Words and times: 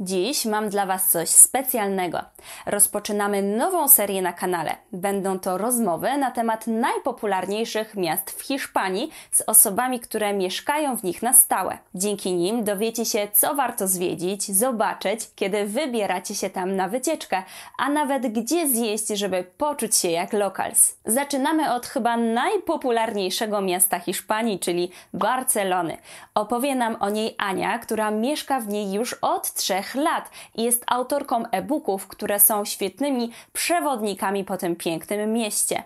Dziś 0.00 0.44
mam 0.44 0.68
dla 0.68 0.86
Was 0.86 1.10
coś 1.10 1.28
specjalnego. 1.28 2.20
Rozpoczynamy 2.66 3.42
nową 3.42 3.88
serię 3.88 4.22
na 4.22 4.32
kanale. 4.32 4.76
Będą 4.92 5.38
to 5.38 5.58
rozmowy 5.58 6.18
na 6.18 6.30
temat 6.30 6.66
najpopularniejszych 6.66 7.94
miast 7.94 8.30
w 8.30 8.42
Hiszpanii 8.42 9.10
z 9.32 9.42
osobami, 9.46 10.00
które 10.00 10.32
mieszkają 10.32 10.96
w 10.96 11.04
nich 11.04 11.22
na 11.22 11.32
stałe. 11.32 11.78
Dzięki 11.94 12.34
nim 12.34 12.64
dowiecie 12.64 13.04
się, 13.04 13.28
co 13.32 13.54
warto 13.54 13.88
zwiedzić, 13.88 14.56
zobaczyć, 14.56 15.20
kiedy 15.34 15.66
wybieracie 15.66 16.34
się 16.34 16.50
tam 16.50 16.76
na 16.76 16.88
wycieczkę, 16.88 17.42
a 17.78 17.88
nawet 17.88 18.26
gdzie 18.26 18.68
zjeść, 18.68 19.08
żeby 19.08 19.44
poczuć 19.58 19.96
się 19.96 20.10
jak 20.10 20.32
locals. 20.32 20.96
Zaczynamy 21.04 21.74
od 21.74 21.86
chyba 21.86 22.16
najpopularniejszego 22.16 23.60
miasta 23.60 23.98
Hiszpanii, 23.98 24.58
czyli 24.58 24.90
Barcelony. 25.12 25.98
Opowie 26.34 26.74
nam 26.74 26.96
o 27.00 27.10
niej 27.10 27.34
Ania, 27.38 27.78
która 27.78 28.10
mieszka 28.10 28.60
w 28.60 28.68
niej 28.68 28.92
już 28.92 29.14
od 29.14 29.52
trzech 29.52 29.85
trzech 29.86 29.94
lat 29.94 30.30
i 30.54 30.62
jest 30.62 30.84
autorką 30.86 31.46
e-booków, 31.50 32.06
które 32.08 32.40
są 32.40 32.64
świetnymi 32.64 33.32
przewodnikami 33.52 34.44
po 34.44 34.56
tym 34.56 34.76
pięknym 34.76 35.32
mieście. 35.32 35.82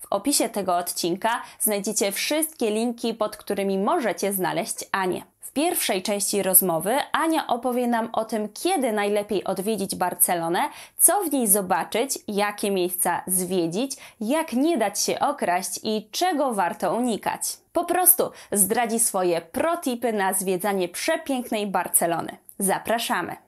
W 0.00 0.06
opisie 0.10 0.48
tego 0.48 0.76
odcinka 0.76 1.42
znajdziecie 1.60 2.12
wszystkie 2.12 2.70
linki, 2.70 3.14
pod 3.14 3.36
którymi 3.36 3.78
możecie 3.78 4.32
znaleźć 4.32 4.84
Anię. 4.92 5.22
W 5.40 5.52
pierwszej 5.52 6.02
części 6.02 6.42
rozmowy 6.42 6.96
Ania 7.12 7.46
opowie 7.46 7.86
nam 7.86 8.08
o 8.12 8.24
tym, 8.24 8.48
kiedy 8.48 8.92
najlepiej 8.92 9.44
odwiedzić 9.44 9.96
Barcelonę, 9.96 10.60
co 10.98 11.24
w 11.24 11.32
niej 11.32 11.48
zobaczyć, 11.48 12.18
jakie 12.28 12.70
miejsca 12.70 13.22
zwiedzić, 13.26 13.96
jak 14.20 14.52
nie 14.52 14.78
dać 14.78 15.00
się 15.00 15.20
okraść 15.20 15.80
i 15.82 16.08
czego 16.10 16.54
warto 16.54 16.94
unikać. 16.94 17.40
Po 17.72 17.84
prostu 17.84 18.30
zdradzi 18.52 19.00
swoje 19.00 19.40
protipy 19.40 20.12
na 20.12 20.32
zwiedzanie 20.32 20.88
przepięknej 20.88 21.66
Barcelony. 21.66 22.36
Zapraszamy! 22.58 23.43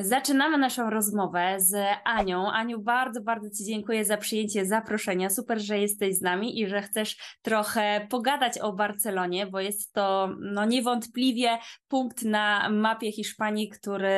Zaczynamy 0.00 0.58
naszą 0.58 0.90
rozmowę 0.90 1.56
z 1.58 1.76
Anią. 2.04 2.52
Aniu, 2.52 2.80
bardzo, 2.80 3.20
bardzo 3.20 3.50
Ci 3.50 3.64
dziękuję 3.64 4.04
za 4.04 4.16
przyjęcie 4.16 4.66
zaproszenia. 4.66 5.30
Super, 5.30 5.60
że 5.60 5.78
jesteś 5.78 6.16
z 6.16 6.20
nami 6.20 6.60
i 6.60 6.68
że 6.68 6.82
chcesz 6.82 7.38
trochę 7.42 8.06
pogadać 8.10 8.58
o 8.58 8.72
Barcelonie, 8.72 9.46
bo 9.46 9.60
jest 9.60 9.92
to 9.92 10.28
no, 10.40 10.64
niewątpliwie 10.64 11.58
punkt 11.88 12.22
na 12.22 12.68
mapie 12.70 13.12
Hiszpanii, 13.12 13.68
który 13.68 14.10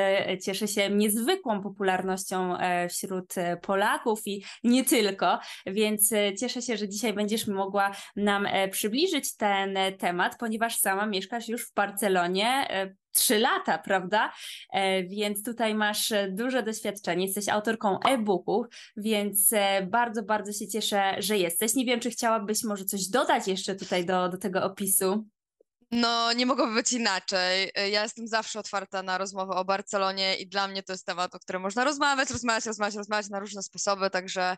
cieszy 0.45 0.69
się 0.69 0.91
niezwykłą 0.91 1.62
popularnością 1.62 2.56
e, 2.56 2.89
wśród 2.89 3.34
Polaków 3.62 4.20
i 4.27 4.44
nie 4.65 4.84
tylko. 4.84 5.39
Więc 5.67 6.12
e, 6.12 6.34
cieszę 6.34 6.62
się, 6.62 6.77
że 6.77 6.89
dzisiaj 6.89 7.12
będziesz 7.12 7.47
mogła 7.47 7.91
nam 8.17 8.47
e, 8.47 8.69
przybliżyć 8.69 9.37
ten 9.37 9.78
temat, 9.98 10.37
ponieważ 10.39 10.77
sama 10.77 11.06
mieszkasz 11.06 11.48
już 11.48 11.67
w 11.67 11.75
Barcelonie 11.75 12.69
trzy 13.12 13.39
lata, 13.39 13.78
prawda? 13.78 14.33
E, 14.72 15.05
więc 15.05 15.44
tutaj 15.44 15.75
masz 15.75 16.12
e, 16.12 16.28
duże 16.28 16.62
doświadczenie, 16.62 17.27
jesteś 17.27 17.48
autorką 17.48 18.00
e-booków, 18.00 18.66
więc 18.97 19.53
e, 19.53 19.86
bardzo, 19.86 20.22
bardzo 20.22 20.53
się 20.53 20.69
cieszę, 20.69 21.16
że 21.19 21.38
jesteś. 21.38 21.75
Nie 21.75 21.84
wiem, 21.84 22.00
czy 22.00 22.11
chciałabyś 22.11 22.64
może 22.64 22.84
coś 22.84 23.08
dodać 23.08 23.48
jeszcze 23.48 23.75
tutaj 23.75 24.06
do, 24.06 24.28
do 24.28 24.38
tego 24.38 24.64
opisu? 24.64 25.25
No, 25.91 26.33
nie 26.33 26.47
mogłoby 26.47 26.75
być 26.75 26.92
inaczej. 26.92 27.70
Ja 27.92 28.03
jestem 28.03 28.28
zawsze 28.28 28.61
otwarta 28.61 29.03
na 29.03 29.19
rozmowę 29.19 29.55
o 29.55 29.64
Barcelonie 29.64 30.36
i 30.36 30.47
dla 30.47 30.69
mnie 30.69 30.83
to 30.83 30.92
jest 30.92 31.06
temat, 31.06 31.34
o 31.34 31.38
którym 31.38 31.62
można 31.62 31.84
rozmawiać, 31.84 32.31
rozmawiać, 32.31 32.66
rozmawiać, 32.66 32.94
rozmawiać 32.94 33.28
na 33.28 33.38
różne 33.38 33.62
sposoby, 33.62 34.11
także 34.11 34.56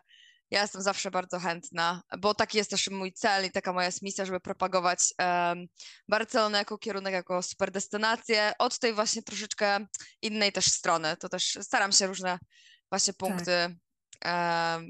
ja 0.53 0.61
jestem 0.61 0.81
zawsze 0.81 1.11
bardzo 1.11 1.39
chętna, 1.39 2.01
bo 2.19 2.33
taki 2.33 2.57
jest 2.57 2.69
też 2.69 2.89
mój 2.89 3.13
cel 3.13 3.45
i 3.45 3.51
taka 3.51 3.73
moja 3.73 3.85
jest 3.85 4.01
misja, 4.01 4.25
żeby 4.25 4.39
propagować 4.39 4.99
um, 5.19 5.65
Barcelonę 6.09 6.57
jako 6.57 6.77
kierunek, 6.77 7.13
jako 7.13 7.41
super 7.41 7.71
destynację 7.71 8.53
od 8.59 8.79
tej 8.79 8.93
właśnie 8.93 9.23
troszeczkę 9.23 9.85
innej 10.21 10.51
też 10.51 10.65
strony. 10.65 11.17
To 11.17 11.29
też 11.29 11.57
staram 11.61 11.91
się 11.91 12.07
różne 12.07 12.39
właśnie 12.91 13.13
punkty 13.13 13.45
tak 13.45 13.82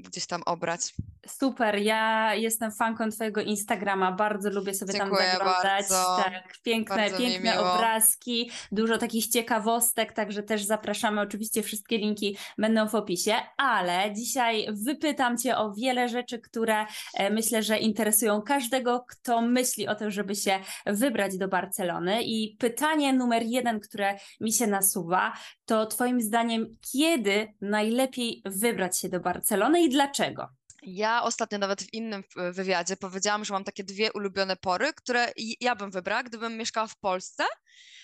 gdzieś 0.02 0.26
tam 0.26 0.42
obrać. 0.46 0.94
Super, 1.26 1.78
ja 1.78 2.34
jestem 2.34 2.72
fanką 2.72 3.10
Twojego 3.10 3.40
Instagrama, 3.40 4.12
bardzo 4.12 4.50
lubię 4.50 4.74
sobie 4.74 4.92
Dziękuję 4.92 5.22
tam 5.22 5.32
zaglądać. 5.32 5.62
Bardzo, 5.64 6.16
tak, 6.24 6.58
piękne, 6.62 7.10
piękne 7.10 7.60
obrazki, 7.60 8.50
dużo 8.72 8.98
takich 8.98 9.26
ciekawostek, 9.26 10.12
także 10.12 10.42
też 10.42 10.64
zapraszamy. 10.64 11.20
Oczywiście 11.20 11.62
wszystkie 11.62 11.98
linki 11.98 12.36
będą 12.58 12.88
w 12.88 12.94
opisie, 12.94 13.34
ale 13.56 14.12
dzisiaj 14.14 14.66
wypytam 14.72 15.38
Cię 15.38 15.56
o 15.56 15.72
wiele 15.72 16.08
rzeczy, 16.08 16.38
które 16.38 16.86
e, 17.14 17.30
myślę, 17.30 17.62
że 17.62 17.78
interesują 17.78 18.42
każdego, 18.42 19.04
kto 19.08 19.40
myśli 19.40 19.88
o 19.88 19.94
tym, 19.94 20.10
żeby 20.10 20.36
się 20.36 20.60
wybrać 20.86 21.38
do 21.38 21.48
Barcelony. 21.48 22.22
I 22.22 22.56
pytanie 22.58 23.12
numer 23.12 23.42
jeden, 23.42 23.80
które 23.80 24.18
mi 24.40 24.52
się 24.52 24.66
nasuwa, 24.66 25.32
to 25.66 25.86
Twoim 25.86 26.20
zdaniem, 26.20 26.66
kiedy 26.92 27.54
najlepiej 27.60 28.42
wybrać 28.44 28.98
się 28.98 29.08
do 29.08 29.20
Barcelony 29.24 29.82
i 29.82 29.88
dlaczego? 29.88 30.48
Ja 30.82 31.22
ostatnio 31.22 31.58
nawet 31.58 31.82
w 31.82 31.94
innym 31.94 32.24
wywiadzie 32.52 32.96
powiedziałam, 32.96 33.44
że 33.44 33.54
mam 33.54 33.64
takie 33.64 33.84
dwie 33.84 34.12
ulubione 34.12 34.56
pory, 34.56 34.92
które 34.92 35.32
ja 35.60 35.76
bym 35.76 35.90
wybrała, 35.90 36.22
gdybym 36.22 36.56
mieszkała 36.56 36.86
w 36.86 36.98
Polsce 36.98 37.44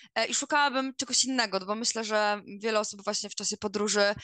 i 0.29 0.33
szukałabym 0.33 0.93
czegoś 0.95 1.25
innego, 1.25 1.59
bo 1.59 1.75
myślę, 1.75 2.03
że 2.03 2.41
wiele 2.59 2.79
osób 2.79 3.03
właśnie 3.03 3.29
w 3.29 3.35
czasie 3.35 3.57
podróży 3.57 4.15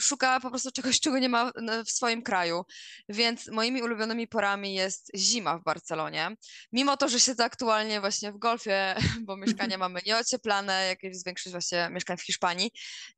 szuka 0.00 0.40
po 0.40 0.50
prostu 0.50 0.72
czegoś, 0.72 1.00
czego 1.00 1.18
nie 1.18 1.28
ma 1.28 1.52
w 1.86 1.90
swoim 1.90 2.22
kraju. 2.22 2.64
Więc 3.08 3.48
moimi 3.48 3.82
ulubionymi 3.82 4.28
porami 4.28 4.74
jest 4.74 5.10
zima 5.16 5.58
w 5.58 5.62
Barcelonie. 5.62 6.36
Mimo 6.72 6.96
to, 6.96 7.08
że 7.08 7.20
siedzę 7.20 7.44
aktualnie 7.44 8.00
właśnie 8.00 8.32
w 8.32 8.38
golfie, 8.38 8.94
bo 9.26 9.36
mieszkania 9.36 9.78
mamy 9.84 10.00
nieocieplane, 10.06 10.86
jak 10.86 11.02
jest 11.02 11.26
większość 11.26 11.52
właśnie 11.52 11.88
mieszkań 11.92 12.16
w 12.16 12.22
Hiszpanii, 12.22 12.70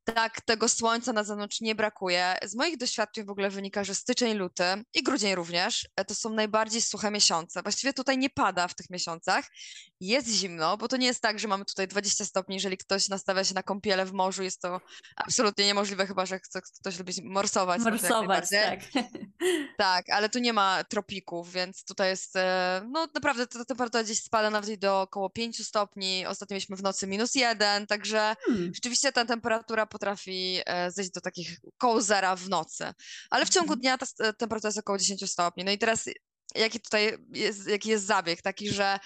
tak 0.03 0.41
tego 0.41 0.69
słońca 0.69 1.13
na 1.13 1.23
zewnątrz 1.23 1.61
nie 1.61 1.75
brakuje. 1.75 2.37
Z 2.43 2.55
moich 2.55 2.77
doświadczeń 2.77 3.25
w 3.25 3.29
ogóle 3.29 3.49
wynika, 3.49 3.83
że 3.83 3.95
styczeń, 3.95 4.33
luty 4.37 4.63
i 4.93 5.03
grudzień 5.03 5.35
również 5.35 5.87
e, 5.95 6.05
to 6.05 6.15
są 6.15 6.29
najbardziej 6.29 6.81
suche 6.81 7.11
miesiące. 7.11 7.61
Właściwie 7.61 7.93
tutaj 7.93 8.17
nie 8.17 8.29
pada 8.29 8.67
w 8.67 8.75
tych 8.75 8.89
miesiącach. 8.89 9.45
Jest 9.99 10.27
zimno, 10.27 10.77
bo 10.77 10.87
to 10.87 10.97
nie 10.97 11.07
jest 11.07 11.21
tak, 11.21 11.39
że 11.39 11.47
mamy 11.47 11.65
tutaj 11.73 11.87
20 11.87 12.25
stopni, 12.25 12.55
jeżeli 12.55 12.77
ktoś 12.77 13.09
nastawia 13.09 13.43
się 13.43 13.53
na 13.53 13.63
kąpiele 13.63 14.05
w 14.05 14.13
morzu, 14.13 14.43
jest 14.43 14.61
to 14.61 14.81
absolutnie 15.15 15.65
niemożliwe, 15.65 16.07
chyba 16.07 16.25
że 16.25 16.39
chce, 16.39 16.61
ktoś 16.79 16.99
lubi 16.99 17.13
morsować. 17.23 17.81
Morsować, 17.81 18.49
tak. 18.49 18.79
Tak, 19.77 20.09
ale 20.09 20.29
tu 20.29 20.39
nie 20.39 20.53
ma 20.53 20.83
tropików, 20.83 21.51
więc 21.51 21.85
tutaj 21.85 22.09
jest, 22.09 22.35
e, 22.35 22.81
no 22.91 23.07
naprawdę 23.13 23.47
ta 23.47 23.65
temperatura 23.65 24.03
gdzieś 24.03 24.19
spada 24.19 24.49
nawet 24.49 24.79
do 24.79 25.01
około 25.01 25.29
5 25.29 25.67
stopni, 25.67 26.25
ostatnio 26.25 26.53
mieliśmy 26.53 26.75
w 26.75 26.83
nocy 26.83 27.07
minus 27.07 27.35
jeden, 27.35 27.87
także 27.87 28.35
hmm. 28.45 28.71
rzeczywiście 28.73 29.11
ta 29.11 29.25
temperatura 29.25 29.85
potrafi 29.85 30.59
e, 30.65 30.91
zejść 30.91 31.11
do 31.11 31.21
takich 31.21 31.59
koło 31.77 32.01
zera 32.01 32.35
w 32.35 32.49
nocy, 32.49 32.93
ale 33.29 33.45
w 33.45 33.49
ciągu 33.49 33.73
mhm. 33.73 33.79
dnia 33.79 33.97
ta 33.97 34.33
temperatura 34.33 34.67
jest 34.67 34.79
około 34.79 34.97
10 34.97 35.31
stopni. 35.31 35.63
No 35.63 35.71
i 35.71 35.77
teraz 35.77 36.09
jaki 36.55 36.79
tutaj 36.79 37.17
jest, 37.33 37.67
jaki 37.67 37.89
jest 37.89 38.05
zabieg? 38.05 38.41
Taki, 38.41 38.69
że 38.69 38.99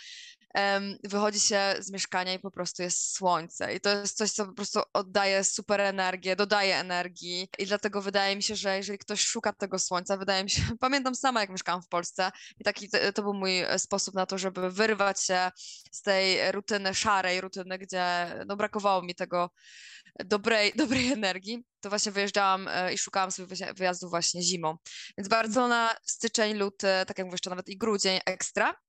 wychodzi 1.03 1.40
się 1.40 1.75
z 1.79 1.91
mieszkania 1.91 2.34
i 2.34 2.40
po 2.40 2.51
prostu 2.51 2.84
jest 2.84 3.16
słońce. 3.16 3.75
I 3.75 3.79
to 3.79 3.90
jest 3.90 4.18
coś, 4.18 4.31
co 4.31 4.45
po 4.45 4.53
prostu 4.53 4.79
oddaje 4.94 5.44
super 5.44 5.81
energię, 5.81 6.35
dodaje 6.35 6.78
energii. 6.78 7.50
I 7.59 7.66
dlatego 7.66 8.01
wydaje 8.01 8.35
mi 8.35 8.44
się, 8.44 8.56
że 8.56 8.78
jeżeli 8.78 8.97
ktoś 8.97 9.22
szuka 9.22 9.53
tego 9.53 9.79
słońca, 9.79 10.17
wydaje 10.17 10.44
mi 10.44 10.50
się, 10.50 10.62
pamiętam 10.79 11.16
sama, 11.16 11.41
jak 11.41 11.50
mieszkałam 11.50 11.81
w 11.81 11.88
Polsce, 11.88 12.31
i 12.59 12.63
taki 12.63 12.90
to 13.16 13.22
był 13.23 13.34
mój 13.34 13.59
e, 13.59 13.79
sposób 13.79 14.16
na 14.16 14.25
to, 14.25 14.38
żeby 14.38 14.72
wyrwać 14.72 15.23
się 15.23 15.51
z 15.91 16.01
tej 16.01 16.51
rutyny, 16.51 16.94
szarej 16.94 17.41
rutyny, 17.41 17.78
gdzie 17.78 18.06
no, 18.47 18.56
brakowało 18.56 19.01
mi 19.01 19.16
tego 19.16 19.51
dobrej, 20.25 20.73
dobrej 20.75 21.12
energii, 21.12 21.66
to 21.79 21.90
właśnie 21.90 22.12
wyjeżdżałam 22.12 22.67
e, 22.67 22.94
i 22.94 22.97
szukałam 22.97 23.31
sobie 23.31 23.56
wyjazdu 23.73 24.09
właśnie 24.09 24.41
zimą. 24.41 24.78
Więc 25.17 25.28
Barcelona, 25.28 25.96
styczeń, 26.03 26.53
luty, 26.53 26.88
tak 27.07 27.17
jak 27.17 27.28
mówię, 27.28 27.34
jeszcze 27.34 27.50
nawet 27.50 27.69
i 27.69 27.78
grudzień 27.78 28.19
ekstra. 28.25 28.86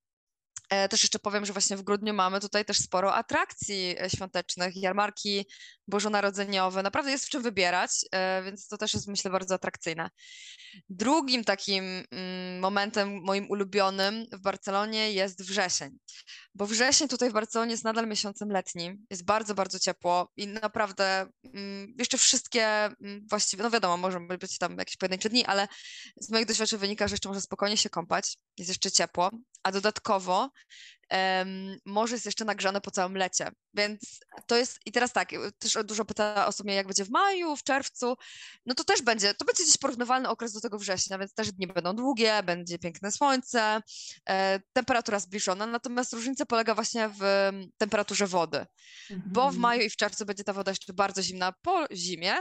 E, 0.69 0.89
też 0.89 1.03
jeszcze 1.03 1.19
powiem, 1.19 1.47
że 1.47 1.53
właśnie 1.53 1.77
w 1.77 1.83
grudniu 1.83 2.15
mamy 2.15 2.41
tutaj 2.41 2.65
też 2.65 2.79
sporo 2.79 3.15
atrakcji 3.15 3.97
e, 4.01 4.11
świątecznych, 4.11 4.77
jarmarki 4.77 5.47
bożonarodzeniowe. 5.89 6.83
Naprawdę 6.83 7.11
jest 7.11 7.27
w 7.27 7.29
czym 7.29 7.43
wybierać, 7.43 7.91
e, 8.13 8.43
więc 8.43 8.69
to 8.69 8.79
też 8.79 8.95
jest 8.95 9.09
myślę 9.09 9.31
bardzo 9.31 9.55
atrakcyjne. 9.55 10.11
Drugim 10.89 11.45
takim 11.45 11.85
mm, 12.11 12.61
momentem 12.61 13.23
moim 13.23 13.51
ulubionym 13.51 14.27
w 14.33 14.41
Barcelonie 14.41 15.13
jest 15.13 15.43
wrzesień, 15.43 15.99
bo 16.55 16.67
wrzesień 16.67 17.09
tutaj 17.09 17.31
w 17.31 17.33
Barcelonie 17.33 17.71
jest 17.71 17.85
nadal 17.85 18.07
miesiącem 18.07 18.53
letnim, 18.53 19.07
jest 19.11 19.25
bardzo, 19.25 19.55
bardzo 19.55 19.79
ciepło 19.79 20.33
i 20.37 20.47
naprawdę 20.47 21.27
mm, 21.55 21.95
jeszcze 21.99 22.19
wszystkie 22.19 22.65
mm, 22.65 23.27
właściwie, 23.31 23.63
no 23.63 23.71
wiadomo, 23.71 23.97
może 23.97 24.21
być 24.21 24.59
tam 24.59 24.79
jakieś 24.79 24.97
pojedyncze 24.97 25.29
dni, 25.29 25.45
ale 25.45 25.69
z 26.21 26.31
moich 26.31 26.47
doświadczeń 26.47 26.79
wynika, 26.79 27.09
że 27.09 27.15
jeszcze 27.15 27.29
można 27.29 27.41
spokojnie 27.41 27.77
się 27.77 27.91
kąpać, 27.91 28.39
jest 28.59 28.69
jeszcze 28.69 28.91
ciepło, 28.91 29.31
a 29.69 29.73
dodatkowo 29.73 30.51
um, 31.11 31.77
morze 31.85 32.15
jest 32.15 32.27
jeszcze 32.27 32.45
nagrzane 32.45 32.81
po 32.81 32.91
całym 32.91 33.17
lecie, 33.17 33.51
więc 33.75 34.21
to 34.47 34.57
jest, 34.57 34.79
i 34.87 34.93
teraz 34.93 35.13
tak, 35.13 35.31
też 35.59 35.79
dużo 35.85 36.05
pyta 36.05 36.47
osób 36.47 36.67
mnie, 36.67 36.75
jak 36.75 36.87
będzie 36.87 37.05
w 37.05 37.11
maju, 37.11 37.57
w 37.57 37.63
czerwcu, 37.63 38.17
no 38.67 38.75
to 38.75 38.85
też 38.85 39.03
będzie, 39.03 39.35
to 39.35 39.45
będzie 39.45 39.63
gdzieś 39.63 39.79
porównywalny 39.79 40.29
okres 40.29 40.53
do 40.53 40.61
tego 40.61 40.79
września, 40.79 41.19
więc 41.19 41.35
też 41.35 41.53
dni 41.53 41.67
będą 41.67 41.97
długie, 41.97 42.43
będzie 42.43 42.79
piękne 42.79 43.13
słońce, 43.13 43.83
e, 44.29 44.61
temperatura 44.73 45.21
zbliżona, 45.21 45.67
natomiast 45.67 46.13
różnica 46.13 46.47
polega 46.47 46.75
właśnie 46.75 47.11
w 47.21 47.51
temperaturze 47.79 48.27
wody, 48.27 48.67
mhm. 49.11 49.33
bo 49.33 49.51
w 49.51 49.57
maju 49.57 49.83
i 49.83 49.91
w 49.91 49.97
czerwcu 49.97 50.27
będzie 50.27 50.45
ta 50.45 50.53
woda 50.53 50.71
jeszcze 50.71 50.93
bardzo 50.93 51.23
zimna 51.23 51.53
po 51.63 51.87
zimie, 51.93 52.35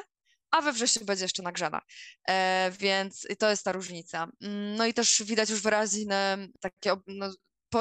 a 0.51 0.61
we 0.61 0.73
wrześniu 0.73 1.05
będzie 1.05 1.25
jeszcze 1.25 1.43
nagrzana. 1.43 1.81
E, 2.29 2.71
więc 2.79 3.27
to 3.39 3.49
jest 3.49 3.63
ta 3.63 3.71
różnica. 3.71 4.27
Mm, 4.41 4.75
no 4.75 4.85
i 4.85 4.93
też 4.93 5.23
widać 5.25 5.49
już 5.49 5.61
wyraźne 5.61 6.37
takie 6.59 6.95
no, 7.07 7.31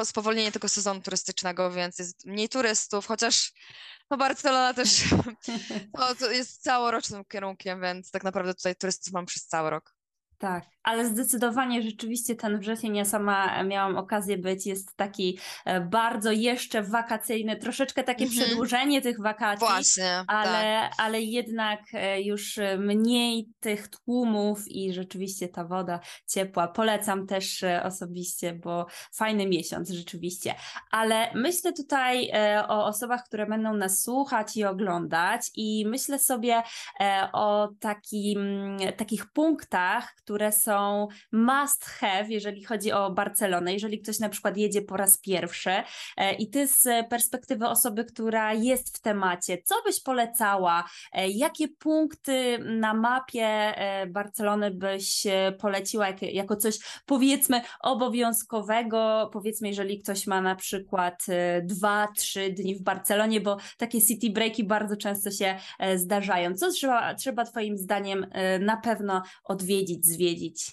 spowolnienie 0.05 0.51
tego 0.51 0.69
sezonu 0.69 1.01
turystycznego, 1.01 1.71
więc 1.71 1.99
jest 1.99 2.25
mniej 2.25 2.49
turystów, 2.49 3.07
chociaż 3.07 3.53
no 4.09 4.17
Barcelona 4.17 4.73
też 4.73 5.03
no, 5.97 6.15
to 6.15 6.31
jest 6.31 6.63
całorocznym 6.63 7.25
kierunkiem, 7.25 7.81
więc 7.81 8.11
tak 8.11 8.23
naprawdę 8.23 8.53
tutaj 8.53 8.75
turystów 8.75 9.13
mam 9.13 9.25
przez 9.25 9.45
cały 9.45 9.69
rok. 9.69 9.96
Tak, 10.37 10.63
ale 10.83 11.05
zdecydowanie 11.05 11.81
rzeczywiście 11.81 12.35
ten 12.35 12.59
wrzesień, 12.59 12.95
ja 12.95 13.05
sama 13.05 13.63
miałam 13.63 13.97
okazję 13.97 14.37
być, 14.37 14.65
jest 14.65 14.95
taki 14.95 15.39
e, 15.65 15.81
bardzo 15.81 16.31
jeszcze 16.31 16.83
wakacyjny, 16.83 17.55
troszeczkę 17.55 18.03
takie 18.03 18.25
mm 18.25 18.35
-hmm. 18.35 18.41
przedłużenie 18.41 19.01
tych 19.01 19.21
wakacji, 19.21 19.67
Właśnie, 19.67 20.23
ale, 20.27 20.89
tak. 20.89 20.91
ale 20.97 21.21
jednak 21.21 21.79
e, 21.93 22.21
już 22.21 22.59
mniej 22.77 23.49
tych 23.59 23.87
tłumów 23.87 24.67
i 24.67 24.93
rzeczywiście 24.93 25.47
ta 25.47 25.65
woda 25.65 25.99
ciepła. 26.27 26.67
Polecam 26.67 27.27
też 27.27 27.63
e, 27.63 27.83
osobiście, 27.83 28.53
bo 28.53 28.85
fajny 29.13 29.47
miesiąc 29.47 29.89
rzeczywiście. 29.89 30.55
Ale 30.91 31.33
myślę 31.35 31.73
tutaj 31.73 32.31
o 32.67 32.85
osobach, 32.85 33.23
które 33.23 33.45
będą 33.45 33.73
nas 33.73 34.01
słuchać 34.03 34.57
i 34.57 34.65
oglądać 34.65 35.41
i 35.55 35.85
myślę 35.87 36.19
sobie 36.19 36.63
o 37.33 37.69
takim, 37.79 38.37
takich 38.97 39.25
punktach, 39.25 40.15
które 40.27 40.51
są 40.51 41.07
must 41.31 41.85
have, 41.85 42.25
jeżeli 42.29 42.63
chodzi 42.63 42.91
o 42.91 43.11
Barcelonę, 43.11 43.73
jeżeli 43.73 43.99
ktoś 43.99 44.19
na 44.19 44.29
przykład 44.29 44.57
jedzie 44.57 44.81
po 44.81 44.97
raz 44.97 45.17
pierwszy 45.17 45.71
e, 46.17 46.33
i 46.33 46.49
ty 46.49 46.67
z 46.67 47.09
perspektywy 47.09 47.67
osoby, 47.67 48.05
która 48.05 48.53
jest 48.53 48.97
w 48.97 49.01
temacie, 49.01 49.57
co 49.65 49.75
byś 49.85 50.01
polecała, 50.03 50.83
e, 51.11 51.29
jakie 51.29 51.67
punkty 51.67 52.59
na 52.59 52.93
mapie 52.93 53.45
e, 53.45 54.07
Barcelony 54.07 54.71
byś 54.71 55.27
poleciła 55.59 56.07
jako 56.21 56.55
coś 56.55 56.79
powiedzmy 57.05 57.61
obowiązkowego, 57.79 59.29
powiedzmy 59.33 59.67
jeżeli 59.67 59.99
ktoś 59.99 60.27
ma 60.27 60.41
na 60.41 60.55
przykład 60.55 61.25
dwa, 61.63 62.07
trzy 62.15 62.49
dni 62.49 62.75
w 62.75 62.81
Barcelonie, 62.81 63.41
bo 63.41 63.57
takie 63.77 64.01
city 64.01 64.29
breaki 64.29 64.63
bardzo 64.63 64.97
często 64.97 65.31
się 65.31 65.57
zdarzają. 65.95 66.53
Co 66.53 66.71
trzeba, 66.71 67.15
trzeba 67.15 67.45
Twoim 67.45 67.77
zdaniem 67.77 68.27
na 68.59 68.77
pewno 68.77 69.21
odwiedzić, 69.43 70.16
zwiedzić? 70.17 70.71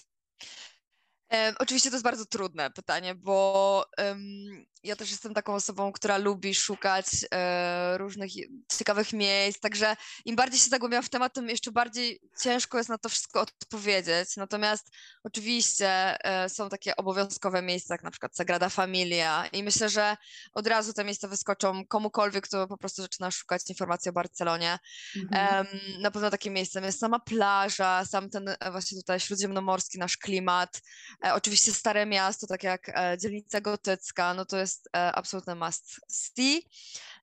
oczywiście 1.59 1.89
to 1.89 1.95
jest 1.95 2.03
bardzo 2.03 2.25
trudne 2.25 2.71
pytanie, 2.71 3.15
bo 3.15 3.85
um, 3.97 4.65
ja 4.85 4.95
też 4.95 5.11
jestem 5.11 5.33
taką 5.33 5.53
osobą, 5.53 5.91
która 5.91 6.17
lubi 6.17 6.55
szukać 6.55 7.05
e, 7.31 7.97
różnych 7.97 8.31
ciekawych 8.77 9.13
miejsc, 9.13 9.59
także 9.59 9.95
im 10.25 10.35
bardziej 10.35 10.59
się 10.59 10.69
zagłębiam 10.69 11.03
w 11.03 11.09
temat, 11.09 11.33
tym 11.33 11.49
jeszcze 11.49 11.71
bardziej 11.71 12.19
ciężko 12.43 12.77
jest 12.77 12.89
na 12.89 12.97
to 12.97 13.09
wszystko 13.09 13.41
odpowiedzieć. 13.41 14.37
Natomiast 14.37 14.91
oczywiście 15.23 16.17
e, 16.25 16.49
są 16.49 16.69
takie 16.69 16.95
obowiązkowe 16.95 17.61
miejsca, 17.61 17.93
jak 17.93 18.03
na 18.03 18.11
przykład 18.11 18.35
Sagrada 18.35 18.69
Familia 18.69 19.47
i 19.47 19.63
myślę, 19.63 19.89
że 19.89 20.17
od 20.53 20.67
razu 20.67 20.93
te 20.93 21.03
miejsca 21.03 21.27
wyskoczą 21.27 21.85
komukolwiek, 21.85 22.43
kto 22.43 22.67
po 22.67 22.77
prostu 22.77 23.01
zaczyna 23.01 23.31
szukać 23.31 23.61
informacji 23.69 24.09
o 24.09 24.13
Barcelonie. 24.13 24.79
Mhm. 25.15 25.65
E, 25.65 25.99
na 26.01 26.11
pewno 26.11 26.29
takim 26.29 26.53
miejscem 26.53 26.83
jest 26.83 26.99
sama 26.99 27.19
plaża, 27.19 28.05
sam 28.05 28.29
ten 28.29 28.49
e, 28.49 28.71
właśnie 28.71 28.97
tutaj 28.97 29.19
śródziemnomorski 29.19 29.99
nasz 29.99 30.17
klimat, 30.17 30.81
e, 31.25 31.33
oczywiście 31.33 31.73
stare 31.73 32.05
miasto, 32.05 32.47
tak 32.47 32.63
jak 32.63 32.89
e, 32.89 33.17
dzielnica 33.17 33.61
gotycka, 33.61 34.33
no 34.33 34.45
to 34.45 34.57
jest 34.57 34.74
jest 34.75 34.89
e, 34.95 35.11
absolutny 35.11 35.55
must 35.55 35.99
see. 36.07 36.69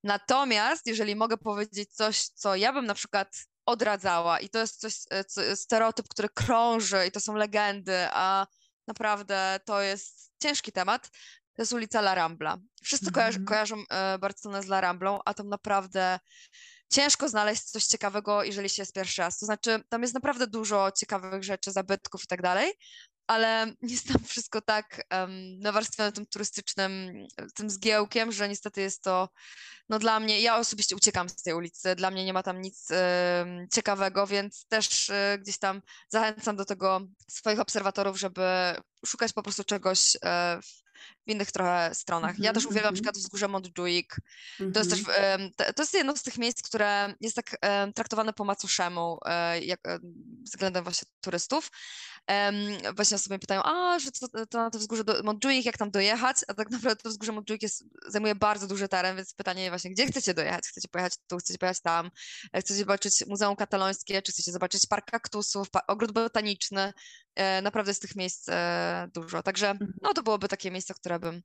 Natomiast 0.04 0.86
jeżeli 0.86 1.16
mogę 1.16 1.36
powiedzieć 1.36 1.92
coś, 1.94 2.24
co 2.24 2.56
ja 2.56 2.72
bym 2.72 2.86
na 2.86 2.94
przykład 2.94 3.28
odradzała 3.66 4.40
i 4.40 4.48
to 4.48 4.58
jest 4.58 4.80
coś, 4.80 4.94
e, 5.10 5.24
co, 5.24 5.56
stereotyp, 5.56 6.08
który 6.08 6.28
krąży 6.28 7.06
i 7.08 7.10
to 7.10 7.20
są 7.20 7.34
legendy, 7.34 8.06
a 8.12 8.46
naprawdę 8.86 9.60
to 9.64 9.80
jest 9.80 10.32
ciężki 10.42 10.72
temat, 10.72 11.10
to 11.54 11.62
jest 11.62 11.72
ulica 11.72 11.98
La 11.98 12.14
Rambla. 12.14 12.58
Wszyscy 12.82 13.06
mm 13.06 13.12
-hmm. 13.12 13.14
kojarzą, 13.14 13.44
kojarzą 13.44 13.76
e, 13.90 14.18
Barcelonę 14.18 14.62
z 14.62 14.66
La 14.66 14.80
Ramblą, 14.80 15.18
a 15.24 15.34
tam 15.34 15.48
naprawdę 15.48 16.18
ciężko 16.92 17.28
znaleźć 17.28 17.62
coś 17.62 17.84
ciekawego, 17.84 18.42
jeżeli 18.42 18.68
się 18.68 18.82
jest 18.82 18.92
pierwszy 18.92 19.22
raz. 19.22 19.38
To 19.38 19.46
znaczy, 19.46 19.82
tam 19.88 20.02
jest 20.02 20.14
naprawdę 20.14 20.46
dużo 20.46 20.92
ciekawych 20.92 21.44
rzeczy, 21.44 21.72
zabytków 21.72 22.24
i 22.24 22.26
tak 22.26 22.42
dalej, 22.42 22.72
ale 23.26 23.72
jest 23.82 24.08
tam 24.08 24.24
wszystko 24.24 24.60
tak 24.60 25.04
um, 25.10 25.58
nawarstwione 25.58 26.12
tym 26.12 26.26
turystycznym, 26.26 26.90
tym 27.54 27.70
zgiełkiem, 27.70 28.32
że 28.32 28.48
niestety 28.48 28.80
jest 28.80 29.02
to, 29.02 29.28
no 29.88 29.98
dla 29.98 30.20
mnie, 30.20 30.40
ja 30.40 30.56
osobiście 30.58 30.96
uciekam 30.96 31.28
z 31.28 31.42
tej 31.42 31.54
ulicy, 31.54 31.94
dla 31.94 32.10
mnie 32.10 32.24
nie 32.24 32.32
ma 32.32 32.42
tam 32.42 32.62
nic 32.62 32.88
um, 32.90 33.68
ciekawego, 33.72 34.26
więc 34.26 34.66
też 34.66 35.08
um, 35.08 35.42
gdzieś 35.42 35.58
tam 35.58 35.82
zachęcam 36.08 36.56
do 36.56 36.64
tego 36.64 37.00
swoich 37.28 37.60
obserwatorów, 37.60 38.18
żeby 38.18 38.42
szukać 39.06 39.32
po 39.32 39.42
prostu 39.42 39.64
czegoś 39.64 40.16
e, 40.24 40.60
w 41.26 41.30
innych 41.30 41.52
trochę 41.52 41.90
stronach. 41.94 42.38
Ja 42.38 42.52
też 42.52 42.66
uwielbiam 42.66 42.92
na 42.92 42.94
przykład 42.94 43.16
wzgórze 43.16 43.48
Montjuic. 43.48 44.08
To 44.74 44.80
jest 44.80 44.90
też, 44.90 45.00
to 45.76 45.82
jest 45.82 45.94
jedno 45.94 46.16
z 46.16 46.22
tych 46.22 46.38
miejsc, 46.38 46.62
które 46.62 47.14
jest 47.20 47.36
tak 47.36 47.56
traktowane 47.94 48.32
po 48.32 48.44
macoszemu 48.44 49.18
e, 49.24 49.60
jak, 49.60 49.80
względem 50.42 50.84
właśnie 50.84 51.08
turystów. 51.20 51.70
Właśnie 52.96 53.18
sobie 53.18 53.38
pytają, 53.38 53.62
a, 53.62 53.98
że 53.98 54.10
to, 54.12 54.46
to 54.46 54.58
na 54.58 54.70
to 54.70 54.78
wzgórze 54.78 55.04
do 55.04 55.22
Montjuic, 55.22 55.66
jak 55.66 55.78
tam 55.78 55.90
dojechać? 55.90 56.36
A 56.48 56.54
tak 56.54 56.70
naprawdę 56.70 57.02
to 57.02 57.08
wzgórze 57.08 57.32
Montjuic 57.32 57.62
jest, 57.62 57.84
zajmuje 58.06 58.34
bardzo 58.34 58.66
duży 58.66 58.88
teren, 58.88 59.16
więc 59.16 59.34
pytanie 59.34 59.70
właśnie, 59.70 59.90
gdzie 59.90 60.06
chcecie 60.06 60.34
dojechać? 60.34 60.64
Chcecie 60.68 60.88
pojechać 60.88 61.12
tu, 61.26 61.36
chcecie 61.36 61.58
pojechać 61.58 61.80
tam? 61.80 62.10
E, 62.52 62.60
chcecie 62.60 62.80
zobaczyć 62.80 63.26
Muzeum 63.26 63.56
Katalońskie, 63.56 64.22
czy 64.22 64.32
chcecie 64.32 64.52
zobaczyć 64.52 64.86
Park 64.86 65.10
Kaktusów, 65.10 65.68
ogród 65.86 66.12
botaniczny? 66.12 66.92
E, 67.34 67.62
naprawdę 67.62 67.90
jest 67.90 68.02
tych 68.02 68.16
miejsc 68.16 68.46
dużo. 69.14 69.42
Także 69.42 69.70
mhm. 69.70 69.92
no 70.02 70.14
to 70.14 70.22
byłoby 70.22 70.48
takie 70.48 70.70
miejsce, 70.70 70.94
które 70.94 71.18
bym 71.18 71.42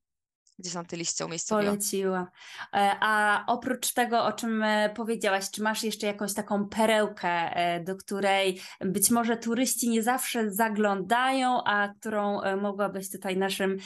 gdzieś 0.59 0.74
na 0.74 0.83
tej 0.83 1.00
liście 1.00 1.25
umiejscowiła. 1.25 1.71
Poleciła. 1.71 2.31
E, 2.74 2.95
a 3.00 3.44
oprócz 3.48 3.94
tego, 3.94 4.25
o 4.25 4.33
czym 4.33 4.63
e, 4.63 4.89
powiedziałaś, 4.95 5.51
czy 5.51 5.63
masz 5.63 5.83
jeszcze 5.83 6.07
jakąś 6.07 6.33
taką 6.33 6.69
perełkę, 6.69 7.30
e, 7.30 7.83
do 7.83 7.95
której 7.95 8.62
być 8.81 9.12
może 9.12 9.38
turyści 9.38 9.89
nie 9.89 10.04
zawsze 10.04 10.51
zaglądają, 10.51 11.63
a 11.63 11.94
którą 12.00 12.42
mogłabyś 12.62 13.12
tutaj 13.12 13.38
naszym 13.38 13.77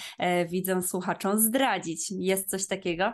widzom, 0.50 0.82
słuchaczom 0.82 1.40
zdradzić? 1.40 2.12
Jest 2.12 2.50
coś 2.50 2.68
takiego? 2.68 3.14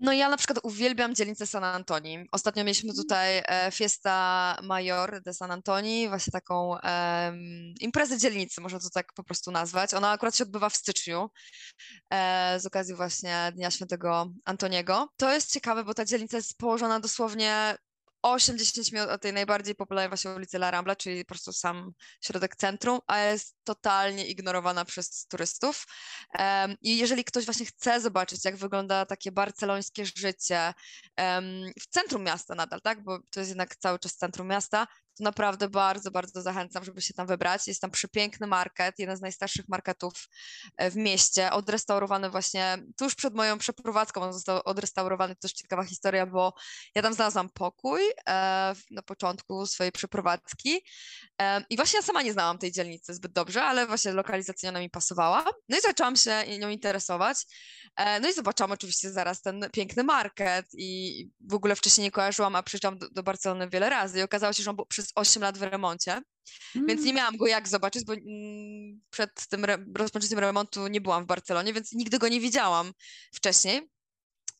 No 0.00 0.12
ja 0.12 0.28
na 0.28 0.36
przykład 0.36 0.58
uwielbiam 0.62 1.14
dzielnicę 1.14 1.46
San 1.46 1.64
Antoni. 1.64 2.28
Ostatnio 2.32 2.64
mieliśmy 2.64 2.94
tutaj 2.94 3.42
e, 3.46 3.70
Fiesta 3.72 4.56
Major 4.62 5.22
de 5.22 5.34
San 5.34 5.50
Antoni, 5.50 6.08
właśnie 6.08 6.30
taką 6.30 6.68
um, 6.70 7.74
imprezę 7.80 8.18
dzielnicy, 8.18 8.60
można 8.60 8.78
to 8.78 8.90
tak 8.90 9.12
po 9.12 9.24
prostu 9.24 9.50
nazwać. 9.50 9.94
Ona 9.94 10.10
akurat 10.10 10.36
się 10.36 10.44
odbywa 10.44 10.68
w 10.68 10.76
styczniu 10.76 11.30
e, 12.10 12.60
z 12.60 12.66
okazji 12.66 12.94
właśnie 12.94 13.52
Dnia 13.54 13.70
Świętego 13.70 14.32
Antoniego. 14.44 15.08
To 15.16 15.32
jest 15.32 15.52
ciekawe, 15.52 15.84
bo 15.84 15.94
ta 15.94 16.04
dzielnica 16.04 16.36
jest 16.36 16.58
położona 16.58 17.00
dosłownie 17.00 17.76
8-10 18.26 18.92
minut 18.92 19.10
od 19.10 19.22
tej 19.22 19.32
najbardziej 19.32 19.74
popularnej 19.74 20.08
właśnie 20.08 20.30
ulicy 20.30 20.56
La 20.56 20.70
Rambla, 20.70 20.96
czyli 20.96 21.24
po 21.24 21.28
prostu 21.28 21.52
sam 21.52 21.92
środek 22.20 22.56
centrum, 22.56 23.00
a 23.06 23.18
jest 23.18 23.56
totalnie 23.74 24.26
ignorowana 24.26 24.84
przez 24.84 25.26
turystów. 25.26 25.86
I 26.82 26.98
jeżeli 26.98 27.24
ktoś 27.24 27.44
właśnie 27.44 27.66
chce 27.66 28.00
zobaczyć, 28.00 28.44
jak 28.44 28.56
wygląda 28.56 29.06
takie 29.06 29.32
barcelońskie 29.32 30.06
życie 30.06 30.74
w 31.80 31.86
centrum 31.90 32.22
miasta 32.22 32.54
nadal, 32.54 32.80
tak, 32.80 33.04
bo 33.04 33.18
to 33.30 33.40
jest 33.40 33.50
jednak 33.50 33.76
cały 33.76 33.98
czas 33.98 34.16
centrum 34.16 34.48
miasta, 34.48 34.86
to 35.20 35.24
naprawdę 35.24 35.68
bardzo, 35.68 36.10
bardzo 36.10 36.42
zachęcam, 36.42 36.84
żeby 36.84 37.02
się 37.02 37.14
tam 37.14 37.26
wybrać. 37.26 37.68
Jest 37.68 37.80
tam 37.80 37.90
przepiękny 37.90 38.46
market, 38.46 38.98
jeden 38.98 39.16
z 39.16 39.20
najstarszych 39.20 39.68
marketów 39.68 40.28
e, 40.76 40.90
w 40.90 40.96
mieście, 40.96 41.52
odrestaurowany 41.52 42.30
właśnie 42.30 42.78
tuż 42.96 43.14
przed 43.14 43.34
moją 43.34 43.58
przeprowadzką, 43.58 44.22
on 44.22 44.32
został 44.32 44.60
odrestaurowany, 44.64 45.34
to 45.34 45.40
też 45.40 45.52
ciekawa 45.52 45.84
historia, 45.84 46.26
bo 46.26 46.54
ja 46.94 47.02
tam 47.02 47.14
znalazłam 47.14 47.50
pokój 47.50 48.00
e, 48.28 48.74
na 48.90 49.02
początku 49.02 49.66
swojej 49.66 49.92
przeprowadzki 49.92 50.84
e, 51.42 51.64
i 51.70 51.76
właśnie 51.76 51.98
ja 51.98 52.02
sama 52.02 52.22
nie 52.22 52.32
znałam 52.32 52.58
tej 52.58 52.72
dzielnicy 52.72 53.14
zbyt 53.14 53.32
dobrze, 53.32 53.59
dobrze, 53.60 53.70
ale 53.70 53.86
właśnie 53.86 54.12
lokalizacja 54.12 54.68
ona 54.68 54.80
mi 54.80 54.90
pasowała. 54.90 55.44
No 55.68 55.78
i 55.78 55.80
zaczęłam 55.80 56.16
się 56.16 56.58
nią 56.58 56.68
interesować. 56.68 57.36
E, 57.96 58.20
no 58.20 58.28
i 58.28 58.32
zobaczyłam 58.32 58.72
oczywiście 58.72 59.10
zaraz 59.10 59.42
ten 59.42 59.66
piękny 59.72 60.04
market 60.04 60.66
i 60.72 61.28
w 61.40 61.54
ogóle 61.54 61.76
wcześniej 61.76 62.04
nie 62.04 62.10
kojarzyłam, 62.10 62.56
a 62.56 62.62
przyjeżdżałam 62.62 62.98
do, 62.98 63.08
do 63.10 63.22
Barcelony 63.22 63.68
wiele 63.68 63.90
razy 63.90 64.18
i 64.18 64.22
okazało 64.22 64.52
się, 64.52 64.62
że 64.62 64.70
on 64.70 64.76
był 64.76 64.86
przez 64.86 65.12
8 65.14 65.42
lat 65.42 65.58
w 65.58 65.62
remoncie. 65.62 66.12
Mm. 66.76 66.86
Więc 66.86 67.04
nie 67.04 67.12
miałam 67.12 67.36
go 67.36 67.46
jak 67.46 67.68
zobaczyć, 67.68 68.04
bo 68.04 68.12
mm, 68.12 69.00
przed 69.10 69.46
tym 69.48 69.64
re 69.64 69.84
rozpoczęciem 69.96 70.38
remontu 70.38 70.86
nie 70.88 71.00
byłam 71.00 71.24
w 71.24 71.26
Barcelonie, 71.26 71.72
więc 71.72 71.92
nigdy 71.92 72.18
go 72.18 72.28
nie 72.28 72.40
widziałam 72.40 72.92
wcześniej. 73.34 73.90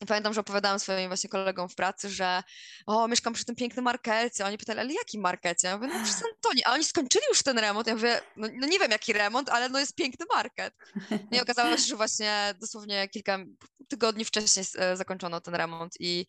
I 0.01 0.05
pamiętam, 0.05 0.33
że 0.33 0.41
opowiadałam 0.41 0.79
swoim 0.79 1.07
właśnie 1.09 1.29
kolegom 1.29 1.69
w 1.69 1.75
pracy, 1.75 2.09
że 2.09 2.43
o, 2.85 3.07
mieszkam 3.07 3.33
przy 3.33 3.45
tym 3.45 3.55
pięknym 3.55 3.85
markecie. 3.85 4.45
Oni 4.45 4.57
pytali, 4.57 4.79
ale 4.79 4.93
jakim 4.93 5.21
markecie? 5.21 5.67
Ja 5.67 5.77
mówię, 5.77 5.93
no 5.93 6.03
przy 6.03 6.13
Santonie. 6.13 6.67
A 6.67 6.73
oni 6.73 6.83
skończyli 6.83 7.25
już 7.29 7.43
ten 7.43 7.59
remont. 7.59 7.87
Ja 7.87 7.93
mówię, 7.93 8.21
no, 8.35 8.47
no, 8.53 8.67
nie 8.67 8.79
wiem 8.79 8.91
jaki 8.91 9.13
remont, 9.13 9.49
ale 9.49 9.69
no 9.69 9.79
jest 9.79 9.95
piękny 9.95 10.25
market. 10.35 10.73
No 11.11 11.37
I 11.37 11.41
okazało 11.41 11.77
się, 11.77 11.83
że 11.83 11.95
właśnie 11.95 12.53
dosłownie 12.59 13.07
kilka 13.07 13.37
tygodni 13.87 14.25
wcześniej 14.25 14.65
e, 14.77 14.97
zakończono 14.97 15.41
ten 15.41 15.55
remont. 15.55 15.93
I, 15.99 16.25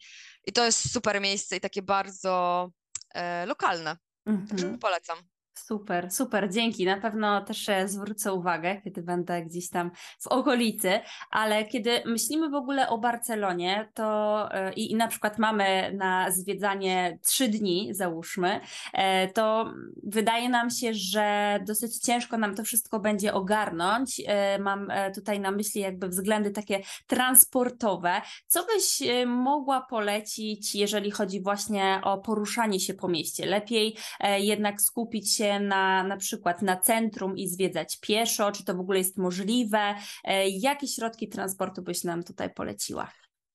i 0.46 0.52
to 0.52 0.64
jest 0.64 0.92
super 0.92 1.20
miejsce 1.20 1.56
i 1.56 1.60
takie 1.60 1.82
bardzo 1.82 2.70
e, 3.14 3.46
lokalne. 3.46 3.96
Także 4.24 4.66
mhm. 4.66 4.78
polecam. 4.78 5.18
Super, 5.54 6.10
super, 6.10 6.50
dzięki. 6.52 6.86
Na 6.86 7.00
pewno 7.00 7.40
też 7.40 7.68
e, 7.68 7.88
zwrócę 7.88 8.32
uwagę, 8.32 8.80
kiedy 8.84 9.02
będę 9.02 9.42
gdzieś 9.42 9.70
tam 9.70 9.90
w 10.20 10.26
okolicy, 10.26 11.00
ale 11.30 11.64
kiedy 11.64 12.02
myślimy 12.06 12.50
w 12.50 12.54
ogóle 12.54 12.88
o 12.88 12.98
Barcelonie, 12.98 13.88
to 13.94 14.48
e, 14.54 14.72
i, 14.72 14.92
i 14.92 14.96
na 14.96 15.08
przykład 15.08 15.38
mamy 15.38 15.92
na 15.96 16.30
zwiedzanie 16.30 17.18
trzy 17.22 17.48
dni, 17.48 17.88
załóżmy, 17.94 18.60
e, 18.92 19.28
to 19.28 19.74
wydaje 20.02 20.48
nam 20.48 20.70
się, 20.70 20.94
że 20.94 21.58
dosyć 21.66 21.98
ciężko 21.98 22.38
nam 22.38 22.54
to 22.54 22.64
wszystko 22.64 23.00
będzie 23.00 23.34
ogarnąć. 23.34 24.22
Mam 24.60 24.88
tutaj 25.14 25.40
na 25.40 25.50
myśli 25.50 25.80
jakby 25.80 26.08
względy 26.08 26.50
takie 26.50 26.80
transportowe. 27.06 28.20
Co 28.46 28.66
byś 28.66 29.02
mogła 29.26 29.80
polecić, 29.80 30.74
jeżeli 30.74 31.10
chodzi 31.10 31.42
właśnie 31.42 32.00
o 32.02 32.18
poruszanie 32.18 32.80
się 32.80 32.94
po 32.94 33.08
mieście? 33.08 33.46
Lepiej 33.46 33.96
jednak 34.38 34.80
skupić 34.80 35.34
się 35.34 35.41
się 35.42 35.60
na, 35.60 36.02
na 36.02 36.16
przykład 36.16 36.62
na 36.62 36.76
centrum 36.76 37.36
i 37.36 37.48
zwiedzać 37.48 37.98
pieszo? 38.00 38.52
Czy 38.52 38.64
to 38.64 38.74
w 38.74 38.80
ogóle 38.80 38.98
jest 38.98 39.18
możliwe? 39.18 39.94
E, 40.24 40.48
jakie 40.48 40.88
środki 40.88 41.28
transportu 41.28 41.82
byś 41.82 42.04
nam 42.04 42.22
tutaj 42.22 42.54
poleciła? 42.54 43.12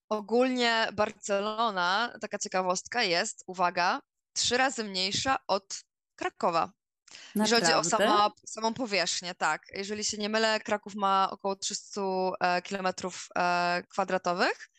Ogólnie 0.10 0.88
Barcelona, 0.94 2.14
taka 2.22 2.38
ciekawostka 2.38 3.04
jest, 3.04 3.44
uwaga, 3.48 4.02
trzy 4.34 4.58
razy 4.58 4.84
mniejsza 4.84 5.38
od 5.48 5.80
Krakowa. 6.16 6.72
Naprawdę? 7.36 7.56
Jeżeli 7.56 7.74
chodzi 7.74 7.88
o 7.88 7.98
sama, 7.98 8.32
samą 8.46 8.74
powierzchnię, 8.74 9.36
tak. 9.36 9.62
Jeżeli 9.74 10.04
się 10.04 10.18
nie 10.18 10.30
mylę, 10.30 10.60
Kraków 10.60 10.96
ma 10.96 11.28
około 11.32 11.56
300 11.56 12.02
e, 12.40 12.62
km 12.62 12.88
e, 13.38 13.84
kwadratowych, 13.90 14.70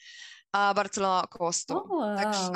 a 0.52 0.74
Barcelona 0.74 1.22
około 1.22 1.52
100. 1.52 1.84
Oh, 1.84 1.94
wow. 1.94 2.16
Także 2.16 2.50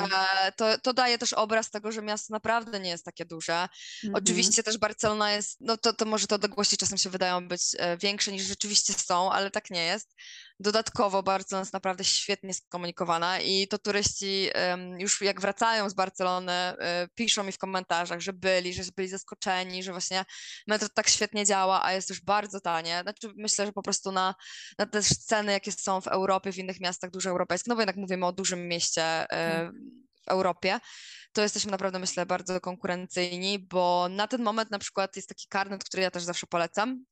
to, 0.55 0.77
to 0.77 0.93
daje 0.93 1.17
też 1.17 1.33
obraz 1.33 1.69
tego, 1.69 1.91
że 1.91 2.01
miasto 2.01 2.33
naprawdę 2.33 2.79
nie 2.79 2.89
jest 2.89 3.05
takie 3.05 3.25
duże. 3.25 3.53
Mm 3.53 3.69
-hmm. 4.03 4.17
Oczywiście 4.17 4.63
też 4.63 4.77
Barcelona 4.77 5.31
jest, 5.31 5.57
no 5.61 5.77
to, 5.77 5.93
to 5.93 6.05
może 6.05 6.27
te 6.27 6.35
odległości 6.35 6.77
czasem 6.77 6.97
się 6.97 7.09
wydają 7.09 7.47
być 7.47 7.61
e, 7.77 7.97
większe 7.97 8.31
niż 8.31 8.43
rzeczywiście 8.43 8.93
są, 8.93 9.31
ale 9.31 9.51
tak 9.51 9.69
nie 9.69 9.85
jest. 9.85 10.15
Dodatkowo 10.59 11.23
Barcelona 11.23 11.61
jest 11.61 11.73
naprawdę 11.73 12.03
świetnie 12.03 12.53
skomunikowana 12.53 13.39
i 13.39 13.67
to 13.67 13.77
turyści 13.77 14.49
już 14.97 15.21
jak 15.21 15.41
wracają 15.41 15.89
z 15.89 15.93
Barcelony, 15.93 16.51
e, 16.51 17.07
piszą 17.15 17.43
mi 17.43 17.51
w 17.51 17.57
komentarzach, 17.57 18.19
że 18.19 18.33
byli, 18.33 18.73
że 18.73 18.83
byli 18.95 19.07
zaskoczeni, 19.07 19.83
że 19.83 19.91
właśnie 19.91 20.25
metro 20.67 20.89
tak 20.89 21.09
świetnie 21.09 21.45
działa, 21.45 21.85
a 21.85 21.93
jest 21.93 22.09
już 22.09 22.21
bardzo 22.21 22.59
tanie. 22.59 22.99
Znaczy 23.01 23.33
myślę, 23.35 23.65
że 23.65 23.71
po 23.71 23.81
prostu 23.81 24.11
na, 24.11 24.35
na 24.77 24.85
te 24.85 25.03
ceny, 25.03 25.51
jakie 25.51 25.71
są 25.71 26.01
w 26.01 26.07
Europie, 26.07 26.51
w 26.51 26.57
innych 26.57 26.79
miastach 26.79 27.11
dużo 27.11 27.29
europejskich, 27.29 27.67
no 27.67 27.75
bo 27.75 27.81
jednak 27.81 27.97
mówimy 27.97 28.25
o 28.25 28.31
dużym 28.31 28.67
mieście 28.67 29.03
e, 29.03 29.71
w 30.25 30.27
Europie, 30.27 30.79
to 31.33 31.41
jesteśmy 31.41 31.71
naprawdę, 31.71 31.99
myślę, 31.99 32.25
bardzo 32.25 32.61
konkurencyjni, 32.61 33.59
bo 33.59 34.07
na 34.09 34.27
ten 34.27 34.43
moment 34.43 34.71
na 34.71 34.79
przykład 34.79 35.15
jest 35.15 35.29
taki 35.29 35.47
karnet, 35.47 35.83
który 35.83 36.03
ja 36.03 36.11
też 36.11 36.23
zawsze 36.23 36.47
polecam, 36.47 37.05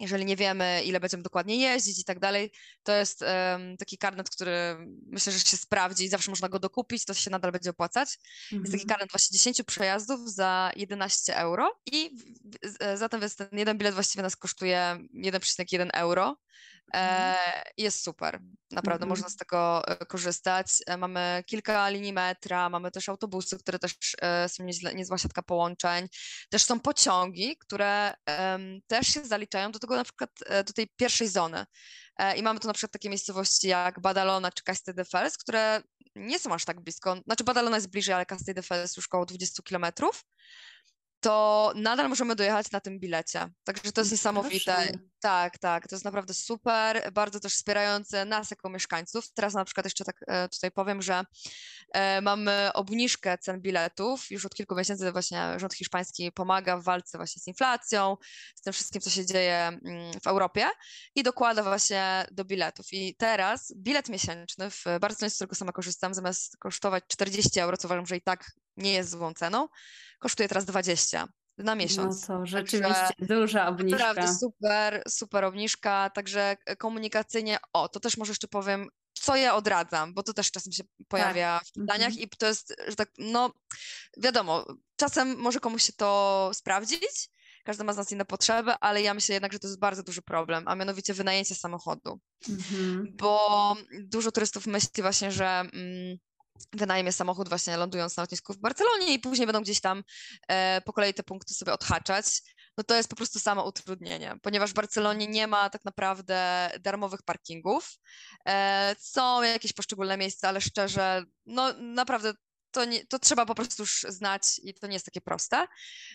jeżeli 0.00 0.24
nie 0.24 0.36
wiemy, 0.36 0.82
ile 0.84 1.00
będziemy 1.00 1.22
dokładnie 1.22 1.56
jeździć 1.56 1.98
i 1.98 2.04
tak 2.04 2.18
dalej, 2.18 2.52
to 2.82 2.92
jest 2.92 3.22
um, 3.22 3.76
taki 3.76 3.98
karnet, 3.98 4.30
który 4.30 4.76
myślę, 5.06 5.32
że 5.32 5.40
się 5.40 5.56
sprawdzi 5.56 6.04
i 6.04 6.08
zawsze 6.08 6.30
można 6.30 6.48
go 6.48 6.58
dokupić, 6.58 7.04
to 7.04 7.14
się 7.14 7.30
nadal 7.30 7.52
będzie 7.52 7.70
opłacać. 7.70 8.08
Jest 8.52 8.64
taki 8.64 8.82
mhm. 8.82 8.88
karnet 8.88 9.10
właśnie 9.10 9.38
10 9.38 9.62
przejazdów 9.62 10.30
za 10.30 10.72
11 10.76 11.36
euro 11.36 11.80
i 11.86 12.10
zatem 12.94 13.20
ten 13.36 13.58
jeden 13.58 13.78
bilet 13.78 13.94
właściwie 13.94 14.22
nas 14.22 14.36
kosztuje 14.36 14.98
1,1 15.14 15.88
euro. 15.92 16.36
E, 16.94 16.98
mhm. 16.98 17.62
jest 17.76 18.04
super, 18.04 18.40
naprawdę 18.70 19.06
można 19.06 19.28
z 19.28 19.36
tego 19.36 19.88
e, 19.88 20.06
korzystać. 20.06 20.66
E, 20.86 20.96
mamy 20.96 21.44
kilka 21.46 21.88
linii 21.88 22.12
metra, 22.12 22.70
mamy 22.70 22.90
też 22.90 23.08
autobusy, 23.08 23.58
które 23.58 23.78
też 23.78 23.92
są 24.48 24.64
niezła 24.94 25.18
siatka 25.18 25.42
połączeń. 25.42 26.08
Też 26.50 26.64
są 26.64 26.80
pociągi, 26.80 27.56
które 27.58 28.14
też 28.86 29.06
się 29.06 29.24
zaliczają 29.24 29.72
do 29.72 29.78
tego 29.78 29.96
na 29.96 30.04
przykład 30.04 30.30
do 30.66 30.72
tej 30.72 30.88
pierwszej 30.96 31.28
zony. 31.28 31.66
I 32.36 32.42
mamy 32.42 32.60
tu 32.60 32.66
na 32.66 32.74
przykład 32.74 32.92
takie 32.92 33.08
miejscowości 33.08 33.68
jak 33.68 34.00
Badalona 34.00 34.52
czy 34.52 34.62
Castel 34.62 34.94
de 34.94 35.04
Fels, 35.04 35.36
które 35.36 35.82
nie 36.16 36.38
są 36.38 36.54
aż 36.54 36.64
tak 36.64 36.80
blisko. 36.80 37.16
Znaczy 37.24 37.44
Badalona 37.44 37.76
jest 37.76 37.90
bliżej, 37.90 38.14
ale 38.14 38.26
Castel 38.26 38.54
de 38.54 38.62
Fels 38.62 38.96
już 38.96 39.06
około 39.06 39.26
20 39.26 39.62
kilometrów 39.62 40.24
to 41.22 41.72
nadal 41.76 42.08
możemy 42.08 42.36
dojechać 42.36 42.70
na 42.70 42.80
tym 42.80 43.00
bilecie. 43.00 43.48
Także 43.64 43.92
to 43.92 44.00
jest 44.00 44.10
niesamowite. 44.10 44.92
Tak, 45.20 45.58
tak, 45.58 45.88
to 45.88 45.94
jest 45.94 46.04
naprawdę 46.04 46.34
super, 46.34 47.12
bardzo 47.12 47.40
też 47.40 47.54
wspierające 47.54 48.24
nas 48.24 48.50
jako 48.50 48.70
mieszkańców. 48.70 49.32
Teraz 49.34 49.54
na 49.54 49.64
przykład 49.64 49.86
jeszcze 49.86 50.04
tak 50.04 50.16
e, 50.26 50.48
tutaj 50.48 50.70
powiem, 50.70 51.02
że 51.02 51.24
e, 51.92 52.20
mamy 52.20 52.70
obniżkę 52.74 53.38
cen 53.38 53.60
biletów. 53.60 54.30
Już 54.30 54.46
od 54.46 54.54
kilku 54.54 54.74
miesięcy 54.74 55.12
właśnie 55.12 55.54
rząd 55.56 55.74
hiszpański 55.74 56.32
pomaga 56.32 56.76
w 56.76 56.84
walce 56.84 57.18
właśnie 57.18 57.42
z 57.42 57.46
inflacją, 57.46 58.16
z 58.54 58.62
tym 58.62 58.72
wszystkim, 58.72 59.00
co 59.00 59.10
się 59.10 59.26
dzieje 59.26 59.58
mm, 59.58 60.12
w 60.22 60.26
Europie 60.26 60.66
i 61.14 61.22
dokłada 61.22 61.62
właśnie 61.62 62.26
do 62.30 62.44
biletów. 62.44 62.86
I 62.92 63.16
teraz 63.16 63.74
bilet 63.76 64.08
miesięczny 64.08 64.70
w 64.70 64.84
Barcelonie, 65.00 65.30
z 65.30 65.34
którego 65.34 65.54
sama 65.54 65.72
korzystam, 65.72 66.14
zamiast 66.14 66.56
kosztować 66.56 67.04
40 67.08 67.60
euro, 67.60 67.76
co 67.76 67.88
uważam, 67.88 68.06
że 68.06 68.16
i 68.16 68.22
tak 68.22 68.44
nie 68.76 68.92
jest 68.92 69.10
złą 69.10 69.34
ceną, 69.34 69.68
kosztuje 70.18 70.48
teraz 70.48 70.64
20 70.64 71.28
na 71.58 71.74
miesiąc. 71.74 72.28
No 72.28 72.38
to 72.38 72.46
rzeczywiście 72.46 72.88
także 72.88 73.34
duża 73.34 73.68
obniżka. 73.68 73.98
Naprawdę 73.98 74.34
super, 74.34 75.02
super 75.08 75.44
obniżka, 75.44 76.10
także 76.10 76.56
komunikacyjnie, 76.78 77.58
o, 77.72 77.88
to 77.88 78.00
też 78.00 78.16
może 78.16 78.30
jeszcze 78.30 78.48
powiem, 78.48 78.88
co 79.12 79.36
ja 79.36 79.54
odradzam, 79.54 80.14
bo 80.14 80.22
to 80.22 80.32
też 80.32 80.50
czasem 80.50 80.72
się 80.72 80.82
pojawia 81.08 81.58
tak. 81.58 81.68
w 81.68 81.72
pytaniach 81.72 82.08
mhm. 82.08 82.24
i 82.24 82.28
to 82.28 82.46
jest, 82.46 82.74
że 82.88 82.96
tak, 82.96 83.10
no 83.18 83.52
wiadomo, 84.16 84.66
czasem 84.96 85.36
może 85.38 85.60
komuś 85.60 85.82
się 85.82 85.92
to 85.92 86.50
sprawdzić, 86.54 87.30
każdy 87.64 87.84
ma 87.84 87.92
z 87.92 87.96
nas 87.96 88.12
inne 88.12 88.24
potrzeby, 88.24 88.72
ale 88.80 89.02
ja 89.02 89.14
myślę 89.14 89.32
jednak, 89.32 89.52
że 89.52 89.58
to 89.58 89.66
jest 89.66 89.78
bardzo 89.78 90.02
duży 90.02 90.22
problem, 90.22 90.64
a 90.66 90.74
mianowicie 90.74 91.14
wynajęcie 91.14 91.54
samochodu, 91.54 92.20
mhm. 92.48 93.16
bo 93.16 93.76
dużo 94.04 94.32
turystów 94.32 94.66
myśli 94.66 95.02
właśnie, 95.02 95.32
że... 95.32 95.46
Mm, 95.46 96.18
wynajmie 96.72 97.12
samochód 97.12 97.48
właśnie 97.48 97.76
lądując 97.76 98.16
na 98.16 98.22
lotnisku 98.22 98.52
w 98.52 98.58
Barcelonie 98.58 99.14
i 99.14 99.18
później 99.18 99.46
będą 99.46 99.62
gdzieś 99.62 99.80
tam 99.80 100.02
e, 100.48 100.80
po 100.80 100.92
kolei 100.92 101.14
te 101.14 101.22
punkty 101.22 101.54
sobie 101.54 101.72
odhaczać, 101.72 102.26
no 102.78 102.84
to 102.84 102.94
jest 102.94 103.08
po 103.08 103.16
prostu 103.16 103.40
samo 103.40 103.64
utrudnienie, 103.64 104.36
ponieważ 104.42 104.70
w 104.70 104.74
Barcelonie 104.74 105.26
nie 105.26 105.46
ma 105.46 105.70
tak 105.70 105.84
naprawdę 105.84 106.70
darmowych 106.80 107.22
parkingów. 107.22 107.98
E, 108.48 108.96
są 108.98 109.42
jakieś 109.42 109.72
poszczególne 109.72 110.16
miejsca, 110.16 110.48
ale 110.48 110.60
szczerze, 110.60 111.24
no 111.46 111.72
naprawdę 111.72 112.32
to, 112.72 112.84
nie, 112.84 113.06
to 113.06 113.18
trzeba 113.18 113.46
po 113.46 113.54
prostu 113.54 113.82
już 113.82 114.06
znać 114.08 114.60
i 114.64 114.74
to 114.74 114.86
nie 114.86 114.92
jest 114.92 115.04
takie 115.04 115.20
proste. 115.20 115.66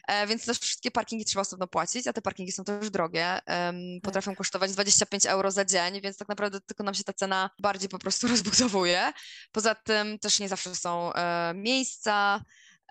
E, 0.07 0.27
więc 0.27 0.45
też 0.45 0.59
wszystkie 0.59 0.91
parkingi 0.91 1.25
trzeba 1.25 1.41
osobno 1.41 1.67
płacić, 1.67 2.07
a 2.07 2.13
te 2.13 2.21
parkingi 2.21 2.51
są 2.51 2.63
też 2.63 2.89
drogie. 2.89 3.39
E, 3.49 3.73
potrafią 4.03 4.31
tak. 4.31 4.37
kosztować 4.37 4.71
25 4.71 5.25
euro 5.25 5.51
za 5.51 5.65
dzień, 5.65 6.01
więc 6.01 6.17
tak 6.17 6.29
naprawdę 6.29 6.61
tylko 6.61 6.83
nam 6.83 6.93
się 6.93 7.03
ta 7.03 7.13
cena 7.13 7.49
bardziej 7.59 7.89
po 7.89 7.99
prostu 7.99 8.27
rozbudowuje. 8.33 9.13
Poza 9.51 9.75
tym 9.75 10.19
też 10.19 10.39
nie 10.39 10.49
zawsze 10.49 10.75
są 10.75 11.13
e, 11.13 11.53
miejsca. 11.55 12.41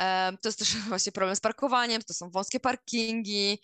E, 0.00 0.32
to 0.42 0.48
jest 0.48 0.58
też 0.58 0.76
właśnie 0.88 1.12
problem 1.12 1.36
z 1.36 1.40
parkowaniem, 1.40 2.02
to 2.02 2.14
są 2.14 2.30
wąskie 2.30 2.60
parkingi. 2.60 3.58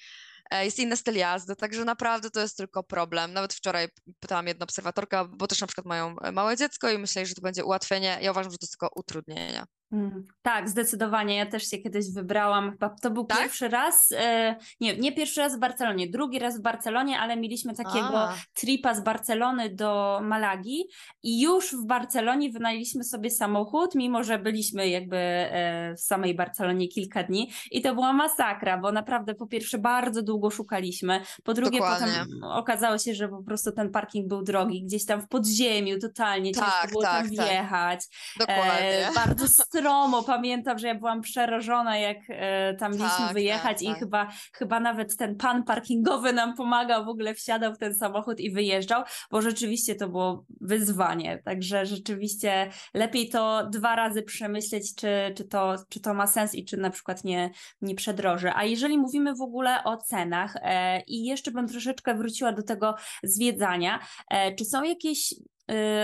E, 0.51 0.65
jest 0.65 0.79
inny 0.79 0.97
styl 0.97 1.17
jazdy, 1.17 1.57
także 1.57 1.85
naprawdę 1.85 2.31
to 2.31 2.41
jest 2.41 2.57
tylko 2.57 2.83
problem. 2.83 3.33
Nawet 3.33 3.55
wczoraj 3.55 3.89
pytałam 4.21 4.47
jedną 4.47 4.65
obserwatorkę, 4.65 5.29
bo 5.29 5.47
też 5.47 5.61
na 5.61 5.67
przykład 5.67 5.87
mają 5.87 6.19
e, 6.19 6.33
małe 6.33 6.57
dziecko 6.57 6.91
i 6.91 6.99
myśleli, 6.99 7.29
że 7.29 7.35
to 7.35 7.43
będzie 7.43 7.65
ułatwienie. 7.65 8.19
Ja 8.21 8.31
uważam, 8.31 8.53
że 8.53 8.59
to 8.59 8.65
jest 8.65 8.73
tylko 8.73 8.91
utrudnienie. 8.95 9.65
Mm, 9.93 10.25
tak, 10.43 10.69
zdecydowanie. 10.69 11.37
Ja 11.37 11.47
też 11.47 11.71
się 11.71 11.79
kiedyś 11.79 12.11
wybrałam. 12.11 12.71
Chyba 12.71 12.89
to 12.89 13.11
był 13.11 13.25
Tak? 13.25 13.39
pierwszy 13.39 13.69
raz. 13.69 14.13
E, 14.13 14.57
nie, 14.81 14.97
nie 14.97 15.13
pierwszy 15.13 15.41
raz 15.41 15.57
w 15.57 15.59
Barcelonie, 15.59 16.09
drugi 16.09 16.39
raz 16.39 16.59
w 16.59 16.63
Barcelonie, 16.63 17.21
ale 17.21 17.37
mieliśmy 17.37 17.75
takiego 17.75 18.21
A. 18.21 18.35
tripa 18.55 18.95
z 18.95 19.05
Barcelony 19.05 19.71
do 19.75 20.21
Malagi 20.23 20.85
i 21.23 21.41
już 21.41 21.75
w 21.75 21.87
Barcelonie 21.87 22.51
wynajęliśmy 22.51 23.05
sobie 23.05 23.31
samochód, 23.31 23.95
mimo 23.95 24.25
że 24.25 24.39
byliśmy 24.39 24.89
jakby 24.89 25.17
e, 25.17 25.95
w 25.97 26.01
samej 26.01 26.35
Barcelonie 26.35 26.89
kilka 26.89 27.23
dni 27.23 27.51
i 27.71 27.83
to 27.83 27.95
była 27.95 28.13
masakra, 28.13 28.79
bo 28.79 28.93
naprawdę 28.93 29.35
po 29.35 29.47
pierwsze 29.47 29.79
bardzo 29.79 30.23
długo 30.23 30.51
szukaliśmy, 30.51 31.21
po 31.45 31.55
drugie 31.55 31.79
Dokładnie. 31.79 32.07
potem 32.07 32.45
okazało 32.45 32.99
się, 32.99 33.15
że 33.15 33.29
po 33.29 33.43
prostu 33.43 33.73
ten 33.73 33.91
parking 33.91 34.29
był 34.29 34.43
drogi, 34.43 34.83
gdzieś 34.85 35.07
tam 35.07 35.23
w 35.23 35.29
podziemiu 35.29 35.99
totalnie, 35.99 36.53
ciężko 36.53 36.71
Tak, 36.83 36.91
było 36.91 37.03
tak, 37.03 37.27
tam 37.27 37.37
tak. 37.37 37.47
wjechać. 37.49 38.01
Dokładnie. 38.39 39.09
E, 39.09 39.13
bardzo 39.15 39.47
stromo. 39.83 40.23
Pamiętam, 40.23 40.79
że 40.79 40.87
ja 40.87 40.95
byłam 40.95 41.21
przerażona, 41.21 41.99
jak 41.99 42.19
e, 42.29 42.75
tam 42.75 42.93
mieliśmy 42.93 43.19
Tak, 43.19 43.35
wyjechać 43.35 43.79
tak, 43.79 43.83
i 43.83 43.87
tak. 43.87 43.99
chyba, 43.99 44.29
chyba 44.53 44.81
nawet 44.81 45.17
ten 45.17 45.37
pan 45.37 45.65
parkingowy 45.65 46.33
nam 46.33 46.57
pomagał, 46.57 47.05
w 47.05 47.09
ogóle 47.09 47.35
wsiadał 47.35 47.75
w 47.75 47.79
ten 47.79 47.95
samochód 47.95 48.41
i 48.41 48.51
wyjeżdżał, 48.51 49.03
bo 49.31 49.43
rzeczywiście 49.43 49.95
to 49.95 50.09
było 50.09 50.45
wyzwanie. 50.61 51.43
Także 51.45 51.87
rzeczywiście 51.87 52.71
lepiej 52.95 53.29
to 53.29 53.67
dwa 53.71 53.97
razy 53.97 54.23
przemyśleć, 54.23 54.95
czy, 54.95 55.09
czy, 55.37 55.45
to, 55.45 55.75
czy 55.89 56.01
to 56.01 56.15
ma 56.15 56.27
sens 56.27 56.55
i 56.55 56.65
czy 56.65 56.77
na 56.77 56.91
przykład 56.91 57.25
nie, 57.25 57.51
nie 57.81 57.95
przedroży. 57.95 58.53
A 58.55 58.65
jeżeli 58.65 58.99
mówimy 58.99 59.35
w 59.35 59.43
ogóle 59.43 59.85
o 59.85 59.97
cenach 59.97 60.57
e, 60.57 61.01
i 61.01 61.25
jeszcze 61.25 61.51
bym 61.51 61.69
troszeczkę 61.69 62.15
wróciła 62.15 62.53
do 62.53 62.63
tego 62.63 62.95
zwiedzania, 63.23 63.99
e, 64.31 64.55
czy 64.55 64.65
są 64.65 64.83
jakieś 64.83 65.35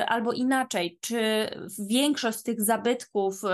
Albo 0.07 0.33
inaczej, 0.33 0.99
czy 1.01 1.49
większość 1.89 2.43
tych 2.43 2.63
zabytków, 2.63 3.45
y, 3.45 3.49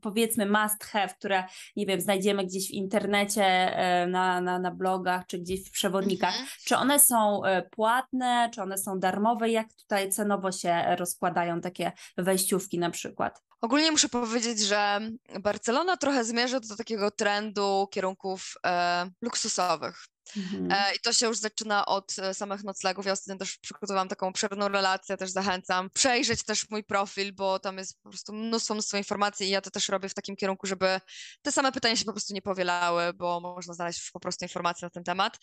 powiedzmy 0.00 0.46
must 0.46 0.84
have, 0.84 1.08
które, 1.18 1.44
nie 1.76 1.86
wiem, 1.86 2.00
znajdziemy 2.00 2.44
gdzieś 2.46 2.68
w 2.68 2.74
internecie, 2.74 3.72
y, 4.04 4.06
na, 4.06 4.40
na, 4.40 4.58
na 4.58 4.70
blogach, 4.70 5.26
czy 5.26 5.38
gdzieś 5.38 5.68
w 5.68 5.70
przewodnikach, 5.70 6.30
Mhm. 6.34 6.48
czy 6.64 6.76
one 6.76 7.00
są 7.00 7.44
y, 7.44 7.62
płatne, 7.70 8.50
czy 8.54 8.62
one 8.62 8.78
są 8.78 8.98
darmowe? 9.00 9.50
Jak 9.50 9.74
tutaj 9.74 10.10
cenowo 10.10 10.52
się 10.52 10.96
rozkładają 10.98 11.60
takie 11.60 11.92
wejściówki 12.16 12.78
na 12.78 12.90
przykład? 12.90 13.42
Ogólnie 13.60 13.90
muszę 13.90 14.08
powiedzieć, 14.08 14.60
że 14.60 15.00
Barcelona 15.40 15.96
trochę 15.96 16.24
zmierza 16.24 16.60
do 16.60 16.76
takiego 16.76 17.10
trendu 17.10 17.88
kierunków 17.90 18.54
e, 18.66 19.10
luksusowych. 19.22 20.04
Mhm. 20.36 20.72
E, 20.72 20.94
I 20.96 21.00
to 21.00 21.12
się 21.12 21.26
już 21.26 21.38
zaczyna 21.38 21.86
od 21.86 22.18
e, 22.18 22.34
samych 22.34 22.64
noclegów. 22.64 23.06
Ja 23.06 23.12
ostatnio 23.12 23.36
też 23.36 23.58
przygotowałam 23.58 24.08
taką 24.08 24.28
obszerną 24.28 24.68
relację, 24.68 25.16
też 25.16 25.30
zachęcam. 25.30 25.90
Przejrzeć 25.90 26.44
też 26.44 26.70
mój 26.70 26.84
profil, 26.84 27.34
bo 27.34 27.58
tam 27.58 27.78
jest 27.78 28.02
po 28.02 28.08
prostu 28.08 28.32
mnóstwo, 28.32 28.74
mnóstwo 28.74 28.96
informacji 28.96 29.46
i 29.46 29.50
ja 29.50 29.60
to 29.60 29.70
też 29.70 29.88
robię 29.88 30.08
w 30.08 30.14
takim 30.14 30.36
kierunku, 30.36 30.66
żeby 30.66 31.00
te 31.42 31.52
same 31.52 31.72
pytania 31.72 31.96
się 31.96 32.04
po 32.04 32.12
prostu 32.12 32.34
nie 32.34 32.42
powielały, 32.42 33.12
bo 33.14 33.40
można 33.40 33.74
znaleźć 33.74 33.98
już 33.98 34.10
po 34.10 34.20
prostu 34.20 34.44
informacje 34.44 34.86
na 34.86 34.90
ten 34.90 35.04
temat. 35.04 35.38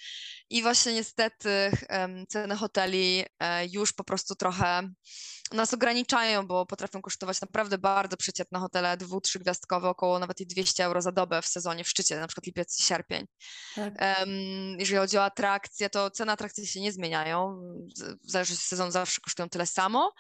I 0.50 0.62
właśnie 0.62 0.94
niestety 0.94 1.72
em, 1.90 2.26
ceny 2.30 2.56
hoteli 2.56 3.26
e, 3.40 3.68
już 3.68 3.94
po 3.94 4.04
prostu 4.04 4.36
trochę 4.36 4.90
nas 5.52 5.74
ograniczają, 5.74 6.48
bo 6.48 6.66
potrafią 6.66 7.02
kosztować 7.02 7.42
naprawdę 7.42 7.78
bardzo 7.78 8.18
przeciętne 8.18 8.60
hotele, 8.60 8.98
dwu, 8.98 9.22
trzygwiazdkowe, 9.22 9.90
około 9.90 10.20
nawet 10.20 10.42
i 10.42 10.48
200 10.48 10.84
euro 10.84 11.02
za 11.02 11.12
dobę 11.12 11.42
w 11.42 11.48
sezonie, 11.48 11.84
w 11.84 11.90
szczycie, 11.90 12.20
na 12.20 12.28
przykład 12.28 12.46
lipiec 12.46 12.80
i 12.80 12.84
sierpień. 12.84 13.26
Tak. 13.76 13.94
Em, 13.98 14.75
jeżeli 14.80 14.98
chodzi 14.98 15.18
o 15.18 15.24
atrakcje, 15.24 15.90
to 15.90 16.12
ceny 16.12 16.32
atrakcji 16.32 16.68
się 16.68 16.82
nie 16.82 16.92
zmieniają. 16.92 17.62
W 18.24 18.32
zależności 18.32 18.64
od 18.64 18.70
sezonu 18.70 18.92
zawsze 18.92 19.22
kosztują 19.22 19.50
tyle 19.50 19.66
samo. 19.66 20.14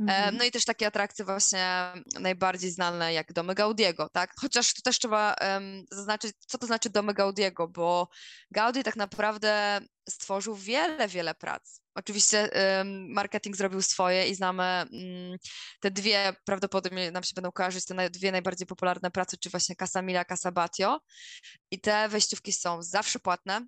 Em, 0.00 0.08
Mhm. 0.08 0.36
No 0.36 0.44
i 0.44 0.50
też 0.50 0.64
takie 0.64 0.86
atrakcje 0.86 1.24
właśnie 1.24 1.92
najbardziej 2.20 2.70
znane 2.70 3.12
jak 3.12 3.32
domy 3.32 3.54
Gaudiego, 3.54 4.08
tak? 4.12 4.30
Chociaż 4.40 4.74
tu 4.74 4.82
też 4.82 4.98
trzeba 4.98 5.34
em, 5.34 5.84
zaznaczyć, 5.90 6.32
co 6.46 6.58
to 6.58 6.66
znaczy 6.66 6.90
domy 6.90 7.14
Gaudiego, 7.14 7.68
bo 7.68 8.08
Gaudi 8.50 8.82
tak 8.82 8.96
naprawdę 8.96 9.80
stworzył 10.08 10.54
wiele, 10.54 11.08
wiele 11.08 11.34
prac. 11.34 11.80
Oczywiście 11.94 12.52
em, 12.52 13.12
marketing 13.12 13.56
zrobił 13.56 13.82
swoje 13.82 14.28
i 14.28 14.34
znamy 14.34 14.62
mm, 14.62 15.38
te 15.80 15.90
dwie, 15.90 16.32
prawdopodobnie 16.44 17.10
nam 17.10 17.22
się 17.22 17.32
będą 17.34 17.52
kojarzyć, 17.52 17.84
te 17.84 17.94
naj- 17.94 18.10
dwie 18.10 18.32
najbardziej 18.32 18.66
popularne 18.66 19.10
prace, 19.10 19.36
czy 19.36 19.50
właśnie 19.50 19.76
Casa 19.76 20.02
Mila, 20.02 20.24
Casa 20.24 20.52
Batio. 20.52 21.00
I 21.70 21.80
te 21.80 22.08
wejściówki 22.08 22.52
są 22.52 22.82
zawsze 22.82 23.18
płatne. 23.18 23.66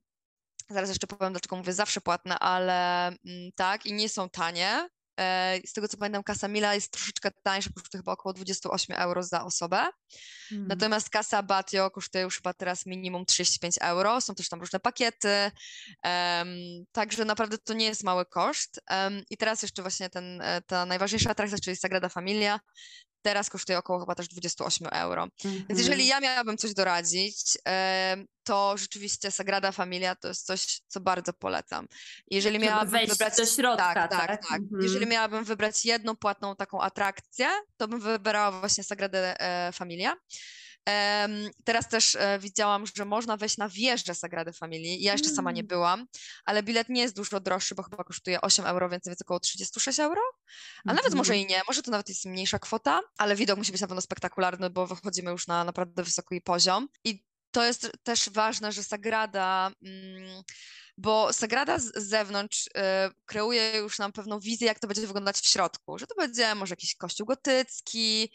Zaraz 0.70 0.88
jeszcze 0.88 1.06
powiem, 1.06 1.32
dlaczego 1.32 1.56
mówię 1.56 1.72
zawsze 1.72 2.00
płatne, 2.00 2.38
ale 2.38 3.06
mm, 3.06 3.52
tak, 3.54 3.86
i 3.86 3.92
nie 3.92 4.08
są 4.08 4.28
tanie. 4.28 4.88
E, 5.20 5.58
Z 5.66 5.72
tego 5.72 5.88
co 5.88 5.96
pamiętam, 5.96 6.22
Casa 6.24 6.48
Mila 6.48 6.74
jest 6.74 6.92
troszeczkę 6.92 7.30
tańsza, 7.42 7.70
kosztuje 7.76 8.00
chyba 8.00 8.12
około 8.12 8.32
28 8.32 8.96
euro 8.96 9.22
za 9.22 9.44
osobę. 9.44 9.76
Mhm. 10.52 10.68
Natomiast 10.68 11.08
Casa 11.10 11.42
Batio 11.42 11.90
kosztuje 11.90 12.24
już 12.24 12.36
chyba 12.36 12.54
teraz 12.54 12.86
minimum 12.86 13.26
35 13.26 13.74
euro. 13.80 14.20
Są 14.20 14.34
też 14.34 14.48
tam 14.48 14.60
różne 14.60 14.80
pakiety. 14.80 15.50
em, 16.02 16.48
także 16.92 17.24
naprawdę 17.24 17.58
to 17.58 17.74
nie 17.74 17.86
jest 17.86 18.04
mały 18.04 18.26
koszt. 18.26 18.80
Em, 18.86 19.22
I 19.30 19.36
teraz 19.36 19.62
jeszcze 19.62 19.82
właśnie 19.82 20.10
ten, 20.10 20.40
e, 20.42 20.62
ta 20.62 20.86
najważniejsza 20.86 21.30
atrakcja, 21.30 21.58
czyli 21.58 21.76
Sagrada 21.76 22.08
Familia, 22.08 22.60
teraz 23.22 23.50
kosztuje 23.50 23.78
około 23.78 24.00
chyba 24.00 24.14
też 24.14 24.28
28 24.28 24.88
euro. 24.92 25.28
Więc 25.44 25.56
Mhm. 25.56 25.78
jeżeli 25.78 26.06
ja 26.06 26.20
miałabym 26.20 26.56
coś 26.56 26.74
doradzić, 26.74 27.58
to 28.44 28.74
rzeczywiście 28.78 29.30
Sagrada 29.30 29.72
Familia 29.72 30.14
to 30.14 30.28
jest 30.28 30.46
coś, 30.46 30.80
co 30.88 31.00
bardzo 31.00 31.32
polecam. 31.32 31.86
Jeżeli 32.30 32.54
Żeby 32.56 32.64
miałabym 32.66 32.90
wejść 32.90 33.12
wybrać... 33.12 33.36
do 33.36 33.46
środka, 33.46 33.94
tak, 33.94 34.10
tak, 34.10 34.26
tak? 34.26 34.42
tak. 34.48 34.60
Mhm. 34.60 34.82
Jeżeli 34.82 35.06
miałabym 35.06 35.44
wybrać 35.44 35.84
jedną 35.84 36.16
płatną 36.16 36.56
taką 36.56 36.80
atrakcję, 36.80 37.48
to 37.76 37.88
bym 37.88 38.00
wybrała 38.00 38.60
właśnie 38.60 38.84
Sagradę 38.84 39.40
e, 39.40 39.72
Familia. 39.72 40.16
Teraz 41.64 41.88
też 41.88 42.14
e, 42.14 42.38
widziałam, 42.38 42.84
że 42.96 43.04
można 43.04 43.36
wejść 43.36 43.56
na 43.56 43.68
wieżę 43.68 44.14
Sagrady 44.14 44.52
Familii. 44.52 45.02
Ja 45.02 45.12
jeszcze 45.12 45.30
sama 45.30 45.52
nie 45.52 45.60
Mm. 45.60 45.66
byłam, 45.68 46.06
ale 46.44 46.62
bilet 46.62 46.88
nie 46.88 47.02
jest 47.02 47.16
dużo 47.16 47.40
droższy, 47.40 47.74
bo 47.74 47.82
chyba 47.82 48.04
kosztuje 48.04 48.40
8 48.40 48.66
euro, 48.66 48.88
więc 48.88 49.06
jest 49.06 49.22
około 49.22 49.40
36 49.40 50.00
euro. 50.00 50.20
A 50.86 50.92
nawet 50.94 51.14
może 51.14 51.32
Mhm. 51.32 51.48
i 51.48 51.52
nie, 51.52 51.62
może 51.68 51.82
to 51.82 51.90
nawet 51.90 52.08
jest 52.08 52.24
mniejsza 52.24 52.58
kwota, 52.58 53.00
ale 53.18 53.36
widok 53.36 53.58
musi 53.58 53.72
być 53.72 53.80
na 53.80 53.86
pewno 53.86 54.00
spektakularny, 54.00 54.70
bo 54.70 54.86
wychodzimy 54.86 55.30
już 55.30 55.46
na 55.46 55.64
naprawdę 55.64 56.02
wysoki 56.02 56.40
poziom. 56.40 56.88
I 57.04 57.24
to 57.50 57.64
jest 57.64 57.92
też 58.02 58.30
ważne, 58.30 58.72
że 58.72 58.82
Sagrada, 58.82 59.70
mm, 59.82 60.42
bo 60.98 61.32
Sagrada 61.32 61.78
z 61.78 61.92
zewnątrz 61.96 62.66
y, 62.66 62.70
kreuje 63.24 63.72
już 63.76 63.98
nam 63.98 64.12
pewną 64.12 64.40
wizję, 64.40 64.66
jak 64.66 64.78
to 64.78 64.86
będzie 64.86 65.06
wyglądać 65.06 65.36
w 65.38 65.46
środku, 65.48 65.98
że 65.98 66.06
to 66.06 66.14
będzie 66.14 66.54
może 66.54 66.72
jakiś 66.72 66.94
kościół 66.94 67.26
gotycki, 67.26 68.32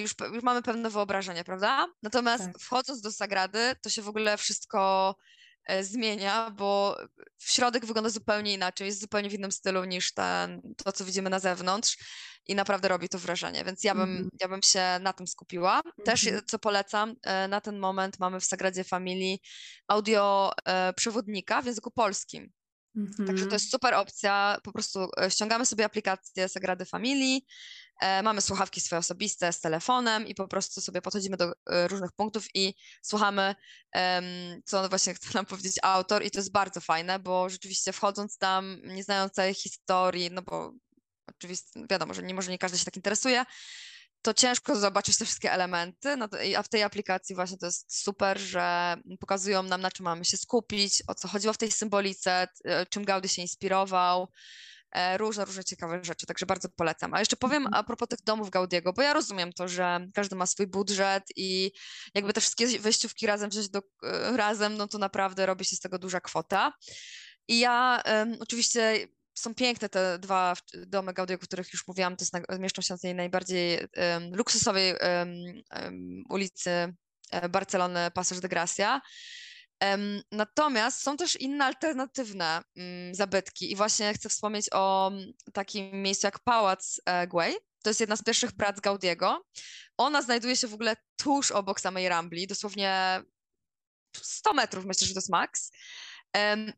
już, 0.00 0.12
pe- 0.14 0.34
już 0.34 0.42
mamy 0.44 0.62
pewne 0.62 0.90
wyobrażenie, 0.90 1.44
prawda? 1.44 1.86
Natomiast 2.02 2.44
Tak. 2.44 2.58
wchodząc 2.58 3.00
do 3.00 3.12
Sagrady, 3.12 3.74
to 3.82 3.90
się 3.90 4.02
w 4.02 4.08
ogóle 4.08 4.36
wszystko 4.36 5.14
e, 5.64 5.84
zmienia, 5.84 6.50
bo 6.50 6.96
w 7.38 7.52
środek 7.52 7.86
wygląda 7.86 8.10
zupełnie 8.10 8.54
inaczej, 8.54 8.86
jest 8.86 9.00
zupełnie 9.00 9.30
w 9.30 9.34
innym 9.34 9.52
stylu 9.52 9.84
niż 9.84 10.14
ten, 10.14 10.62
to, 10.84 10.92
co 10.92 11.04
widzimy 11.04 11.30
na 11.30 11.38
zewnątrz 11.38 11.96
i 12.46 12.54
naprawdę 12.54 12.88
robi 12.88 13.08
to 13.08 13.18
wrażenie, 13.18 13.64
więc 13.64 13.84
ja 13.84 13.94
bym, 13.94 14.10
Mhm. 14.10 14.28
ja 14.40 14.48
bym 14.48 14.62
się 14.62 14.98
na 15.00 15.12
tym 15.12 15.26
skupiła. 15.26 15.82
Też, 16.04 16.24
Mhm. 16.24 16.42
e, 16.44 16.46
co 16.46 16.58
polecam, 16.58 17.14
e, 17.22 17.48
na 17.48 17.60
ten 17.60 17.78
moment 17.78 18.18
mamy 18.18 18.40
w 18.40 18.44
Sagradzie 18.44 18.84
Familii 18.84 19.40
audio 19.88 20.52
e, 20.64 20.92
przewodnika 20.92 21.62
w 21.62 21.66
języku 21.66 21.90
polskim. 21.90 22.52
Także 23.16 23.30
Mhm. 23.32 23.48
to 23.48 23.54
jest 23.54 23.70
super 23.70 23.94
opcja. 23.94 24.58
Po 24.62 24.72
prostu 24.72 25.08
e, 25.20 25.30
ściągamy 25.30 25.66
sobie 25.66 25.84
aplikację 25.84 26.48
Sagrady 26.48 26.84
Familii, 26.84 27.36
e, 27.36 27.42
mamy 28.22 28.40
słuchawki 28.40 28.80
swoje 28.80 28.98
osobiste 29.00 29.52
z 29.52 29.60
telefonem 29.60 30.26
i 30.26 30.34
po 30.34 30.48
prostu 30.48 30.80
sobie 30.80 31.02
podchodzimy 31.02 31.36
do 31.36 31.44
e, 31.44 31.88
różnych 31.88 32.12
punktów 32.12 32.46
i 32.54 32.74
słuchamy, 33.02 33.54
co 34.64 34.88
właśnie 34.88 35.14
chce 35.18 35.28
nam 35.34 35.46
powiedzieć 35.46 35.76
autor 35.82 36.24
i 36.24 36.30
to 36.30 36.38
jest 36.38 36.52
bardzo 36.52 36.80
fajne, 36.80 37.18
bo 37.18 37.48
rzeczywiście 37.48 37.92
wchodząc 37.92 38.38
tam, 38.38 38.80
nie 38.84 39.04
znając 39.04 39.32
całej 39.32 39.54
historii, 39.54 40.30
no 40.30 40.42
bo 40.42 40.72
oczywiście 41.26 41.80
wiadomo, 41.90 42.14
że 42.14 42.22
nie 42.22 42.34
może 42.34 42.50
nie 42.50 42.58
każdy 42.58 42.78
się 42.78 42.84
tak 42.84 42.96
interesuje, 42.96 43.44
to 44.22 44.34
ciężko 44.34 44.76
zobaczyć 44.76 45.16
te 45.16 45.24
wszystkie 45.24 45.52
elementy, 45.52 46.16
no 46.16 46.28
to, 46.28 46.38
a 46.56 46.62
w 46.62 46.68
tej 46.68 46.82
aplikacji 46.82 47.34
właśnie 47.34 47.58
to 47.58 47.66
jest 47.66 48.02
super, 48.02 48.38
że 48.38 48.96
pokazują 49.20 49.62
nam, 49.62 49.80
na 49.80 49.90
czym 49.90 50.04
mamy 50.04 50.24
się 50.24 50.36
skupić, 50.36 51.02
o 51.06 51.14
co 51.14 51.28
chodziło 51.28 51.52
w 51.52 51.58
tej 51.58 51.72
symbolice, 51.72 52.48
t- 52.62 52.86
czym 52.90 53.04
Gaudi 53.04 53.28
się 53.28 53.42
inspirował, 53.42 54.22
e, 54.22 54.28
różne, 55.16 55.44
różne 55.44 55.64
ciekawe 55.64 56.04
rzeczy, 56.04 56.26
także 56.26 56.46
bardzo 56.46 56.68
polecam. 56.68 57.14
A 57.14 57.18
jeszcze 57.18 57.36
powiem 57.36 57.62
Mhm. 57.66 57.74
a 57.74 57.84
propos 57.84 58.08
tych 58.08 58.22
domów 58.22 58.50
Gaudiego, 58.50 58.92
bo 58.92 59.02
ja 59.02 59.12
rozumiem 59.12 59.52
to, 59.52 59.68
że 59.68 60.06
każdy 60.14 60.36
ma 60.36 60.46
swój 60.46 60.66
budżet 60.66 61.22
i 61.36 61.72
jakby 62.14 62.32
te 62.32 62.40
wszystkie 62.40 62.78
wejściówki 62.78 63.26
razem 63.26 63.50
wziąć 63.50 63.68
do, 63.68 63.82
e, 64.02 64.36
razem, 64.36 64.76
no 64.76 64.88
to 64.88 64.98
naprawdę 64.98 65.46
robi 65.46 65.64
się 65.64 65.76
z 65.76 65.80
tego 65.80 65.98
duża 65.98 66.20
kwota. 66.20 66.72
I 67.48 67.58
ja 67.58 68.02
em, 68.04 68.36
oczywiście 68.40 69.08
są 69.34 69.54
piękne 69.54 69.88
te 69.88 70.18
dwa 70.18 70.54
domy 70.86 71.12
Gaudiego, 71.12 71.42
o 71.42 71.46
których 71.46 71.72
już 71.72 71.88
mówiłam, 71.88 72.16
to 72.16 72.22
jest 72.22 72.32
na, 72.32 72.58
mieszczą 72.58 72.82
się 72.82 72.94
na 72.94 72.98
tej 72.98 73.14
najbardziej 73.14 73.78
em, 73.92 74.36
luksusowej 74.36 74.94
em, 75.00 76.24
ulicy 76.28 76.70
e, 77.30 77.48
Barcelony, 77.48 78.10
Passeig 78.10 78.40
de 78.40 78.48
Gracia. 78.48 79.00
Natomiast 80.32 81.02
są 81.02 81.16
też 81.16 81.36
inne 81.36 81.64
alternatywne 81.64 82.62
mm, 82.76 83.14
zabytki 83.14 83.72
i 83.72 83.76
właśnie 83.76 84.14
chcę 84.14 84.28
wspomnieć 84.28 84.66
o 84.72 85.10
mm, 85.12 85.32
takim 85.52 86.02
miejscu 86.02 86.26
jak 86.26 86.38
Pałac 86.38 87.00
e, 87.06 87.26
Güell, 87.26 87.54
To 87.82 87.90
jest 87.90 88.00
jedna 88.00 88.16
z 88.16 88.22
pierwszych 88.22 88.52
prac 88.52 88.80
Gaudiego. 88.80 89.44
Ona 89.96 90.22
znajduje 90.22 90.56
się 90.56 90.66
w 90.66 90.74
ogóle 90.74 90.96
tuż 91.16 91.50
obok 91.50 91.80
samej 91.80 92.08
Rambli, 92.08 92.46
dosłownie 92.46 93.22
100 94.16 94.52
metrów, 94.52 94.84
myślę, 94.84 95.06
że 95.06 95.14
to 95.14 95.18
jest 95.18 95.30
maks. 95.30 95.70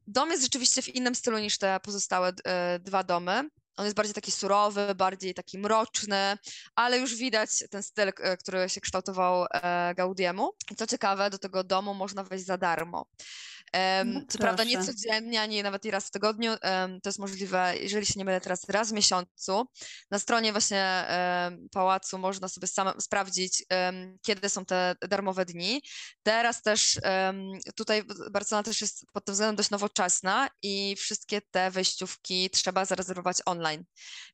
Dom 0.06 0.30
jest 0.30 0.42
rzeczywiście 0.42 0.82
w 0.82 0.88
innym 0.88 1.14
stylu 1.14 1.38
niż 1.38 1.58
te 1.58 1.80
pozostałe 1.80 2.32
e, 2.44 2.78
dwa 2.78 3.04
domy. 3.04 3.48
On 3.76 3.84
jest 3.84 3.96
bardziej 3.96 4.14
taki 4.14 4.30
surowy, 4.30 4.94
bardziej 4.94 5.34
taki 5.34 5.58
mroczny, 5.58 6.38
ale 6.74 6.98
już 6.98 7.14
widać 7.14 7.50
ten 7.70 7.82
styl, 7.82 8.08
e, 8.08 8.36
który 8.36 8.68
się 8.68 8.80
kształtował 8.80 9.46
e, 9.52 9.94
Gaudiemu. 9.94 10.50
I 10.70 10.76
co 10.76 10.86
ciekawe, 10.86 11.30
do 11.30 11.38
tego 11.38 11.64
domu 11.64 11.94
można 11.94 12.24
wejść 12.24 12.44
za 12.44 12.58
darmo. 12.58 13.06
Um, 13.74 14.26
co 14.28 14.38
prawda 14.38 14.64
nie 14.64 14.84
codziennie, 14.84 15.40
ani 15.40 15.62
nawet 15.62 15.84
i 15.84 15.90
raz 15.90 16.06
w 16.06 16.10
tygodniu. 16.10 16.52
To 17.02 17.08
jest 17.08 17.18
możliwe, 17.18 17.74
jeżeli 17.80 18.06
się 18.06 18.14
nie 18.16 18.24
mylę, 18.24 18.40
teraz 18.40 18.68
raz 18.68 18.90
w 18.90 18.92
miesiącu. 18.92 19.66
Na 20.10 20.18
stronie 20.18 20.52
właśnie 20.52 21.04
pałacu 21.72 22.18
można 22.18 22.48
sobie 22.48 22.66
sam 22.66 23.00
sprawdzić, 23.00 23.64
kiedy 24.22 24.48
są 24.48 24.64
te 24.64 24.94
darmowe 25.08 25.44
dni. 25.44 25.82
Teraz 26.22 26.62
też 26.62 27.00
tutaj 27.74 28.02
Barcelona 28.30 28.62
też 28.62 28.80
jest 28.80 29.06
pod 29.12 29.24
tym 29.24 29.32
względem 29.32 29.56
dość 29.56 29.70
nowoczesna 29.70 30.48
i 30.62 30.96
wszystkie 30.96 31.40
te 31.50 31.70
wejściówki 31.70 32.50
trzeba 32.50 32.84
zarezerwować 32.84 33.36
online. 33.46 33.84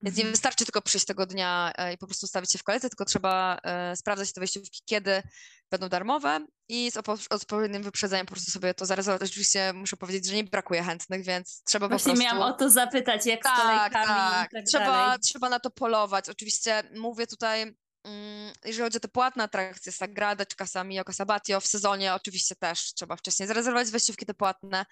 Więc 0.03 0.17
nie 0.17 0.23
mhm. 0.23 0.33
wystarczy 0.33 0.65
tylko 0.65 0.83
przyjść 0.83 1.07
tego 1.07 1.27
dnia 1.27 1.73
e, 1.79 1.93
i 1.93 1.99
po 1.99 2.07
prostu 2.07 2.27
stawić 2.27 2.53
się 2.53 2.59
w 2.59 2.65
kolejce, 2.65 2.89
tylko 2.89 3.05
trzeba 3.05 3.59
e, 3.63 3.97
sprawdzać 3.97 4.33
te 4.33 4.41
wejściówki, 4.41 4.81
kiedy 4.85 5.23
będą 5.71 5.89
darmowe 5.89 6.47
i 6.69 6.91
z 6.91 6.97
odpowiednim 7.31 7.83
wyprzedzeniem 7.83 8.27
po 8.27 8.33
prostu 8.33 8.51
sobie 8.51 8.75
to 8.75 8.87
zarezerwować. 8.87 9.31
Oczywiście 9.31 9.73
muszę 9.73 9.97
powiedzieć, 9.97 10.27
że 10.27 10.35
nie 10.35 10.45
brakuje 10.45 10.83
chętnych, 10.83 11.25
więc 11.25 11.63
trzeba 11.65 11.89
Właśnie 11.89 12.13
po 12.13 12.19
prostu... 12.19 12.35
miałam 12.35 12.53
o 12.53 12.57
to 12.57 12.71
zapytać, 12.71 13.27
jak 13.27 13.43
tak, 13.43 13.59
z 13.59 13.63
kolejkami 13.63 14.07
tak. 14.07 14.51
tak 14.53 14.65
trzeba, 14.65 14.85
dalej. 14.85 15.19
trzeba 15.21 15.49
na 15.49 15.61
to 15.61 15.71
polować. 15.71 16.29
Oczywiście 16.29 16.83
mówię 16.97 17.27
tutaj, 17.27 17.63
mm, 18.05 18.53
jeżeli 18.65 18.83
chodzi 18.83 18.97
o 18.97 19.01
te 19.01 19.09
płatne 19.09 19.45
atrakcje, 19.45 19.93
Sagrada 19.93 20.47
czy 20.47 20.57
Casa 20.57 20.85
Mio, 20.85 21.05
Casa 21.05 21.25
Batio, 21.25 21.61
w 21.61 21.67
sezonie 21.67 22.15
oczywiście 22.15 22.57
też 22.57 22.95
trzeba 22.95 23.17
wcześniej 23.17 23.49
zarezerwować 23.49 23.91
wejściówki 23.91 24.27
te 24.27 24.35
płatne. 24.35 24.87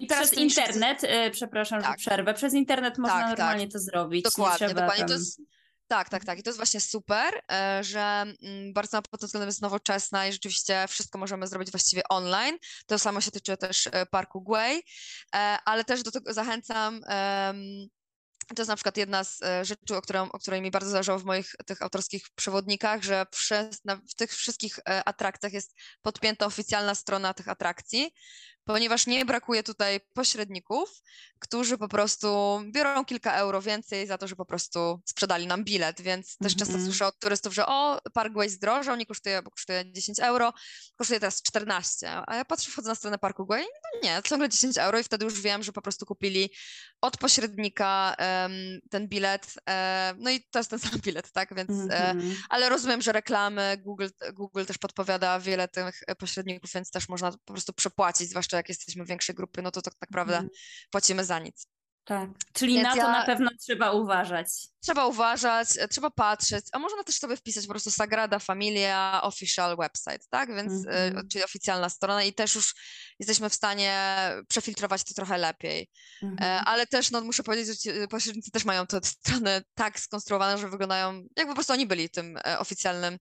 I 0.00 0.06
Teraz 0.06 0.28
przez 0.28 0.38
internet, 0.38 1.02
już... 1.02 1.32
przepraszam, 1.32 1.82
tak. 1.82 1.90
że 1.90 1.96
przerwę, 1.96 2.34
przez 2.34 2.54
internet 2.54 2.98
można 2.98 3.20
tak, 3.20 3.28
normalnie 3.28 3.66
tak. 3.66 3.72
to 3.72 3.78
zrobić. 3.78 4.24
Dokładnie, 4.24 4.68
dokładnie. 4.68 5.04
To 5.04 5.12
jest, 5.12 5.40
tak, 5.90 6.08
tak, 6.08 6.24
tak. 6.24 6.38
I 6.38 6.42
to 6.42 6.50
jest 6.50 6.58
właśnie 6.58 6.80
super, 6.80 7.42
e, 7.52 7.84
że 7.84 8.00
mm, 8.42 8.72
bardzo 8.72 9.02
pod 9.02 9.20
tym 9.20 9.26
względem 9.26 9.48
jest 9.48 9.62
nowoczesna 9.62 10.26
i 10.26 10.32
rzeczywiście 10.32 10.86
wszystko 10.88 11.18
możemy 11.18 11.46
zrobić 11.46 11.70
właściwie 11.70 12.02
online. 12.08 12.58
To 12.86 12.98
samo 12.98 13.20
się 13.20 13.30
tyczy 13.30 13.56
też 13.56 13.88
e, 13.92 14.06
Parku 14.06 14.40
Gway, 14.42 14.82
e, 15.34 15.58
ale 15.64 15.84
też 15.84 16.02
do 16.02 16.10
tego 16.10 16.32
zachęcam. 16.32 17.00
To 18.56 18.62
jest 18.62 18.68
na 18.68 18.76
przykład 18.76 18.96
jedna 18.96 19.24
z 19.24 19.40
rzeczy, 19.62 19.96
o, 19.96 20.02
którą, 20.02 20.30
o 20.30 20.38
której 20.38 20.62
mi 20.62 20.70
bardzo 20.70 20.90
zależało 20.90 21.18
w 21.18 21.24
moich 21.24 21.54
tych 21.66 21.82
autorskich 21.82 22.30
przewodnikach, 22.34 23.02
że 23.02 23.26
w 24.10 24.14
tych 24.14 24.32
wszystkich 24.32 24.78
atrakcjach 24.84 25.52
jest 25.52 25.74
podpięta 26.02 26.46
oficjalna 26.46 26.94
strona 26.94 27.34
tych 27.34 27.48
atrakcji, 27.48 28.12
ponieważ 28.72 29.06
nie 29.06 29.24
brakuje 29.24 29.62
tutaj 29.62 30.00
pośredników, 30.14 31.02
którzy 31.40 31.78
po 31.78 31.88
prostu 31.88 32.60
biorą 32.72 33.04
kilka 33.04 33.32
euro 33.32 33.62
więcej 33.62 34.06
za 34.06 34.18
to, 34.18 34.28
że 34.28 34.36
po 34.36 34.44
prostu 34.44 35.00
sprzedali 35.06 35.46
nam 35.46 35.64
bilet, 35.64 36.00
więc 36.00 36.36
też 36.36 36.56
często 36.56 36.74
mm 36.74 36.86
-hmm. 36.86 36.88
słyszę 36.88 37.06
od 37.06 37.18
turystów, 37.18 37.54
że 37.54 37.66
o, 37.66 38.00
Parkway 38.12 38.50
zdrożał, 38.50 38.96
nie 38.96 39.06
kosztuje, 39.06 39.42
bo 39.42 39.50
kosztuje 39.50 39.92
10 39.92 40.20
euro, 40.20 40.52
kosztuje 40.96 41.20
teraz 41.20 41.42
14, 41.42 42.10
a 42.26 42.36
ja 42.36 42.44
patrzę, 42.44 42.70
wchodzę 42.70 42.88
na 42.88 42.94
stronę 42.94 43.18
Parkway, 43.18 43.62
no 43.62 44.00
nie, 44.02 44.22
ciągle 44.24 44.48
10 44.48 44.78
euro 44.78 44.98
i 44.98 45.02
wtedy 45.02 45.24
już 45.24 45.40
wiem, 45.40 45.62
że 45.62 45.72
po 45.72 45.82
prostu 45.82 46.06
kupili 46.06 46.50
od 47.00 47.16
pośrednika 47.16 48.16
um, 48.18 48.80
ten 48.90 49.08
bilet, 49.08 49.54
e, 49.68 50.14
no 50.18 50.30
i 50.30 50.40
to 50.50 50.58
jest 50.58 50.70
ten 50.70 50.78
sam 50.84 51.00
bilet, 51.00 51.32
tak, 51.32 51.54
więc, 51.54 51.70
mm 51.70 51.88
-hmm. 51.88 51.92
e, 51.92 52.10
mhm. 52.10 52.36
ale 52.48 52.68
rozumiem, 52.68 53.02
że 53.02 53.12
reklamy, 53.12 53.76
Google, 53.78 54.08
Google 54.32 54.64
też 54.64 54.78
podpowiada 54.78 55.40
wiele 55.40 55.68
tych 55.68 56.02
pośredników, 56.18 56.70
więc 56.74 56.90
też 56.90 57.08
można 57.08 57.32
po 57.32 57.52
prostu 57.52 57.72
przepłacić, 57.72 58.30
zwłaszcza 58.30 58.56
jak 58.60 58.68
jesteśmy 58.68 59.04
większej 59.04 59.34
grupy, 59.34 59.62
no 59.62 59.70
to 59.70 59.82
tak 59.82 59.94
naprawdę 60.00 60.36
mm. 60.36 60.48
płacimy 60.90 61.24
za 61.24 61.38
nic. 61.38 61.66
Tak, 62.04 62.30
czyli 62.52 62.74
Więc 62.74 62.84
na 62.84 62.90
to 62.90 62.96
ja... 62.96 63.12
na 63.12 63.24
pewno 63.24 63.50
trzeba 63.60 63.92
uważać. 63.92 64.48
Trzeba 64.82 65.06
uważać, 65.06 65.68
e, 65.78 65.88
trzeba 65.88 66.10
patrzeć, 66.10 66.64
a 66.72 66.78
można 66.78 67.04
też 67.04 67.18
sobie 67.18 67.36
wpisać 67.36 67.66
po 67.66 67.72
prostu 67.72 67.90
Sagrada 67.90 68.38
Familia 68.38 69.20
Official 69.22 69.76
Website, 69.76 70.26
tak? 70.30 70.54
Więc, 70.54 70.86
mm 70.86 71.14
-hmm. 71.14 71.28
czyli 71.32 71.44
oficjalna 71.44 71.88
strona 71.88 72.24
i 72.24 72.32
też 72.32 72.54
już 72.54 72.74
jesteśmy 73.18 73.50
w 73.50 73.54
stanie 73.54 73.94
przefiltrować 74.48 75.04
to 75.04 75.14
trochę 75.14 75.38
lepiej. 75.38 75.90
Mm 76.22 76.36
-hmm. 76.36 76.62
Ale 76.66 76.86
też, 76.86 77.10
no 77.10 77.20
muszę 77.20 77.42
powiedzieć, 77.42 77.82
że 77.82 78.08
pośrednicy 78.08 78.50
też 78.50 78.64
mają 78.64 78.86
te 78.86 79.00
strony 79.18 79.62
tak 79.74 80.00
skonstruowane, 80.00 80.58
że 80.58 80.68
wyglądają, 80.68 81.22
jakby 81.36 81.52
po 81.52 81.54
prostu 81.54 81.72
oni 81.72 81.86
byli 81.86 82.10
tym 82.10 82.38
oficjalnym, 82.58 83.18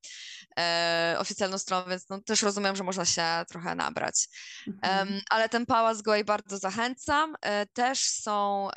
e, 0.60 1.15
oficjalną 1.19 1.58
stroną, 1.58 1.89
więc 1.89 2.10
no, 2.10 2.22
też 2.22 2.41
rozumiem, 2.41 2.76
że 2.76 2.84
można 2.84 3.06
się 3.06 3.24
trochę 3.50 3.76
nabrać. 3.76 4.28
Mm 4.67 4.80
-hmm. 4.80 5.00
um, 5.00 5.22
ale 5.30 5.50
ten 5.50 5.65
pałac 5.65 6.02
Gołej 6.02 6.24
bardzo 6.24 6.58
zachęcam. 6.58 7.36
Też 7.74 8.00
są 8.00 8.69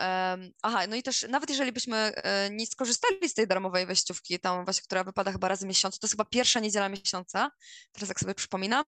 aha, 0.63 0.87
no 0.89 0.97
i 0.97 1.03
też 1.03 1.27
nawet 1.29 1.51
jeżeli 1.51 1.73
byśmy 1.73 1.97
e, 1.97 2.51
nie 2.51 2.67
skorzystali 2.73 3.29
z 3.29 3.35
tej 3.35 3.47
darmowej 3.47 3.87
wejściówki, 3.87 4.41
tam 4.41 4.65
właśnie, 4.65 4.83
która 4.83 5.05
wypada 5.05 5.33
chyba 5.33 5.49
raz 5.49 5.61
w 5.61 5.67
miesiącu, 5.67 5.99
to 5.99 6.07
jest 6.07 6.13
chyba 6.13 6.25
pierwsza 6.25 6.61
niedziela 6.61 6.89
miesiąca, 6.89 7.51
teraz 7.93 8.09
jak 8.09 8.21
sobie 8.21 8.35
przypominam, 8.35 8.85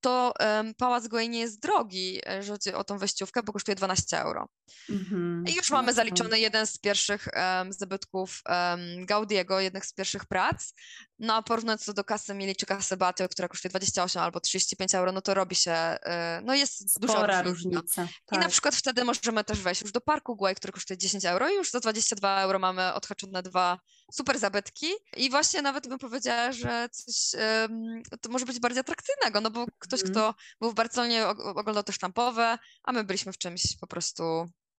to 0.00 0.34
um, 0.40 0.74
Pałac 0.74 1.08
Gołej 1.08 1.28
nie 1.28 1.40
jest 1.40 1.60
drogi, 1.60 2.20
jeżeli 2.26 2.52
chodzi 2.52 2.74
o 2.74 2.84
tą 2.84 2.98
wejściówkę, 2.98 3.42
bo 3.42 3.52
kosztuje 3.52 3.74
12 3.74 4.20
euro. 4.20 4.48
Mm-hmm. 4.90 5.50
I 5.50 5.54
już 5.54 5.70
mamy 5.70 5.92
zaliczony 5.92 6.40
jeden 6.40 6.66
z 6.66 6.78
pierwszych 6.78 7.28
um, 7.34 7.72
zabytków 7.72 8.42
um, 8.48 9.06
Gaudiego, 9.06 9.60
jednych 9.60 9.86
z 9.86 9.92
pierwszych 9.92 10.24
prac. 10.26 10.72
No 11.18 11.34
a 11.34 11.42
porównując 11.42 11.84
to 11.84 11.92
do 11.92 12.04
kasy 12.04 12.34
Mili 12.34 12.56
czy 12.56 12.66
kasy 12.66 12.96
Batio, 12.96 13.28
która 13.28 13.48
kosztuje 13.48 13.70
28 13.70 14.22
albo 14.22 14.40
35 14.40 14.94
euro, 14.94 15.12
no 15.12 15.20
to 15.22 15.34
robi 15.34 15.56
się, 15.56 15.72
y, 15.72 16.42
no 16.42 16.54
jest 16.54 16.94
Spora 16.94 17.06
duża 17.06 17.42
różnica. 17.42 17.42
różnica. 17.42 18.08
Tak. 18.26 18.38
I 18.38 18.42
na 18.42 18.48
przykład 18.48 18.74
wtedy 18.74 19.04
możemy 19.04 19.44
też 19.44 19.60
wejść 19.60 19.82
już 19.82 19.92
do 19.92 20.00
Parku 20.00 20.36
Guay, 20.36 20.54
który 20.54 20.72
kosztuje 20.72 20.98
10 20.98 21.24
euro 21.24 21.48
i 21.48 21.54
już 21.54 21.70
za 21.70 21.80
22 21.80 22.40
euro 22.40 22.58
mamy 22.58 22.94
odhaczone 22.94 23.42
dwa 23.42 23.78
super 24.12 24.38
zabytki 24.38 24.86
i 25.16 25.30
właśnie 25.30 25.62
nawet 25.62 25.88
bym 25.88 25.98
powiedziała, 25.98 26.52
że 26.52 26.88
coś 26.92 27.34
um, 27.34 28.02
to 28.20 28.30
może 28.30 28.46
być 28.46 28.60
bardziej 28.60 28.80
atrakcyjnego, 28.80 29.40
no 29.40 29.50
bo 29.50 29.66
ktoś, 29.78 30.00
mm. 30.00 30.12
kto 30.12 30.34
był 30.60 30.70
w 30.70 30.74
Barcelonie 30.74 31.26
oglądał 31.26 31.82
te 31.82 31.92
sztampowe, 31.92 32.58
a 32.82 32.92
my 32.92 33.04
byliśmy 33.04 33.32
w 33.32 33.38
czymś 33.38 33.76
po 33.80 33.86
prostu 33.86 34.22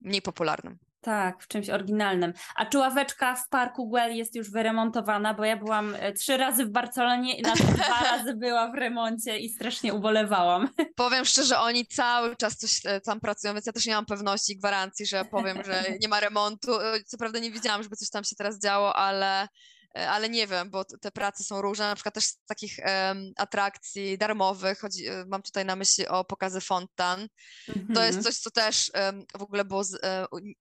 mniej 0.01 0.23
popularnym. 0.23 0.79
Tak, 1.01 1.43
w 1.43 1.49
czymś 1.49 1.71
oryginalnym. 1.71 2.33
A 2.57 2.67
czy 2.67 2.79
ławeczka 2.79 3.35
w 3.37 3.49
parku 3.49 3.91
Güell 3.91 4.11
jest 4.15 4.35
już 4.35 4.51
wyremontowana? 4.51 5.35
Bo 5.35 5.45
ja 5.45 5.57
byłam 5.57 5.95
e, 5.99 6.13
trzy 6.13 6.37
razy 6.37 6.65
w 6.65 6.71
Barcelonie 6.71 7.39
i 7.39 7.43
na 7.43 7.55
dwa 7.75 8.01
razy 8.05 8.35
była 8.35 8.71
w 8.71 8.75
remoncie 8.75 9.39
i 9.39 9.49
strasznie 9.49 9.95
ubolewałam. 9.95 10.69
Powiem 10.97 11.25
szczerze, 11.25 11.59
oni 11.59 11.87
cały 11.87 12.37
czas 12.37 12.57
coś 12.57 12.87
e, 12.87 13.01
tam 13.01 13.21
pracują, 13.21 13.55
więc 13.55 13.67
ja 13.67 13.73
też 13.73 13.87
nie 13.87 13.95
mam 13.95 14.07
pewności, 14.07 14.57
gwarancji, 14.57 15.07
że 15.07 15.25
powiem, 15.25 15.65
że 15.65 15.85
nie 16.03 16.09
ma 16.09 16.21
remontu. 16.21 16.81
E, 16.81 17.05
co 17.07 17.19
prawda 17.19 17.39
nie 17.39 17.51
widziałam, 17.51 17.83
żeby 17.83 17.97
coś 17.97 18.11
tam 18.11 18.25
się 18.25 18.37
teraz 18.37 18.61
działo, 18.61 18.97
ale 18.97 19.49
ale 19.95 20.29
nie 20.29 20.47
wiem, 20.47 20.71
bo 20.71 20.85
te 20.85 21.11
prace 21.11 21.45
są 21.45 21.63
różne, 21.63 21.89
na 21.89 21.95
przykład 21.95 22.15
też 22.15 22.25
z 22.25 22.39
takich 22.47 22.79
um, 22.79 23.33
atrakcji 23.37 24.19
darmowych, 24.19 24.79
chodzi, 24.79 25.05
mam 25.27 25.43
tutaj 25.43 25.65
na 25.65 25.77
myśli 25.77 26.09
o 26.09 26.25
pokazy 26.25 26.61
fontan. 26.61 27.21
Mm 27.21 27.87
-hmm. 27.87 27.95
To 27.95 28.03
jest 28.03 28.19
mhm. 28.19 28.23
coś, 28.25 28.39
co 28.39 28.51
też 28.51 28.91
um, 28.95 29.25
w 29.39 29.43
ogóle 29.43 29.65
było 29.65 29.85
z, 29.85 29.93
um, 30.33 30.55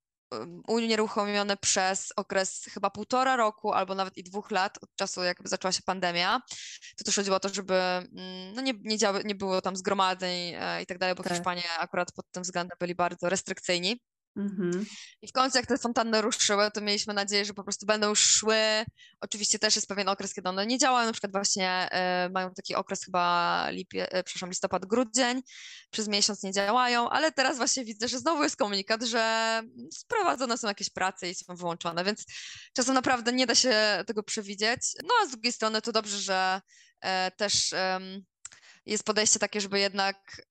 unieruchomione 0.67 1.57
przez 1.57 2.13
okres 2.15 2.65
chyba 2.73 2.89
półtora 2.89 3.35
roku 3.35 3.73
albo 3.73 3.95
nawet 3.95 4.17
i 4.17 4.23
dwóch 4.23 4.51
lat 4.51 4.77
od 4.83 4.95
czasu, 4.95 5.23
jakby 5.23 5.49
zaczęła 5.49 5.71
się 5.71 5.81
pandemia. 5.85 6.41
To 6.97 7.03
też 7.03 7.15
chodziło 7.15 7.37
o 7.37 7.39
to, 7.39 7.49
żeby 7.49 7.75
mm, 7.75 8.53
no 8.53 8.61
nie, 8.61 8.73
nie, 8.81 8.97
działy, 8.97 9.21
nie 9.25 9.35
było 9.35 9.61
tam 9.61 9.75
zgromadzeń 9.75 10.53
e, 10.55 10.81
i 10.81 10.85
tak 10.85 10.97
dalej, 10.97 11.15
bo 11.15 11.23
tak. 11.23 11.33
Hiszpanie 11.33 11.63
akurat 11.79 12.11
pod 12.11 12.31
tym 12.31 12.43
względem 12.43 12.77
byli 12.79 12.95
bardzo 12.95 13.29
restrykcyjni. 13.29 13.99
Mhm. 14.37 14.85
I 15.21 15.27
w 15.27 15.31
końcu, 15.31 15.57
jak 15.57 15.67
te 15.67 15.77
fontanny 15.77 16.21
ruszyły, 16.21 16.71
to 16.71 16.81
mieliśmy 16.81 17.13
nadzieję, 17.13 17.45
że 17.45 17.53
po 17.53 17.63
prostu 17.63 17.85
będą 17.85 18.15
szły. 18.15 18.85
Oczywiście 19.21 19.59
też 19.59 19.75
jest 19.75 19.87
pewien 19.87 20.09
okres, 20.09 20.33
kiedy 20.33 20.49
one 20.49 20.65
nie 20.67 20.77
działają, 20.77 21.05
na 21.05 21.11
przykład 21.11 21.31
właśnie 21.31 21.89
y, 22.25 22.29
mają 22.29 22.53
taki 22.53 22.75
okres 22.75 23.03
chyba 23.03 23.65
lipie, 23.69 24.17
y, 24.17 24.23
przepraszam, 24.23 24.49
listopad, 24.49 24.85
grudzień, 24.85 25.41
przez 25.89 26.07
miesiąc 26.07 26.43
nie 26.43 26.51
działają, 26.51 27.09
ale 27.09 27.31
teraz 27.31 27.57
właśnie 27.57 27.85
widzę, 27.85 28.07
że 28.07 28.19
znowu 28.19 28.43
jest 28.43 28.55
komunikat, 28.55 29.03
że 29.03 29.61
sprowadzone 29.93 30.57
są 30.57 30.67
jakieś 30.67 30.89
prace 30.89 31.29
i 31.29 31.35
są 31.35 31.55
wyłączone, 31.55 32.03
więc 32.03 32.25
czasem 32.73 32.95
naprawdę 32.95 33.33
nie 33.33 33.47
da 33.47 33.55
się 33.55 34.03
tego 34.07 34.23
przewidzieć. 34.23 34.81
No 35.03 35.09
a 35.23 35.25
z 35.25 35.31
drugiej 35.31 35.53
strony 35.53 35.81
to 35.81 35.91
dobrze, 35.91 36.17
że 36.17 36.61
y, 37.05 37.07
też 37.37 37.73
jest 38.85 39.03
podejście 39.03 39.39
takie, 39.39 39.61
żeby 39.61 39.79
jednak 39.79 40.41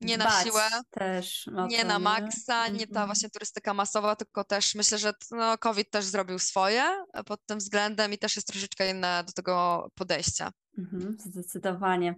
nie 0.00 0.18
na 0.18 0.44
siłę, 0.44 0.68
też 0.90 1.50
nie 1.68 1.84
na 1.84 1.98
maksa, 1.98 2.68
nie 2.68 2.86
ta 2.86 2.90
mhm. 2.90 3.06
właśnie 3.06 3.30
turystyka 3.30 3.74
masowa, 3.74 4.16
tylko 4.16 4.44
też 4.44 4.74
myślę, 4.74 4.98
że 4.98 5.12
no, 5.30 5.58
COVID 5.58 5.90
też 5.90 6.04
zrobił 6.04 6.38
swoje 6.38 7.04
pod 7.26 7.46
tym 7.46 7.58
względem 7.58 8.12
i 8.12 8.18
też 8.18 8.36
jest 8.36 8.48
troszeczkę 8.48 8.90
inne 8.90 9.24
do 9.26 9.32
tego 9.32 9.88
podejścia. 9.94 10.50
Mhm, 10.78 11.16
zdecydowanie. 11.20 12.14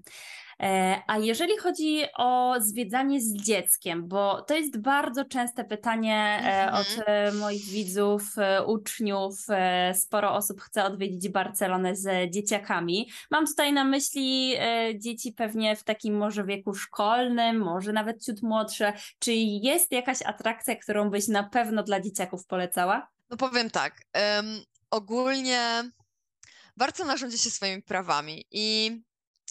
E, 0.60 1.02
a 1.06 1.18
jeżeli 1.18 1.58
chodzi 1.58 2.02
o 2.16 2.54
zwiedzanie 2.58 3.20
z 3.20 3.32
dzieckiem, 3.32 4.08
bo 4.08 4.42
to 4.42 4.54
jest 4.54 4.78
bardzo 4.78 5.24
częste 5.24 5.64
pytanie 5.64 6.16
e, 6.16 6.66
mhm. 6.66 6.74
od 6.74 7.04
e, 7.06 7.32
moich 7.32 7.64
widzów, 7.64 8.22
uczniów. 8.66 9.46
Sporo 9.94 10.32
osób 10.32 10.60
chce 10.60 10.84
odwiedzić 10.84 11.28
Barcelonę 11.28 11.96
z 11.96 12.30
dzieciakami. 12.30 13.10
Mam 13.30 13.46
tutaj 13.46 13.72
na 13.72 13.84
myśli 13.84 14.54
dzieci 14.94 15.32
pewnie 15.32 15.76
w 15.76 15.84
takim 15.84 16.16
może 16.16 16.44
wieku 16.44 16.74
szkolnym, 16.74 17.58
może 17.58 17.92
nawet 17.92 18.24
ciut 18.24 18.42
młodsze. 18.42 18.92
Czy 19.18 19.32
jest 19.34 19.92
jakaś 19.92 20.22
atrakcja, 20.22 20.76
którą 20.76 21.10
byś 21.10 21.28
na 21.28 21.42
pewno 21.42 21.82
dla 21.82 22.00
dzieciaków 22.00 22.46
polecała? 22.46 23.08
No 23.30 23.36
powiem 23.36 23.70
tak. 23.70 23.94
Um, 24.36 24.46
ogólnie 24.90 25.90
Barcelona 26.76 27.16
rządzi 27.16 27.38
się 27.38 27.50
swoimi 27.50 27.82
prawami 27.82 28.44
i 28.50 28.96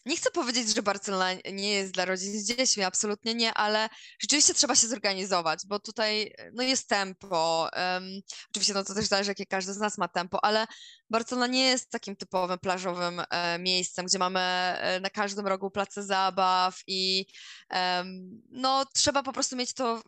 nie 0.05 0.17
chcę 0.17 0.31
powiedzieć, 0.31 0.75
że 0.75 0.83
Barcelona 0.83 1.33
nie 1.51 1.69
jest 1.69 1.93
dla 1.93 2.05
rodzin 2.05 2.39
z 2.39 2.45
dziećmi, 2.45 2.83
absolutnie 2.83 3.33
nie, 3.33 3.53
ale 3.53 3.89
rzeczywiście 4.19 4.53
trzeba 4.53 4.75
się 4.75 4.87
zorganizować, 4.87 5.59
bo 5.67 5.79
tutaj 5.79 6.33
no 6.53 6.63
jest 6.63 6.89
tempo. 6.89 7.69
Um, 7.75 8.21
oczywiście 8.49 8.73
no 8.73 8.83
to 8.83 8.93
też 8.93 9.05
zależy, 9.05 9.31
jakie 9.31 9.45
każdy 9.45 9.73
z 9.73 9.77
nas 9.77 9.97
ma 9.97 10.07
tempo, 10.07 10.45
ale 10.45 10.67
Barcelona 11.09 11.47
nie 11.47 11.63
jest 11.63 11.89
takim 11.89 12.15
typowym 12.15 12.59
plażowym 12.59 13.21
e, 13.29 13.59
miejscem, 13.59 14.05
gdzie 14.05 14.19
mamy 14.19 14.39
e, 14.39 14.99
na 14.99 15.09
każdym 15.09 15.47
rogu 15.47 15.71
place 15.71 16.03
zabaw 16.03 16.79
i 16.87 17.25
um, 17.71 18.41
no 18.49 18.85
trzeba 18.93 19.23
po 19.23 19.33
prostu 19.33 19.55
mieć 19.55 19.73
to 19.73 20.01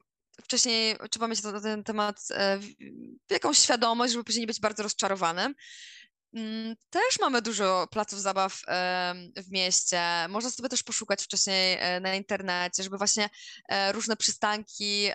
wcześniej, 0.43 0.95
trzeba 1.12 1.27
mieć 1.27 1.43
na 1.43 1.62
ten 1.62 1.84
temat 1.84 2.21
e, 2.32 2.60
jakąś 3.30 3.58
świadomość, 3.58 4.13
żeby 4.13 4.23
później 4.23 4.41
nie 4.41 4.47
być 4.47 4.60
bardzo 4.60 4.84
rozczarowanym. 4.84 5.56
Mm, 6.34 6.76
też 6.89 7.20
mamy 7.20 7.41
dużo 7.41 7.88
placów 7.91 8.22
zabaw 8.22 8.62
w 9.36 9.52
mieście. 9.52 10.02
Można 10.30 10.50
sobie 10.50 10.70
też 10.70 10.84
poszukać 10.84 11.24
wcześniej 11.24 11.78
e, 11.80 12.00
na 12.00 12.15
internecie, 12.15 12.84
żeby 12.84 12.98
właśnie 12.98 13.30
e, 13.70 13.91
różne 13.91 14.15
przystanki 14.15 15.10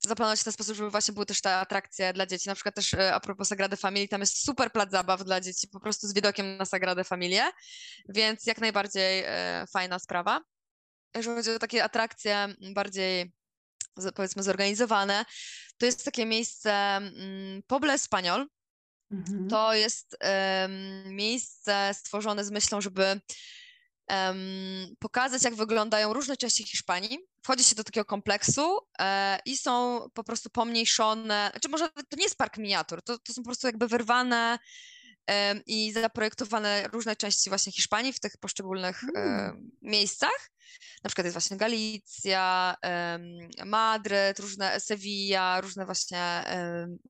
zaplanować 0.00 0.40
w 0.40 0.44
ten 0.44 0.52
sposób, 0.52 0.76
żeby 0.76 0.90
właśnie 0.90 1.14
były 1.14 1.26
też 1.26 1.40
te 1.40 1.56
atrakcje 1.56 2.12
dla 2.12 2.26
dzieci. 2.26 2.48
Na 2.48 2.54
przykład 2.54 2.74
też 2.74 2.94
e, 2.94 3.14
a 3.14 3.20
propos 3.20 3.48
Sagrady 3.48 3.76
Familii, 3.76 4.08
tam 4.08 4.20
jest 4.20 4.44
super 4.44 4.72
plac 4.72 4.90
zabaw 4.90 5.24
dla 5.24 5.40
dzieci, 5.40 5.68
po 5.68 5.80
prostu 5.80 6.08
z 6.08 6.14
widokiem 6.14 6.56
na 6.56 6.64
Sagradę 6.64 7.04
Familię, 7.04 7.50
więc 8.08 8.46
jak 8.46 8.58
najbardziej 8.58 9.24
fajna 9.72 9.98
sprawa. 9.98 10.40
Jeżeli 11.14 11.36
chodzi 11.36 11.50
o 11.50 11.58
takie 11.58 11.84
atrakcje 11.84 12.54
bardziej 12.74 13.32
powiedzmy 14.14 14.42
zorganizowane, 14.42 15.24
to 15.78 15.86
jest 15.86 16.04
takie 16.04 16.26
miejsce 16.26 16.72
mm, 16.72 17.62
Poble 17.66 17.92
Espanyol, 17.92 18.46
Mhm. 19.10 19.48
To 19.48 19.74
jest 19.74 20.16
um, 20.22 21.14
miejsce 21.14 21.90
stworzone 21.94 22.44
z 22.44 22.50
myślą, 22.50 22.80
żeby 22.80 23.20
um, 24.10 24.96
pokazać, 24.98 25.42
jak 25.42 25.54
wyglądają 25.54 26.12
różne 26.12 26.36
części 26.36 26.64
Hiszpanii. 26.64 27.18
Wchodzi 27.42 27.64
się 27.64 27.74
do 27.74 27.84
takiego 27.84 28.04
kompleksu 28.04 28.78
e, 28.98 29.38
i 29.44 29.56
są 29.56 30.06
po 30.14 30.24
prostu 30.24 30.50
pomniejszone, 30.50 31.50
czy 31.62 31.68
może 31.68 31.88
to 31.88 32.16
nie 32.16 32.22
jest 32.22 32.38
park 32.38 32.58
miniatur, 32.58 33.02
to, 33.02 33.18
to 33.18 33.32
są 33.32 33.42
po 33.42 33.46
prostu 33.48 33.66
jakby 33.66 33.88
wyrwane 33.88 34.58
i 35.66 35.92
zaprojektowane 35.92 36.88
różne 36.92 37.16
części 37.16 37.50
właśnie 37.50 37.72
Hiszpanii 37.72 38.12
w 38.12 38.20
tych 38.20 38.36
poszczególnych 38.36 39.04
mm. 39.16 39.70
miejscach. 39.82 40.50
Na 41.04 41.08
przykład 41.08 41.24
jest 41.24 41.34
właśnie 41.34 41.56
Galicja, 41.56 42.74
Madryt, 43.64 44.38
różne 44.38 44.80
Sevilla, 44.80 45.60
różne 45.60 45.86
właśnie 45.86 46.44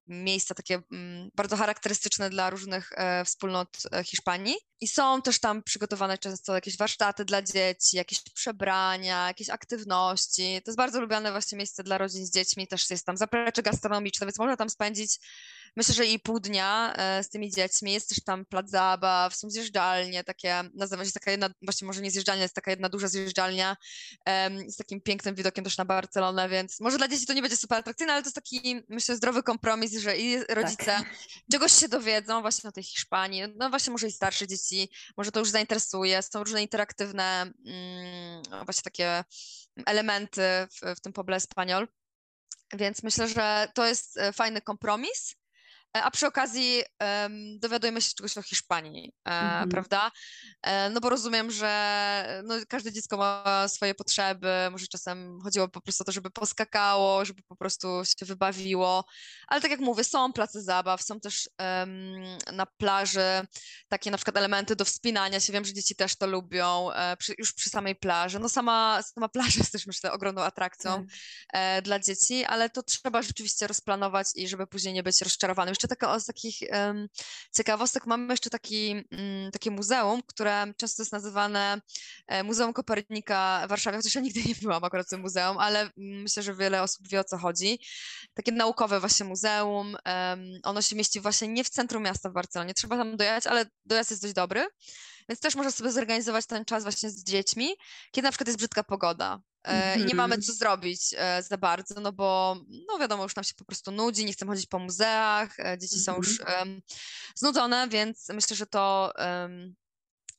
miejsca 0.06 0.54
takie 0.54 0.82
mm, 0.92 1.30
bardzo 1.34 1.56
charakterystyczne 1.56 2.30
dla 2.30 2.50
różnych 2.50 2.90
e, 2.96 3.24
wspólnot 3.24 3.68
e, 3.92 4.04
Hiszpanii. 4.04 4.56
I 4.80 4.88
są 4.88 5.22
też 5.22 5.40
tam 5.40 5.62
przygotowane 5.62 6.18
często 6.18 6.54
jakieś 6.54 6.76
warsztaty 6.76 7.24
dla 7.24 7.42
dzieci, 7.42 7.96
jakieś 7.96 8.22
przebrania, 8.34 9.26
jakieś 9.26 9.50
aktywności. 9.50 10.60
To 10.64 10.70
jest 10.70 10.76
bardzo 10.76 11.00
lubiane 11.00 11.30
właśnie 11.30 11.58
miejsce 11.58 11.82
dla 11.82 11.98
rodzin 11.98 12.26
z 12.26 12.30
dziećmi, 12.30 12.68
też 12.68 12.90
jest 12.90 13.06
tam 13.06 13.16
zaplecze 13.16 13.62
gastronomiczne, 13.62 14.26
więc 14.26 14.38
można 14.38 14.56
tam 14.56 14.70
spędzić 14.70 15.18
myślę, 15.76 15.94
że 15.94 16.06
i 16.06 16.18
pół 16.18 16.40
dnia 16.40 16.94
e, 16.96 17.24
z 17.24 17.28
tymi 17.28 17.50
dziećmi. 17.50 17.92
Jest 17.92 18.08
też 18.08 18.24
tam 18.24 18.44
plac 18.44 18.70
zabaw, 18.70 19.36
są 19.36 19.50
zjeżdżalnie 19.50 20.24
takie, 20.24 20.64
nazywa 20.74 21.04
się 21.04 21.12
taka 21.12 21.30
jedna, 21.30 21.50
właśnie 21.62 21.86
może 21.86 22.02
nie 22.02 22.10
zjeżdżalnia, 22.10 22.42
jest 22.42 22.54
taka 22.54 22.70
jedna 22.70 22.88
duża 22.88 23.08
zjeżdżalnia 23.08 23.76
z 24.68 24.76
takim 24.76 25.00
pięknym 25.00 25.34
widokiem 25.34 25.64
też 25.64 25.76
na 25.78 25.84
Barcelonę, 25.84 26.48
więc 26.48 26.80
może 26.80 26.98
dla 26.98 27.08
dzieci 27.08 27.26
to 27.26 27.32
nie 27.32 27.42
będzie 27.42 27.56
super 27.56 27.78
atrakcyjne, 27.78 28.12
ale 28.12 28.22
to 28.22 28.26
jest 28.26 28.34
taki, 28.34 28.82
myślę, 28.88 29.16
zdrowy 29.16 29.42
kompromis, 29.42 29.92
że 29.92 30.16
i 30.16 30.44
rodzice 30.44 30.84
tak. 30.84 31.04
czegoś 31.52 31.72
się 31.72 31.88
dowiedzą 31.88 32.40
właśnie 32.40 32.68
o 32.68 32.72
tej 32.72 32.84
Hiszpanii, 32.84 33.42
no 33.56 33.70
właśnie 33.70 33.90
może 33.90 34.06
i 34.06 34.12
starsze 34.12 34.46
dzieci, 34.46 34.90
może 35.16 35.32
to 35.32 35.40
już 35.40 35.50
zainteresuje, 35.50 36.22
są 36.22 36.44
różne 36.44 36.62
interaktywne 36.62 37.52
mm, 37.66 38.42
właśnie 38.64 38.82
takie 38.82 39.24
elementy 39.86 40.42
w, 40.70 40.96
w 40.96 41.00
tym 41.00 41.12
Poble 41.12 41.36
Espanyol. 41.36 41.88
Więc 42.74 43.02
myślę, 43.02 43.28
że 43.28 43.68
to 43.74 43.86
jest 43.86 44.18
e, 44.18 44.32
fajny 44.32 44.60
kompromis. 44.60 45.36
E, 45.96 46.02
a 46.02 46.10
przy 46.10 46.26
okazji 46.26 46.82
um, 47.00 47.58
dowiadujemy 47.58 48.02
się 48.02 48.10
czegoś 48.16 48.38
o 48.38 48.42
Hiszpanii, 48.42 49.12
mm-hmm. 49.28 49.68
prawda? 49.68 50.10
E, 50.62 50.90
no 50.90 51.00
bo 51.00 51.10
rozumiem, 51.10 51.50
że 51.50 52.42
no, 52.44 52.54
każde 52.68 52.92
dziecko 52.92 53.16
ma 53.16 53.68
swoje 53.68 53.94
potrzeby, 53.94 54.48
może 54.70 54.86
czasem 54.86 55.40
chodziło 55.42 55.68
po 55.68 55.80
prostu 55.80 56.02
o 56.02 56.06
to, 56.06 56.12
żeby 56.12 56.30
poskakało, 56.30 57.24
żeby 57.24 57.42
po 57.48 57.56
prostu 57.56 58.02
się 58.18 58.26
wybawiło, 58.26 59.04
ale 59.48 59.60
tak 59.60 59.70
jak 59.70 59.80
mówię, 59.80 60.04
są 60.04 60.32
place 60.32 60.62
zabaw, 60.62 61.02
są 61.02 61.20
też 61.20 61.50
um, 61.58 62.22
na 62.52 62.66
plaży 62.66 63.46
takie 63.88 64.10
na 64.10 64.16
przykład 64.16 64.36
elementy 64.36 64.76
do 64.76 64.84
wspinania 64.84 65.40
się, 65.40 65.52
wiem, 65.52 65.64
że 65.64 65.72
dzieci 65.72 65.96
też 65.96 66.16
to 66.16 66.26
lubią, 66.26 66.88
przy, 67.18 67.34
już 67.38 67.52
przy 67.52 67.70
samej 67.70 67.96
plaży, 67.96 68.38
no 68.38 68.48
sama, 68.48 69.02
sama 69.02 69.28
plaża 69.28 69.58
jest 69.60 69.72
też 69.72 69.86
myślę 69.86 70.12
ogromną 70.12 70.42
atrakcją 70.42 71.06
e, 71.52 71.82
dla 71.82 71.98
dzieci, 71.98 72.44
ale 72.44 72.70
to 72.70 72.82
trzeba 72.82 73.22
rzeczywiście 73.22 73.66
rozplanować 73.66 74.26
i 74.34 74.48
żeby 74.48 74.66
później 74.66 74.94
nie 74.94 75.02
być 75.02 75.20
rozczarowanym 75.20 75.74
jeszcze 75.78 75.88
taka 75.88 76.20
z 76.20 76.26
takich 76.26 76.54
um, 76.72 77.08
ciekawostek 77.56 78.06
mamy 78.06 78.32
jeszcze 78.32 78.50
taki, 78.50 78.94
um, 78.94 79.50
takie 79.52 79.70
muzeum, 79.70 80.22
które 80.26 80.72
często 80.76 81.02
jest 81.02 81.12
nazywane 81.12 81.80
e, 82.26 82.42
Muzeum 82.42 82.72
Kopernika 82.72 83.62
w 83.66 83.68
Warszawie, 83.68 83.96
chociaż 83.96 84.14
ja 84.14 84.20
nigdy 84.20 84.40
nie 84.48 84.54
byłam 84.62 84.84
akurat 84.84 85.06
w 85.06 85.10
tym 85.10 85.20
muzeum, 85.20 85.58
ale 85.58 85.90
myślę, 85.96 86.42
że 86.42 86.54
wiele 86.54 86.82
osób 86.82 87.08
wie 87.08 87.20
o 87.20 87.24
co 87.24 87.38
chodzi. 87.38 87.78
Takie 88.34 88.52
naukowe 88.52 89.00
właśnie 89.00 89.26
muzeum. 89.26 89.86
Um, 90.06 90.60
ono 90.62 90.82
się 90.82 90.96
mieści 90.96 91.20
właśnie 91.20 91.48
nie 91.48 91.64
w 91.64 91.70
centrum 91.70 92.02
miasta 92.02 92.30
w 92.30 92.32
Barcelonie, 92.32 92.74
trzeba 92.74 92.96
tam 92.96 93.16
dojechać, 93.16 93.46
ale 93.46 93.66
dojazd 93.84 94.10
jest 94.10 94.22
dość 94.22 94.34
dobry. 94.34 94.66
Więc 95.28 95.40
też 95.40 95.54
można 95.54 95.70
sobie 95.70 95.92
zorganizować 95.92 96.46
ten 96.46 96.64
czas 96.64 96.82
właśnie 96.82 97.10
z 97.10 97.24
dziećmi, 97.24 97.74
kiedy 98.10 98.26
na 98.26 98.30
przykład 98.30 98.46
jest 98.46 98.58
brzydka 98.58 98.84
pogoda. 98.84 99.40
Mm-hmm. 99.68 100.00
I 100.00 100.04
nie 100.04 100.14
mamy 100.14 100.34
mhm. 100.34 100.42
co 100.42 100.52
zrobić 100.52 101.14
e, 101.16 101.42
za 101.42 101.58
bardzo, 101.58 102.00
no 102.00 102.12
bo 102.12 102.56
no 102.88 102.98
wiadomo, 102.98 103.22
już 103.22 103.36
nam 103.36 103.44
się 103.44 103.54
po 103.54 103.64
prostu 103.64 103.90
nudzi, 103.90 104.24
nie 104.24 104.32
chcemy 104.32 104.50
chodzić 104.52 104.66
po 104.66 104.78
muzeach, 104.78 105.60
e, 105.60 105.78
dzieci 105.78 105.98
są 105.98 106.16
już 106.16 106.40
um, 106.40 106.82
znudzone, 107.34 107.88
więc 107.88 108.28
myślę, 108.28 108.56
że 108.56 108.66
to, 108.66 109.12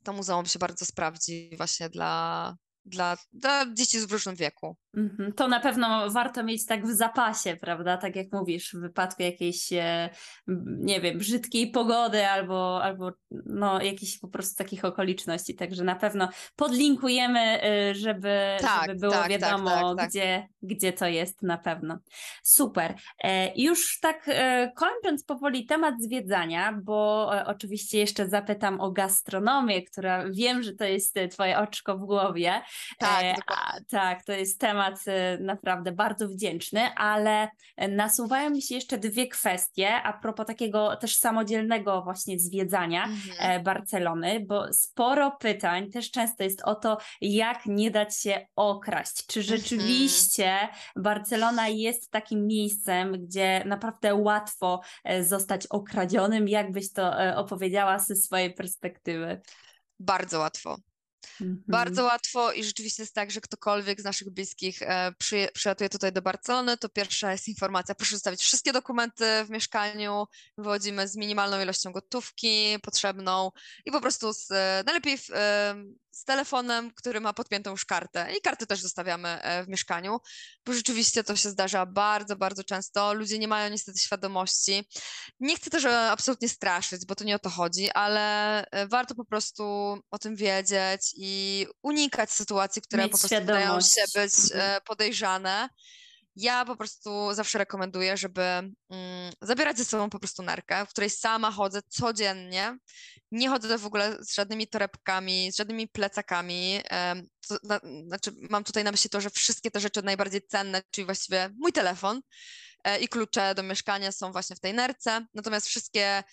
to 0.04 0.13
muzeum 0.13 0.46
się 0.46 0.60
bardzo 0.60 0.86
sprawdzi 0.86 1.50
właśnie 1.58 1.89
dla, 1.89 2.56
dla, 2.86 3.18
dla 3.34 3.74
dzieci 3.74 4.00
w 4.00 4.12
różnym 4.12 4.36
wieku. 4.36 4.78
Mhm. 4.97 5.34
To 5.34 5.47
na 5.47 5.60
pewno 5.60 6.12
warto 6.12 6.43
mieć 6.43 6.65
tak 6.65 6.88
w 6.88 6.91
zapasie, 6.91 7.58
prawda? 7.62 7.97
Tak 7.97 8.15
jak 8.15 8.28
mówisz, 8.32 8.73
w 8.73 8.80
wypadku 8.80 9.23
jakiejś, 9.23 9.73
e, 9.73 10.10
nie 10.67 11.02
wiem, 11.02 11.17
brzydkiej 11.17 11.71
pogody 11.71 12.28
albo, 12.28 12.84
albo 12.84 13.12
no, 13.32 13.82
jakichś 13.82 14.17
po 14.17 14.28
prostu 14.28 14.58
takich 14.58 14.86
okoliczności. 14.86 15.56
Także 15.56 15.84
na 15.84 15.95
pewno 15.95 16.30
podlinkujemy, 16.56 17.63
e, 17.63 17.95
żeby, 17.95 18.58
tak, 18.62 18.88
żeby 18.88 18.99
było 18.99 19.13
tak, 19.13 19.30
wiadomo, 19.30 19.69
tak, 19.69 19.80
tak, 19.80 19.97
tak, 19.97 20.10
gdzie, 20.10 20.47
gdzie 20.62 20.93
to 20.93 21.08
jest 21.08 21.43
na 21.43 21.58
pewno. 21.58 21.97
Super. 22.43 22.95
E, 23.23 23.62
już 23.62 23.99
tak 23.99 24.30
kończąc 24.75 25.23
powoli 25.23 25.65
temat 25.65 25.95
zwiedzania, 26.02 26.80
bo 26.84 27.30
oczywiście 27.45 27.97
jeszcze 27.97 28.30
zapytam 28.30 28.82
o 28.82 28.91
gastronomię, 28.91 29.84
która 29.84 30.25
wiem, 30.32 30.63
że 30.63 30.73
to 30.73 30.86
jest 30.86 31.15
Twoje 31.32 31.60
oczko 31.60 31.97
w 31.97 32.06
głowie. 32.06 32.62
Tak, 32.99 33.23
a, 33.47 33.73
tak, 33.89 34.23
to 34.23 34.32
jest 34.32 34.60
temat 34.60 34.79
temat 34.80 35.08
y, 35.08 35.44
naprawdę 35.44 35.92
bardzo 35.92 36.28
wdzięczny, 36.28 36.82
ale 36.96 37.50
nasuwają 37.89 38.50
mi 38.50 38.62
się 38.62 38.76
jeszcze 38.76 38.98
dwie 38.98 39.28
kwestie 39.28 39.94
a 39.94 40.13
propos 40.13 40.46
takiego 40.46 40.96
też 40.96 41.15
samodzielnego 41.15 42.02
właśnie 42.02 42.39
zwiedzania 42.39 43.04
mhm. 43.04 43.60
E, 43.60 43.63
Barcelony, 43.63 44.39
bo 44.39 44.74
sporo 44.74 45.32
pytań 45.32 45.92
też 45.92 46.12
często 46.12 46.44
jest 46.44 46.62
o 46.62 46.76
to, 46.76 46.98
jak 47.22 47.65
nie 47.65 47.92
dać 47.92 48.18
się 48.18 48.48
okraść. 48.56 49.26
Czy 49.26 49.39
mhm. 49.39 49.58
rzeczywiście 49.58 50.52
mhm. 50.52 50.70
Barcelona 50.96 51.68
jest 51.68 52.12
takim 52.12 52.48
miejscem, 52.48 53.12
gdzie 53.12 53.63
naprawdę 53.65 54.15
łatwo 54.15 54.82
e, 55.04 55.24
zostać 55.24 55.68
okradzionym? 55.68 56.48
Jak 56.48 56.72
byś 56.72 56.94
to 56.94 57.24
e, 57.24 57.38
opowiedziała 57.38 58.00
ze 58.00 58.15
swojej 58.15 58.54
perspektywy? 58.54 59.42
Bardzo 60.00 60.39
łatwo. 60.39 60.78
Mhm. 61.42 61.64
Bardzo 61.68 62.04
łatwo 62.04 62.52
i 62.52 62.64
rzeczywiście 62.64 63.04
jest 63.04 63.16
tak, 63.16 63.32
że 63.32 63.42
ktokolwiek 63.42 64.02
z 64.02 64.04
naszych 64.04 64.30
bliskich 64.30 64.82
e, 64.82 65.12
przy, 65.18 65.48
przylatuje 65.54 65.90
tutaj 65.90 66.12
do 66.12 66.22
Barcelony, 66.22 66.78
to 66.78 66.90
pierwsza 66.90 67.32
jest 67.32 67.48
informacja, 67.48 67.96
proszę 67.96 68.16
zostawić 68.16 68.42
wszystkie 68.42 68.74
dokumenty 68.74 69.26
w 69.46 69.50
mieszkaniu, 69.50 70.26
wychodzimy 70.58 71.08
z 71.08 71.16
minimalną 71.16 71.62
ilością 71.62 71.92
gotówki 71.92 72.78
potrzebną 72.84 73.52
i 73.86 73.92
po 73.92 74.02
prostu 74.02 74.34
z, 74.34 74.52
e, 74.52 74.84
najlepiej 74.86 75.18
w, 75.18 75.30
e, 75.30 75.76
z 76.20 76.24
telefonem, 76.24 76.92
który 76.92 77.20
ma 77.20 77.34
podpiętą 77.34 77.72
już 77.72 77.86
kartę. 77.86 78.28
I 78.38 78.42
karty 78.42 78.68
też 78.68 78.82
zostawiamy 78.82 79.30
e, 79.30 79.64
w 79.64 79.68
mieszkaniu, 79.68 80.20
bo 80.66 80.74
rzeczywiście 80.74 81.24
to 81.24 81.36
się 81.36 81.50
zdarza 81.50 81.86
bardzo, 81.86 82.36
bardzo 82.36 82.64
często. 82.64 83.14
Ludzie 83.14 83.40
nie 83.40 83.48
mają 83.48 83.70
niestety 83.70 84.00
świadomości. 84.00 84.88
Nie 85.40 85.56
chcę 85.56 85.70
też 85.70 85.86
e, 85.86 86.12
absolutnie 86.12 86.50
straszyć, 86.50 87.06
bo 87.06 87.16
to 87.16 87.24
nie 87.24 87.36
o 87.36 87.40
to 87.40 87.50
chodzi, 87.50 87.92
ale 87.92 88.66
e, 88.66 88.88
warto 88.88 89.16
po 89.16 89.26
prostu 89.26 89.64
o 90.12 90.20
tym 90.20 90.36
wiedzieć 90.36 91.14
i 91.18 91.66
unikać 91.82 92.32
sytuacji, 92.32 92.82
które 92.82 93.04
Mieć 93.04 93.12
po 93.12 93.18
prostu 93.18 93.36
wydają 93.36 93.82
się 93.82 94.04
być 94.16 94.34
mhm. 94.54 94.82
podejrzane. 94.86 95.70
Ja 96.41 96.65
po 96.65 96.75
prostu 96.75 97.34
zawsze 97.34 97.58
rekomenduję, 97.58 98.17
żeby 98.17 98.41
mm, 98.41 98.73
zabierać 99.41 99.78
ze 99.78 99.86
sobą 99.86 100.10
po 100.10 100.19
prostu 100.19 100.43
nerkę, 100.43 100.86
w 100.86 100.89
której 100.89 101.10
sama 101.10 101.52
chodzę 101.52 101.82
codziennie. 101.89 102.78
Nie 103.32 103.49
chodzę 103.49 103.78
w 103.78 103.86
ogóle 103.86 104.17
z 104.23 104.34
żadnymi 104.34 104.67
torebkami, 104.67 105.52
z 105.52 105.58
żadnymi 105.58 105.88
plecakami. 105.88 106.82
to, 107.47 107.58
na, 107.63 107.80
znaczy, 108.08 108.32
mam 108.49 108.63
tutaj 108.63 108.84
na 108.84 108.91
myśli 108.91 109.10
to, 109.10 109.21
że 109.21 109.30
wszystkie 109.30 109.71
te 109.71 109.80
rzeczy 109.80 110.02
najbardziej 110.02 110.41
cenne, 110.41 110.82
czyli 110.91 111.06
właściwie 111.06 111.49
mój 111.58 111.73
telefon 111.73 112.21
e, 112.84 112.99
i 112.99 113.08
klucze 113.08 113.56
do 113.56 113.63
mieszkania 113.63 114.12
są 114.12 114.32
właśnie 114.32 114.56
w 114.56 114.60
tej 114.60 114.73
nerce. 114.73 115.25
Natomiast 115.34 115.67
wszystkie 115.67 116.23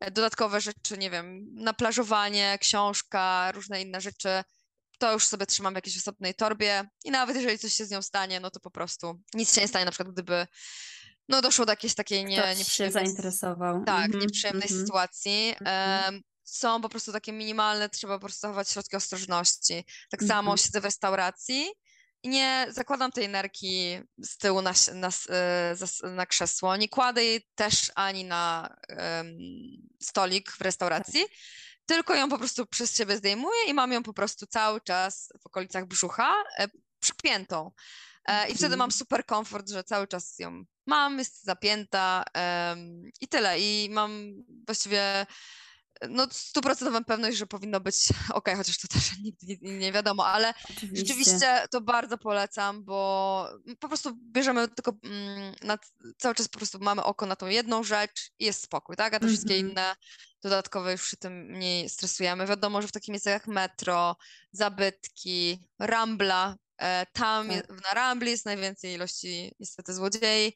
e, 0.00 0.10
dodatkowe 0.10 0.60
rzeczy, 0.60 0.98
nie 0.98 1.10
wiem, 1.10 1.46
na 1.54 1.72
plażowanie, 1.72 2.58
książka, 2.60 3.52
różne 3.52 3.82
inne 3.82 4.00
rzeczy 4.00 4.42
to 5.02 5.12
już 5.12 5.26
sobie 5.26 5.46
trzymam 5.46 5.74
w 5.74 5.76
jakiejś 5.76 5.98
osobnej 5.98 6.34
torbie 6.34 6.88
i 7.04 7.10
nawet 7.10 7.36
jeżeli 7.36 7.58
coś 7.58 7.72
się 7.72 7.86
z 7.86 7.90
nią 7.90 8.02
stanie, 8.02 8.40
no 8.40 8.50
to 8.50 8.60
po 8.60 8.70
prostu 8.70 9.20
nic 9.34 9.54
się 9.54 9.60
nie 9.60 9.68
stanie, 9.68 9.84
na 9.84 9.90
przykład 9.90 10.12
gdyby 10.12 10.46
no 11.28 11.42
doszło 11.42 11.66
do 11.66 11.72
jakiejś 11.72 11.94
takiej 11.94 12.24
nie, 12.24 12.38
Ktoś 12.42 12.58
nieprzyjemnej... 12.58 13.04
się 13.04 13.06
zainteresował. 13.06 13.84
Tak, 13.84 14.04
mm 14.06 14.10
-hmm, 14.10 14.22
nieprzyjemnej 14.22 14.68
mm 14.68 14.78
-hmm. 14.78 14.86
sytuacji. 14.86 15.54
Um, 16.06 16.20
są 16.44 16.80
po 16.80 16.88
prostu 16.88 17.12
takie 17.12 17.32
minimalne, 17.32 17.88
trzeba 17.88 18.14
po 18.18 18.20
prostu 18.20 18.40
zachować 18.40 18.70
środki 18.70 18.96
ostrożności. 18.96 19.84
Tak 20.10 20.22
mm 20.22 20.28
-hmm. 20.28 20.32
samo 20.32 20.56
siedzę 20.56 20.80
w 20.80 20.84
restauracji 20.84 21.66
i 22.22 22.28
nie 22.28 22.66
zakładam 22.70 23.12
tej 23.12 23.28
nerki 23.28 23.98
z 24.18 24.36
tyłu 24.36 24.62
na, 24.62 24.72
na, 24.94 25.08
e, 25.28 25.76
na 26.02 26.26
krzesło, 26.26 26.76
nie 26.76 26.88
kładę 26.88 27.24
jej 27.24 27.46
też 27.54 27.92
ani 27.94 28.24
na 28.24 28.76
um, 28.88 29.38
stolik 30.02 30.52
w 30.52 30.60
restauracji, 30.60 31.20
tak 31.20 31.30
tylko 31.86 32.14
ją 32.14 32.28
po 32.28 32.38
prostu 32.38 32.66
przez 32.66 32.96
siebie 32.96 33.16
zdejmuję 33.16 33.64
i 33.68 33.74
mam 33.74 33.92
ją 33.92 34.02
po 34.02 34.12
prostu 34.12 34.46
cały 34.46 34.80
czas 34.80 35.28
w 35.42 35.46
okolicach 35.46 35.86
brzucha 35.86 36.34
e, 36.58 36.68
przypiętą. 37.00 37.70
E, 38.24 38.48
I 38.48 38.54
wtedy 38.54 38.76
mam 38.76 38.88
mhm. 38.88 38.92
super 38.92 39.26
komfort, 39.26 39.70
że 39.70 39.84
cały 39.84 40.06
czas 40.08 40.38
ją 40.38 40.64
mam, 40.86 41.18
jest 41.18 41.44
zapięta 41.44 42.24
i 43.20 43.28
tyle. 43.28 43.60
I 43.60 43.88
mam 43.90 44.32
właściwie 44.66 45.26
no 46.08 46.26
stuprocentową 46.30 47.04
pewność, 47.04 47.38
że 47.38 47.46
powinno 47.46 47.80
być 47.80 48.08
ok, 48.34 48.50
chociaż 48.56 48.78
to 48.78 48.88
też 48.88 49.10
nigdy 49.24 49.58
nie 49.62 49.92
wiadomo, 49.92 50.26
ale 50.26 50.54
Oczywiście. 50.70 50.96
rzeczywiście 50.96 51.66
to 51.70 51.80
bardzo 51.80 52.18
polecam, 52.18 52.84
bo 52.84 53.48
po 53.80 53.88
prostu 53.88 54.16
bierzemy 54.32 54.68
tylko 54.68 54.92
mm, 55.04 55.54
na, 55.62 55.78
cały 56.18 56.34
czas 56.34 56.48
po 56.48 56.58
prostu 56.58 56.78
mamy 56.80 57.04
oko 57.04 57.26
na 57.26 57.36
tą 57.36 57.46
jedną 57.46 57.84
rzecz 57.84 58.30
i 58.38 58.44
jest 58.44 58.62
spokój, 58.62 58.96
tak? 58.96 59.14
A 59.14 59.18
te 59.18 59.24
mm 59.26 59.28
-hmm. 59.28 59.36
wszystkie 59.36 59.54
mhm. 59.54 59.70
inne 59.70 59.94
dodatkowe 60.42 60.92
już 60.92 61.02
przy 61.02 61.16
tym 61.16 61.46
mniej 61.46 61.88
stresujemy. 61.88 62.46
Wiadomo, 62.46 62.82
że 62.82 62.88
w 62.88 62.92
takich 62.92 63.08
miejscach 63.08 63.32
jak 63.32 63.46
metro, 63.46 64.16
zabytki, 64.52 65.58
Rambla, 65.78 66.56
e, 66.78 67.06
tam 67.12 67.48
tak. 67.48 67.68
na 67.68 67.94
Rambli 67.94 68.30
jest 68.30 68.46
najwięcej 68.46 68.94
ilości 68.94 69.54
niestety 69.60 69.94
złodziei. 69.94 70.54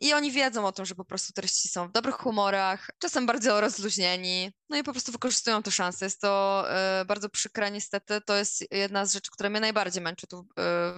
I 0.00 0.12
oni 0.12 0.32
wiedzą 0.32 0.66
o 0.66 0.72
tym, 0.72 0.86
że 0.86 0.94
po 0.94 1.04
prostu 1.04 1.32
turyści 1.32 1.68
są 1.68 1.88
w 1.88 1.92
dobrych 1.92 2.14
humorach, 2.14 2.90
czasem 2.98 3.26
bardzo 3.26 3.60
rozluźnieni, 3.60 4.52
no 4.68 4.76
i 4.76 4.82
po 4.82 4.92
prostu 4.92 5.12
wykorzystują 5.12 5.62
tę 5.62 5.70
szansę. 5.70 6.06
Jest 6.06 6.20
to 6.20 6.64
y, 7.02 7.04
bardzo 7.04 7.28
przykre 7.28 7.70
niestety. 7.70 8.20
To 8.20 8.36
jest 8.36 8.72
jedna 8.72 9.06
z 9.06 9.12
rzeczy, 9.12 9.30
która 9.32 9.50
mnie 9.50 9.60
najbardziej 9.60 10.02
męczy 10.02 10.26
tu 10.26 10.40
y, 10.40 10.44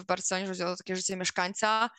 w 0.01 0.05
Barcelonie, 0.07 0.43
jeżeli 0.43 0.59
chodzi 0.61 0.73
o 0.73 0.77
takie 0.77 0.97
życie 0.97 1.17
mieszkańca, 1.17 1.91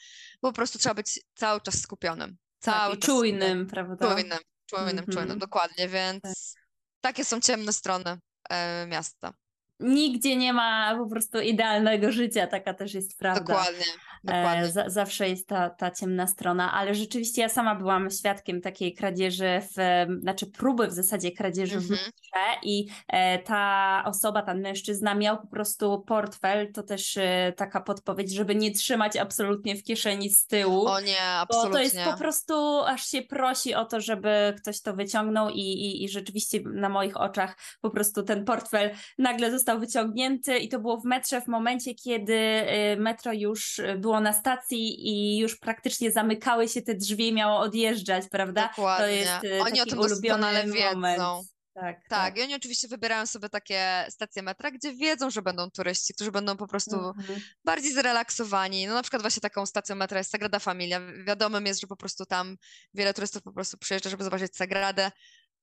bo 0.42 0.50
po 0.50 0.56
prostu 0.56 0.80
trzeba 0.80 0.96
być 0.96 1.20
cały 1.36 1.62
czas 1.62 1.82
skupionym. 1.82 2.38
Tak, 2.60 2.76
cały 2.76 2.92
tak, 2.92 3.00
czas 3.00 3.06
czujnym, 3.06 3.40
skupionym. 3.42 3.68
prawda? 3.68 4.08
Czujnym, 4.08 4.40
czujnym, 4.66 4.90
mm 4.90 5.06
-hmm. 5.06 5.14
czujnym, 5.14 5.40
dokładnie, 5.40 5.88
więc 5.88 6.22
tak. 6.22 6.64
takie 7.02 7.26
są 7.26 7.42
ciemne 7.42 7.74
strony 7.74 8.20
y, 8.84 8.88
miasta 8.88 9.34
nigdzie 9.80 10.36
nie 10.36 10.54
ma 10.54 10.96
po 10.98 11.10
prostu 11.10 11.40
idealnego 11.40 12.12
życia, 12.12 12.48
taka 12.48 12.74
też 12.74 12.94
jest 12.94 13.20
prawda. 13.20 13.54
Dokładnie. 13.54 13.86
Dokładnie. 14.24 14.84
E, 14.86 14.90
zawsze 14.90 15.30
jest 15.30 15.48
ta, 15.48 15.70
ta 15.70 15.92
ciemna 15.92 16.28
strona, 16.28 16.72
ale 16.74 16.96
rzeczywiście 16.96 17.42
ja 17.42 17.50
sama 17.50 17.76
byłam 17.76 18.10
świadkiem 18.12 18.62
takiej 18.62 18.94
kradzieży, 18.94 19.62
w, 19.62 20.06
znaczy 20.22 20.46
próby 20.46 20.88
w 20.88 20.92
zasadzie 20.92 21.32
kradzieży 21.32 21.74
mm 21.74 21.86
-hmm. 21.86 21.88
w 21.88 21.92
mhm. 21.92 22.08
metrze 22.08 22.68
i 22.68 22.88
e, 23.08 23.40
ta 23.40 24.04
osoba, 24.06 24.42
ten 24.42 24.62
mężczyzna 24.62 25.16
miał 25.16 25.42
po 25.42 25.48
prostu 25.48 26.04
portfel, 26.08 26.74
to 26.74 26.84
też 26.84 27.18
e, 27.18 27.54
taka 27.58 27.82
podpowiedź, 27.82 28.34
żeby 28.34 28.56
nie 28.56 28.72
trzymać 28.72 29.18
absolutnie 29.18 29.76
w 29.76 29.84
kieszeni 29.84 30.30
z 30.30 30.48
tyłu. 30.48 30.86
O 30.86 31.00
nie, 31.00 31.22
absolutnie. 31.22 31.70
Bo 31.70 31.76
to 31.76 31.84
jest 31.84 32.00
po 32.12 32.18
prostu, 32.18 32.80
aż 32.80 33.06
się 33.06 33.22
prosi 33.22 33.76
o 33.76 33.86
to, 33.86 34.02
żeby 34.02 34.54
ktoś 34.58 34.82
to 34.82 34.94
wyciągnął 34.94 35.50
i, 35.50 35.60
i, 35.60 36.04
i 36.04 36.10
rzeczywiście 36.10 36.60
na 36.66 36.90
moich 36.90 37.18
oczach 37.18 37.58
po 37.82 37.90
prostu 37.90 38.24
ten 38.24 38.46
portfel 38.46 38.92
nagle 39.18 39.52
został 39.52 39.69
wyciągnięty 39.78 40.58
i 40.58 40.70
to 40.70 40.80
było 40.80 40.98
w 40.98 41.06
metrze 41.06 41.42
w 41.42 41.48
momencie, 41.48 41.96
kiedy 41.96 42.66
metro 42.98 43.34
już 43.34 43.82
było 43.98 44.10
było 44.10 44.22
na 44.22 44.34
stacji 44.34 45.08
i 45.10 45.38
już 45.38 45.60
praktycznie 45.60 46.12
zamykały 46.12 46.68
się 46.68 46.82
te 46.82 46.96
drzwi 46.96 47.28
i 47.28 47.34
miało 47.34 47.60
odjeżdżać, 47.60 48.24
prawda? 48.32 48.68
Dokładnie. 48.68 49.06
To 49.06 49.12
jest 49.12 49.46
e, 49.46 49.62
Oni 49.62 49.82
o 49.82 49.86
tym 49.86 50.00
ulubiony 50.00 50.68
moment. 50.68 51.22
Tak, 51.74 51.96
tak, 51.96 52.10
tak, 52.10 52.38
i 52.38 52.42
oni 52.42 52.56
oczywiście 52.56 52.88
wybierają 52.88 53.26
sobie 53.26 53.50
takie 53.50 54.06
stacje 54.10 54.42
metra, 54.42 54.72
gdzie 54.72 54.94
wiedzą, 54.94 55.30
że 55.30 55.42
będą 55.42 55.72
turyści, 55.72 56.14
którzy 56.14 56.32
będą 56.32 56.58
po 56.58 56.68
prostu 56.68 56.96
mhm. 56.96 57.40
bardziej 57.66 57.94
zrelaksowani. 57.94 58.88
No 58.88 58.94
na 58.94 59.02
przykład 59.02 59.22
właśnie 59.22 59.42
taką 59.42 59.66
stacją 59.66 59.96
metra 59.96 60.18
jest 60.18 60.32
Sagrada 60.32 60.60
Familia. 60.60 61.02
Wiadomym 61.28 61.66
jest, 61.66 61.82
że 61.82 61.88
po 61.88 61.96
prostu 61.96 62.26
tam 62.26 62.58
wiele 62.94 63.14
turystów 63.14 63.44
po 63.44 63.52
prostu 63.52 63.78
przyjeżdża, 63.78 64.10
żeby 64.10 64.24
zobaczyć 64.24 64.56
Sagradę. 64.56 65.12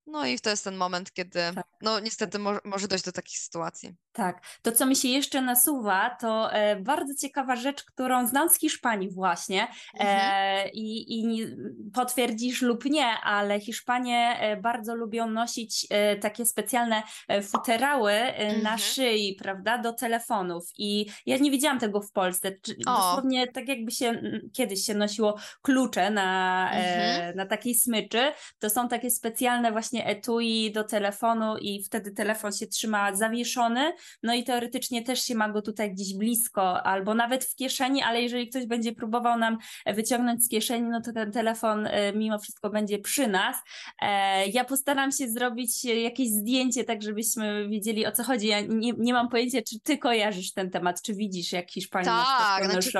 No 0.07 0.27
i 0.27 0.40
to 0.40 0.51
jest 0.51 0.64
ten 0.64 0.77
moment, 0.77 1.12
kiedy 1.12 1.40
tak. 1.55 1.66
no 1.83 2.01
niestety 2.01 2.38
mo 2.38 2.53
może 2.64 2.88
dojść 2.88 3.05
do 3.05 3.12
takich 3.12 3.38
sytuacji. 3.38 3.95
Tak. 4.12 4.47
To, 4.62 4.73
co 4.73 4.87
mi 4.87 4.97
się 4.97 5.09
jeszcze 5.09 5.42
nasuwa, 5.42 6.16
to 6.21 6.53
e, 6.53 6.77
bardzo 6.77 7.14
ciekawa 7.14 7.57
rzecz, 7.57 7.85
którą 7.85 8.27
znam 8.27 8.51
z 8.51 8.59
Hiszpanii 8.59 9.11
właśnie 9.11 9.62
e, 9.62 10.01
mhm. 10.01 10.71
i, 10.73 11.19
i 11.19 11.47
potwierdzisz 11.95 12.62
lub 12.62 12.85
nie, 12.85 13.07
ale 13.07 13.61
Hiszpanie 13.61 14.37
e, 14.40 14.57
bardzo 14.57 14.95
lubią 14.95 15.31
nosić 15.31 15.87
e, 15.90 16.16
takie 16.16 16.47
specjalne 16.47 17.03
e, 17.29 17.42
futerały 17.42 18.12
mhm. 18.12 18.62
na 18.62 18.79
szyi, 18.79 19.37
prawda, 19.38 19.79
do 19.79 19.92
telefonów 19.92 20.64
i 20.79 21.07
ja 21.27 21.37
nie 21.37 21.51
widziałam 21.51 21.79
tego 21.79 22.01
w 22.01 22.12
Polsce. 22.12 22.53
Dosłownie 22.79 23.49
tak 23.49 23.69
jakby 23.69 23.90
się 23.90 24.23
kiedyś 24.53 24.85
się 24.85 24.95
nosiło 24.95 25.37
klucze 25.62 26.11
na, 26.11 26.71
mhm. 26.73 27.37
na 27.37 27.47
takiej 27.47 27.75
smyczy, 27.75 28.33
to 28.59 28.71
są 28.71 28.88
takie 28.88 29.11
specjalne 29.11 29.73
właśnie 29.73 29.95
etui 30.04 30.72
do 30.72 30.85
telefonu 30.85 31.56
i 31.56 31.85
wtedy 31.85 32.12
telefon 32.12 32.52
się 32.52 32.66
trzyma 32.66 33.16
zawieszony 33.16 33.92
no 34.22 34.35
i 34.35 34.44
teoretycznie 34.44 35.02
też 35.02 35.22
się 35.22 35.35
ma 35.35 35.48
go 35.48 35.62
tutaj 35.62 35.92
gdzieś 35.94 36.14
blisko, 36.14 36.82
albo 36.82 37.14
nawet 37.14 37.44
w 37.44 37.54
kieszeni, 37.54 38.02
ale 38.02 38.22
jeżeli 38.22 38.48
ktoś 38.48 38.66
będzie 38.66 38.92
próbował 38.92 39.38
nam 39.38 39.59
wyciągnąć 39.87 40.44
z 40.44 40.48
kieszeni, 40.48 40.88
no 40.88 41.00
to 41.00 41.12
ten 41.12 41.32
telefon 41.32 41.87
e, 41.87 42.12
mimo 42.12 42.38
wszystko 42.38 42.70
będzie 42.70 42.98
przy 42.98 43.28
nas. 43.28 43.56
E, 44.02 44.46
ja 44.46 44.64
postaram 44.64 45.12
się 45.12 45.28
zrobić 45.28 45.85
jakieś 45.85 46.28
zdjęcie, 46.28 46.85
tak 46.85 47.02
żebyśmy 47.02 47.68
wiedzieli 47.68 48.06
o 48.06 48.12
co 48.12 48.24
chodzi. 48.24 48.46
Ja 48.46 48.61
nie, 48.61 48.92
nie 48.98 49.12
mam 49.12 49.28
pojęcia, 49.28 49.59
czy 49.62 49.80
ty 49.80 49.98
kojarzysz 49.98 50.52
ten 50.52 50.70
temat, 50.70 51.02
czy 51.02 51.14
widzisz, 51.14 51.52
jak 51.52 51.70
Hiszpanie 51.70 52.06
tak, 52.06 52.64
to 52.64 52.70
znaczy, 52.70 52.98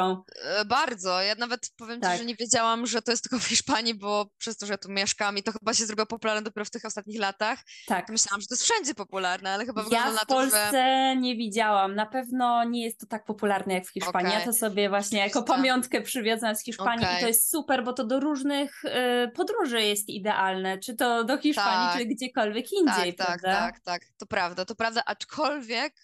bardzo. 0.67 1.23
Ja 1.23 1.35
nawet 1.35 1.71
powiem 1.77 2.01
tak. 2.01 2.13
ci, 2.13 2.19
że 2.19 2.25
nie 2.25 2.35
wiedziałam, 2.35 2.87
że 2.87 3.03
to 3.03 3.11
jest 3.11 3.23
tylko 3.23 3.39
w 3.39 3.45
Hiszpanii, 3.45 3.95
bo 3.95 4.27
przez 4.39 4.57
to, 4.57 4.67
że 4.67 4.79
tu 4.79 4.91
mieszkam 4.91 5.39
i 5.39 5.43
to 5.43 5.53
chyba 5.53 5.75
się 5.75 5.87
zrobiło 5.87 6.07
popularne 6.07 6.43
dopiero 6.43 6.65
w 6.65 6.71
tych 6.71 6.85
ostatnich 6.87 7.21
latach. 7.21 7.59
Tak. 7.87 8.09
Myślałam, 8.09 8.41
że 8.41 8.47
to 8.47 8.55
jest 8.55 8.65
wszędzie 8.65 8.95
popularne, 8.95 9.51
ale 9.51 9.67
chyba 9.67 9.83
wygląda 9.83 10.09
ja 10.09 10.13
na 10.13 10.21
to, 10.21 10.27
Polsce, 10.27 10.69
że 10.73 11.17
nie 11.17 11.37
widziałam. 11.37 11.95
Na 11.95 12.07
pewno 12.07 12.65
nie 12.65 12.85
jest 12.85 13.01
to 13.01 13.07
tak 13.07 13.25
popularne 13.25 13.75
jak 13.75 13.87
w 13.87 13.91
Hiszpanii. 13.91 14.29
Okay. 14.29 14.41
Ja 14.41 14.47
to 14.47 14.53
sobie 14.53 14.89
właśnie 14.89 15.19
jako 15.19 15.43
pamiątkę 15.43 16.01
przywiozłam 16.01 16.57
z 16.57 16.65
Hiszpanii 16.65 17.05
okay. 17.05 17.19
i 17.19 17.21
to 17.21 17.27
jest 17.27 17.51
super, 17.51 17.85
bo 17.85 17.93
to 17.93 18.05
do 18.05 18.21
różnych 18.21 18.85
y, 18.85 19.29
podróży 19.29 19.83
jest 19.83 20.09
idealne. 20.09 20.79
Czy 20.79 20.97
to 20.97 21.25
do 21.25 21.39
Hiszpanii, 21.39 21.89
tak. 21.89 21.99
czy 21.99 22.07
gdziekolwiek 22.07 22.73
indziej, 22.73 23.15
tak, 23.15 23.27
prawda? 23.27 23.53
Tak, 23.53 23.75
tak, 23.75 23.85
tak. 23.85 24.03
To 24.19 24.27
prawda, 24.27 24.65
to 24.65 24.75
prawda, 24.75 25.03
aczkolwiek 25.07 25.95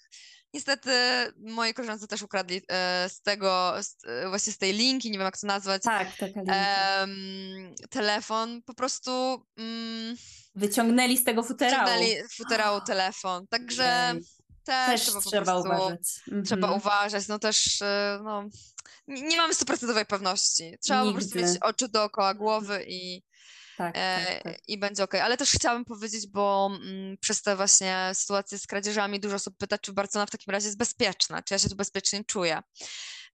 Niestety 0.54 0.90
moi 1.36 1.74
koleżanki 1.74 2.06
też 2.06 2.22
ukradli 2.22 2.60
e, 2.68 3.08
z 3.08 3.22
tego, 3.22 3.74
z, 3.82 4.04
e, 4.04 4.28
właśnie 4.28 4.52
z 4.52 4.58
tej 4.58 4.72
linki, 4.72 5.10
nie 5.10 5.18
wiem 5.18 5.24
jak 5.24 5.38
to 5.38 5.46
nazwać. 5.46 5.82
Tak, 5.82 6.16
taka 6.16 6.40
linka. 6.40 6.54
E, 6.54 7.06
telefon 7.90 8.62
po 8.62 8.74
prostu. 8.74 9.46
Mm, 9.56 10.16
Wyciągnęli 10.54 11.18
z 11.18 11.24
tego 11.24 11.42
futerału. 11.42 11.84
Wyciągnęli 11.90 12.28
z 12.28 12.36
futerału 12.36 12.80
telefon. 12.86 13.46
Także. 13.46 14.14
też, 14.64 15.06
też 15.06 15.24
trzeba, 15.24 15.56
uważać. 15.58 16.00
Trzeba 16.44 16.66
Mhm. 16.66 16.72
uważać, 16.80 17.28
no 17.28 17.38
też, 17.38 17.82
e, 17.82 18.20
no, 18.24 18.44
nie, 19.06 19.36
mamy 19.36 19.54
stuprocentowej 19.54 20.06
pewności. 20.06 20.76
Trzeba 20.84 21.04
po 21.04 21.12
prostu 21.12 21.38
mieć 21.38 21.46
Nigdy. 21.46 21.60
oczy 21.60 21.88
dookoła 21.88 22.34
głowy 22.34 22.84
i, 22.88 23.22
Tak, 23.78 23.94
e, 23.96 24.26
tak, 24.26 24.42
tak. 24.42 24.68
i 24.68 24.78
będzie 24.78 25.04
okej. 25.04 25.20
Ale 25.20 25.36
też 25.36 25.50
chciałabym 25.50 25.84
powiedzieć, 25.84 26.26
bo 26.26 26.70
mm, 26.82 27.16
przez 27.20 27.42
te 27.42 27.56
właśnie 27.56 28.10
sytuacje 28.14 28.58
z 28.58 28.66
kradzieżami 28.66 29.20
dużo 29.20 29.36
osób 29.36 29.56
pyta, 29.58 29.78
czy 29.78 29.92
Barcelona 29.92 30.26
w 30.26 30.30
takim 30.30 30.52
razie 30.52 30.66
jest 30.66 30.78
bezpieczna, 30.78 31.42
czy 31.42 31.54
ja 31.54 31.58
się 31.58 31.68
tu 31.68 31.76
bezpiecznie 31.76 32.24
czuję. 32.24 32.60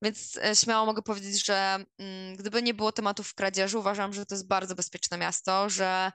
Więc 0.03 0.37
e, 0.45 0.57
śmiało 0.57 0.87
mogę 0.87 1.03
powiedzieć, 1.03 1.45
że 1.47 1.85
mm, 1.99 2.37
gdyby 2.37 2.63
nie 2.63 2.75
było 2.75 2.93
tematów 2.93 3.35
kradzieży, 3.35 3.79
uważam, 3.79 4.13
że 4.13 4.27
to 4.27 4.35
jest 4.35 4.47
bardzo 4.47 4.75
bezpieczne 4.75 5.19
miasto, 5.19 5.71
że 5.71 6.13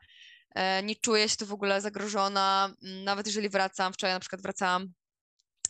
nie 0.84 0.96
czuję 0.96 1.30
się 1.30 1.38
tu 1.38 1.46
w 1.46 1.54
ogóle 1.54 1.82
zagrożona. 1.82 2.74
Mm, 2.84 3.04
Nawet 3.04 3.28
jeżeli 3.28 3.50
wracam, 3.50 3.94
wczoraj 3.94 4.16
na 4.16 4.20
przykład 4.20 4.42
wracałam 4.42 4.94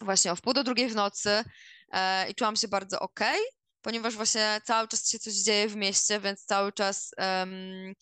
właśnie 0.01 0.31
o 0.31 0.35
wpół 0.35 0.53
do 0.53 0.63
drugiej 0.63 0.89
w 0.89 0.95
nocy 0.95 1.43
e, 1.91 2.29
i 2.29 2.35
czułam 2.35 2.55
się 2.55 2.67
bardzo 2.67 2.99
okej, 2.99 3.39
ponieważ 3.81 4.15
właśnie 4.15 4.61
cały 4.65 4.87
czas 4.87 5.09
się 5.09 5.19
coś 5.19 5.33
dzieje 5.33 5.67
w 5.67 5.75
mieście, 5.75 6.19
więc 6.19 6.45
cały 6.45 6.71
czas 6.71 7.11
em, 7.17 7.93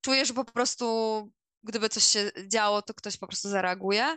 czuję, 0.00 0.26
że 0.26 0.34
po 0.34 0.44
prostu 0.44 0.86
gdyby 1.62 1.88
coś 1.88 2.04
się 2.04 2.30
działo, 2.48 2.82
to 2.82 2.94
ktoś 2.94 3.16
po 3.16 3.26
prostu 3.26 3.48
zareaguje, 3.48 4.16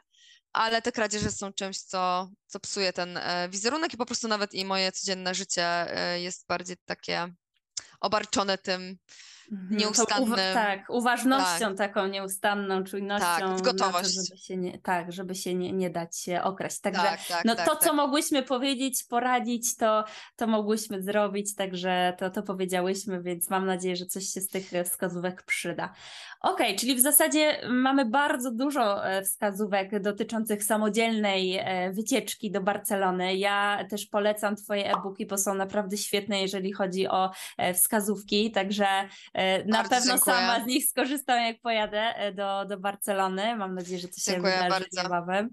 ale 0.53 0.81
te 0.81 0.91
kradzieże 0.91 1.31
są 1.31 1.53
czymś, 1.53 1.77
co, 1.77 2.29
co 2.47 2.59
psuje 2.59 2.93
ten 2.93 3.17
e, 3.17 3.49
wizerunek 3.49 3.93
i 3.93 3.97
po 3.97 4.05
prostu 4.05 4.27
nawet 4.27 4.53
i 4.53 4.65
moje 4.65 4.91
codzienne 4.91 5.35
życie 5.35 5.63
e, 5.63 6.21
jest 6.21 6.47
bardziej 6.47 6.77
takie 6.85 7.33
obarczone 8.01 8.57
tym 8.57 8.97
nieustannym. 9.51 10.29
uwa- 10.33 10.53
tak, 10.53 10.89
uważnością 10.89 11.75
taką 11.75 12.07
nieustanną, 12.07 12.83
czujnością 12.83 13.25
Tak, 13.25 13.43
w 13.45 13.49
na 13.49 13.57
to, 13.57 13.63
gotowość. 13.63 14.13
żeby 14.13 14.37
się 14.37 14.57
nie, 14.57 14.79
tak, 14.79 15.11
żeby 15.11 15.35
się 15.35 15.55
nie, 15.55 15.71
nie 15.73 15.89
dać 15.89 16.17
się 16.17 16.41
okraść. 16.41 16.79
Także 16.79 17.01
Tak, 17.01 17.19
tak, 17.27 17.45
no 17.45 17.55
tak, 17.55 17.65
to, 17.65 17.71
tak. 17.75 17.83
co 17.83 17.93
mogłyśmy 17.93 18.43
powiedzieć, 18.43 19.03
poradzić, 19.09 19.75
to, 19.75 20.03
to 20.35 20.47
mogłyśmy 20.47 21.01
zrobić, 21.01 21.55
także 21.55 22.13
to, 22.17 22.29
to 22.29 22.43
powiedziałyśmy, 22.43 23.21
więc 23.21 23.49
mam 23.49 23.65
nadzieję, 23.65 23.95
że 23.95 24.05
coś 24.05 24.25
się 24.25 24.41
z 24.41 24.47
tych 24.47 24.71
wskazówek 24.85 25.43
przyda. 25.43 25.93
Okej, 26.41 26.75
czyli 26.75 26.95
w 26.95 26.99
zasadzie 26.99 27.61
mamy 27.69 28.05
bardzo 28.05 28.51
dużo 28.51 29.05
e, 29.07 29.21
wskazówek 29.21 29.99
dotyczących 30.01 30.63
samodzielnej 30.63 31.57
e, 31.57 31.91
wycieczki 31.91 32.51
do 32.51 32.61
Barcelony. 32.61 33.35
Ja 33.35 33.85
też 33.89 34.05
polecam 34.05 34.55
Twoje 34.55 34.91
e-booki, 34.91 35.25
bo 35.25 35.37
są 35.37 35.53
naprawdę 35.53 35.97
świetne, 35.97 36.41
jeżeli 36.41 36.73
chodzi 36.73 37.07
o 37.07 37.31
e, 37.57 37.73
wskazówki, 37.73 38.51
także 38.51 38.85
na 39.65 39.77
Bardzo 39.77 39.89
pewno 39.89 40.13
dziękuję. 40.13 40.35
sama 40.35 40.63
z 40.63 40.67
nich 40.67 40.85
skorzystam, 40.85 41.39
jak 41.45 41.61
pojadę 41.61 41.99
e, 42.15 42.33
do, 42.33 42.65
do 42.65 42.77
Barcelony. 42.79 43.55
Mam 43.55 43.75
nadzieję, 43.75 43.99
że 43.99 44.07
to 44.07 44.15
się 44.19 44.31
Dziękuję 44.31 44.53
wydarzy 44.53 44.69
bardzo. 44.69 45.03
niebawem. 45.03 45.49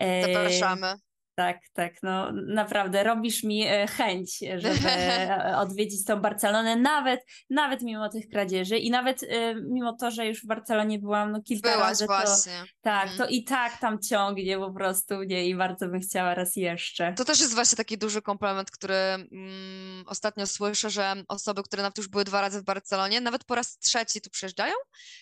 E, 0.00 0.22
Zapraszamy. 0.32 0.94
Tak, 1.36 1.60
tak, 1.72 1.92
no 2.02 2.32
naprawdę 2.32 3.04
robisz 3.04 3.42
mi 3.42 3.66
e, 3.66 3.86
chęć, 3.86 4.38
żeby 4.56 4.88
e, 4.90 5.56
odwiedzić 5.64 6.04
tą 6.04 6.20
Barcelonę, 6.20 6.76
nawet, 6.76 7.20
nawet 7.50 7.82
mimo 7.82 8.08
tych 8.08 8.28
kradzieży 8.28 8.78
i 8.78 8.90
nawet 8.90 9.22
e, 9.22 9.54
mimo 9.54 9.96
to, 10.00 10.10
że 10.10 10.26
już 10.26 10.42
w 10.42 10.46
Barcelonie 10.46 10.98
byłam 10.98 11.32
no 11.32 11.42
kilka 11.42 11.70
Byłaś 11.72 11.88
razy, 11.88 12.06
to 12.06 12.12
właśnie. 12.12 12.64
tak, 12.80 13.02
Mhm. 13.02 13.18
to 13.18 13.26
i 13.26 13.44
tak 13.44 13.80
tam 13.80 14.02
ciągnie 14.02 14.58
po 14.58 14.72
prostu 14.72 15.14
mnie 15.16 15.48
i 15.48 15.54
bardzo 15.54 15.88
bym 15.88 16.00
chciała 16.00 16.34
raz 16.34 16.56
jeszcze. 16.56 17.12
To 17.12 17.24
też 17.24 17.40
jest 17.40 17.54
właśnie 17.54 17.76
taki 17.76 17.98
duży 17.98 18.22
komplement, 18.22 18.70
który 18.70 18.94
mm, 18.94 20.04
ostatnio 20.06 20.46
słyszę, 20.46 20.90
że 20.90 21.14
osoby, 21.28 21.62
które 21.62 21.82
nawet 21.82 21.98
już 21.98 22.08
były 22.08 22.24
dwa 22.24 22.40
razy 22.40 22.60
w 22.60 22.64
Barcelonie, 22.64 23.20
nawet 23.20 23.44
po 23.44 23.54
raz 23.54 23.78
trzeci 23.78 24.20
tu 24.20 24.30
przyjeżdżają 24.30 24.74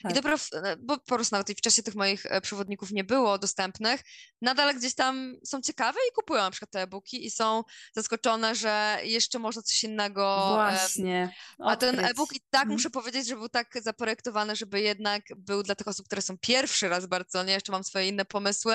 Tak. 0.02 0.12
i 0.12 0.14
dopiero, 0.14 0.38
w, 0.38 0.48
bo 0.78 0.98
po 0.98 1.14
prostu 1.14 1.34
nawet 1.34 1.50
i 1.50 1.54
w 1.54 1.60
czasie 1.60 1.82
tych 1.82 1.94
moich 1.94 2.26
przewodników 2.42 2.90
nie 2.92 3.04
było 3.04 3.38
dostępnych, 3.38 4.00
nadal 4.42 4.74
gdzieś 4.74 4.94
tam 4.94 5.36
są 5.44 5.60
ciekawe 5.60 5.98
i 6.10 6.12
kupują 6.14 6.42
na 6.42 6.50
przykład 6.50 6.70
te 6.70 6.82
e-booki 6.82 7.26
i 7.26 7.30
są 7.30 7.62
zaskoczone, 7.92 8.54
że 8.54 8.98
jeszcze 9.02 9.38
można 9.38 9.62
coś 9.62 9.84
innego 9.84 10.48
Właśnie. 10.54 11.34
a 11.58 11.76
ten 11.76 11.94
odkryć. 11.94 12.10
e-book 12.10 12.32
i 12.36 12.40
tak 12.50 12.62
Mhm. 12.62 12.72
muszę 12.72 12.90
powiedzieć, 12.90 13.26
że 13.26 13.36
był 13.36 13.48
tak 13.48 13.82
zaprojektowany, 13.82 14.56
żeby 14.56 14.80
jednak 14.80 15.22
był 15.36 15.62
dla 15.62 15.74
tych 15.74 15.88
osób, 15.88 16.06
które 16.06 16.22
są 16.22 16.38
pierwszy 16.38 16.88
raz 16.88 17.04
w 17.04 17.08
Barcelonie, 17.08 17.52
jeszcze 17.52 17.72
mam 17.72 17.84
swoje 17.84 18.08
inne 18.08 18.24
pomysły, 18.24 18.74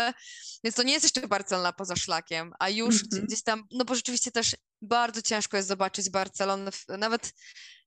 więc 0.64 0.76
to 0.76 0.84
nie 0.84 0.94
jest 0.94 1.04
jeszcze 1.04 1.28
Barcelona 1.28 1.74
poza 1.74 1.96
szlakiem, 1.96 2.54
a 2.60 2.70
już 2.70 2.96
gdzie- 3.04 3.06
Mhm. 3.18 3.28
gdzieś 3.28 3.44
tam, 3.44 3.68
no 3.72 3.86
bo 3.86 3.96
rzeczywiście 3.96 4.32
też 4.32 4.56
bardzo 4.82 5.22
ciężko 5.22 5.58
jest 5.58 5.70
zobaczyć 5.70 6.10
Barcelonę 6.10 6.72
nawet 6.88 7.34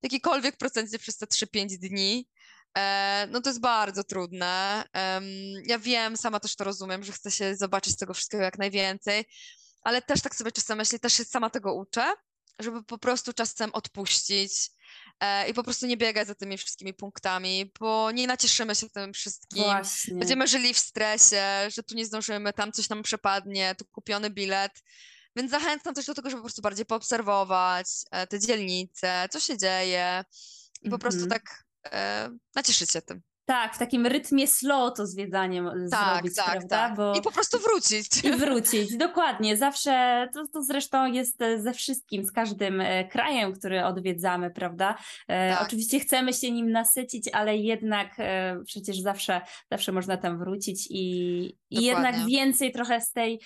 jakikolwiek 0.03 0.57
procencie 0.57 0.99
przez 0.99 1.17
te 1.17 1.27
3-5 1.27 1.79
dni. 1.79 2.29
E, 2.79 3.27
no 3.31 3.41
to 3.41 3.51
jest 3.51 3.61
bardzo 3.61 4.05
trudne. 4.05 4.85
Ja 5.67 5.79
wiem, 5.79 6.17
sama 6.17 6.41
też 6.41 6.57
to 6.57 6.65
rozumiem, 6.65 7.05
że 7.05 7.13
chcę 7.13 7.31
się 7.31 7.57
zobaczyć 7.57 7.97
tego 7.97 8.15
wszystkiego 8.15 8.43
jak 8.43 8.59
najwięcej, 8.59 9.25
ale 9.83 10.03
też 10.03 10.21
tak 10.21 10.35
sobie 10.35 10.53
czasem 10.53 10.79
myślę, 10.79 10.99
też 10.99 11.13
się 11.13 11.25
sama 11.25 11.51
tego 11.51 11.75
uczę, 11.75 12.13
żeby 12.59 12.85
po 12.85 12.99
prostu 12.99 13.33
czasem 13.33 13.71
odpuścić 13.73 14.71
e, 15.21 15.49
i 15.49 15.55
po 15.55 15.63
prostu 15.63 15.87
nie 15.87 15.97
biegać 15.97 16.29
za 16.29 16.35
tymi 16.35 16.59
wszystkimi 16.59 16.95
punktami, 16.95 17.73
bo 17.81 18.11
nie 18.11 18.27
nacieszymy 18.27 18.75
się 18.75 18.91
tym 18.91 19.13
wszystkim. 19.13 19.63
Właśnie. 19.65 20.15
Będziemy 20.15 20.49
żyli 20.49 20.75
w 20.75 20.79
stresie, 20.79 21.45
że 21.69 21.83
tu 21.83 21.95
nie 21.95 22.07
zdążymy, 22.07 22.53
tam 22.53 22.73
coś 22.73 22.89
nam 22.89 23.03
przepadnie, 23.03 23.75
tu 23.75 23.85
kupiony 23.85 24.31
bilet. 24.31 24.73
Więc 25.37 25.51
zachęcam 25.51 25.95
też 25.95 26.07
do 26.07 26.15
tego, 26.15 26.31
żeby 26.31 26.41
po 26.41 26.47
prostu 26.47 26.63
bardziej 26.63 26.87
poobserwować 26.87 27.87
e, 28.11 28.27
te 28.27 28.41
dzielnice, 28.41 29.29
co 29.31 29.41
się 29.41 29.59
dzieje 29.59 30.25
i 30.83 30.91
po 30.91 30.99
prostu 30.99 31.23
Mhm. 31.23 31.41
tak 31.41 31.65
e, 31.85 32.31
się 32.73 32.87
tym. 33.03 33.23
Tak, 33.53 33.75
w 33.75 33.79
takim 33.79 34.07
rytmie 34.07 34.47
slow 34.47 34.95
to 34.97 35.07
zwiedzanie 35.07 35.59
m- 35.59 35.89
Tak, 35.91 36.15
zrobić, 36.15 36.37
tak, 36.37 36.51
prawda? 36.51 36.69
tak. 36.77 36.97
Bo... 36.97 37.15
I 37.15 37.23
po 37.23 37.33
prostu 37.33 37.59
wrócić. 37.59 38.25
I 38.25 38.33
wrócić, 38.33 38.97
dokładnie. 38.97 39.57
Zawsze, 39.57 40.29
to, 40.35 40.47
to 40.53 40.63
zresztą 40.63 41.13
jest 41.13 41.43
e, 41.43 41.63
ze 41.63 41.73
wszystkim, 41.73 42.25
z 42.25 42.33
każdym 42.33 42.81
e, 42.81 43.05
krajem, 43.09 43.53
który 43.53 43.85
odwiedzamy, 43.85 44.51
prawda? 44.51 44.95
E, 45.29 45.51
Tak. 45.51 45.67
Oczywiście 45.67 46.01
chcemy 46.01 46.33
się 46.33 46.51
nim 46.51 46.71
nasycić, 46.71 47.29
ale 47.33 47.57
jednak 47.57 48.15
e, 48.19 48.57
przecież 48.67 49.01
zawsze, 49.01 49.41
zawsze 49.71 49.93
można 49.93 50.17
tam 50.17 50.39
wrócić 50.39 50.87
i, 50.91 51.45
i 51.71 51.85
jednak 51.85 52.27
więcej 52.27 52.73
trochę 52.73 53.01
z 53.01 53.13
tej, 53.13 53.41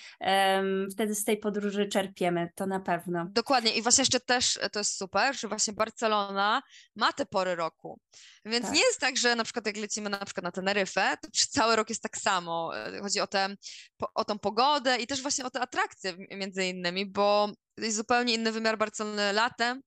wtedy 0.91 1.15
z 1.15 1.23
tej 1.23 1.37
podróży 1.37 1.85
czerpiemy, 1.87 2.49
to 2.55 2.65
na 2.65 2.79
pewno. 2.79 3.25
Dokładnie. 3.29 3.71
I 3.71 3.81
właśnie 3.81 4.01
jeszcze 4.01 4.19
też 4.19 4.59
e, 4.61 4.69
to 4.69 4.79
jest 4.79 4.97
super, 4.97 5.35
że 5.39 5.47
właśnie 5.47 5.73
Barcelona 5.73 6.61
ma 6.95 7.13
te 7.13 7.25
pory 7.25 7.55
roku. 7.55 7.99
Więc 8.47 8.65
Tak. 8.65 8.75
nie 8.75 8.81
jest 8.81 8.99
tak, 8.99 9.17
że 9.17 9.35
na 9.35 9.43
przykład 9.43 9.65
jak 9.65 9.77
lecimy 9.77 10.09
na 10.09 10.25
przykład 10.25 10.43
na 10.43 10.51
Teneryfę, 10.51 11.17
to 11.21 11.31
przez 11.31 11.49
cały 11.49 11.75
rok 11.75 11.89
jest 11.89 12.01
tak 12.01 12.17
samo. 12.17 12.77
E, 12.77 13.01
Chodzi 13.01 13.19
o, 13.19 13.27
tę 13.27 13.55
po, 13.97 14.07
o 14.13 14.25
tą 14.25 14.39
pogodę 14.39 14.97
i 14.97 15.07
też 15.07 15.21
właśnie 15.21 15.45
o 15.45 15.49
te 15.49 15.59
atrakcje 15.61 16.13
między 16.31 16.65
innymi, 16.65 17.05
bo 17.05 17.51
jest 17.77 17.97
zupełnie 17.97 18.33
inny 18.33 18.51
wymiar 18.51 18.77
Barcelony 18.77 19.33
latem 19.33 19.81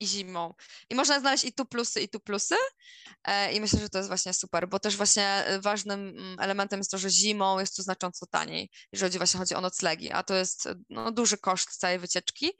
i 0.00 0.06
zimą. 0.06 0.54
I 0.90 0.94
można 0.94 1.20
znaleźć 1.20 1.44
i 1.44 1.52
tu 1.52 1.66
plusy, 1.66 2.00
i 2.00 2.08
tu 2.08 2.20
plusy. 2.20 2.54
E, 3.24 3.52
I 3.52 3.60
myślę, 3.60 3.80
że 3.80 3.88
to 3.88 3.98
jest 3.98 4.08
właśnie 4.08 4.32
super, 4.32 4.68
bo 4.68 4.78
też 4.78 4.96
właśnie 4.96 5.26
e, 5.26 5.60
ważnym 5.60 6.08
mm, 6.08 6.40
elementem 6.40 6.80
jest 6.80 6.90
to, 6.90 6.98
że 6.98 7.10
zimą 7.10 7.58
jest 7.58 7.76
tu 7.76 7.82
znacząco 7.82 8.26
taniej, 8.26 8.70
jeżeli 8.92 9.18
właśnie 9.18 9.38
chodzi 9.38 9.54
o 9.54 9.60
noclegi, 9.60 10.12
a 10.12 10.22
to 10.22 10.34
jest 10.34 10.66
e, 10.66 10.74
no, 10.90 11.12
duży 11.12 11.38
koszt 11.38 11.76
całej 11.76 11.98
wycieczki. 11.98 12.50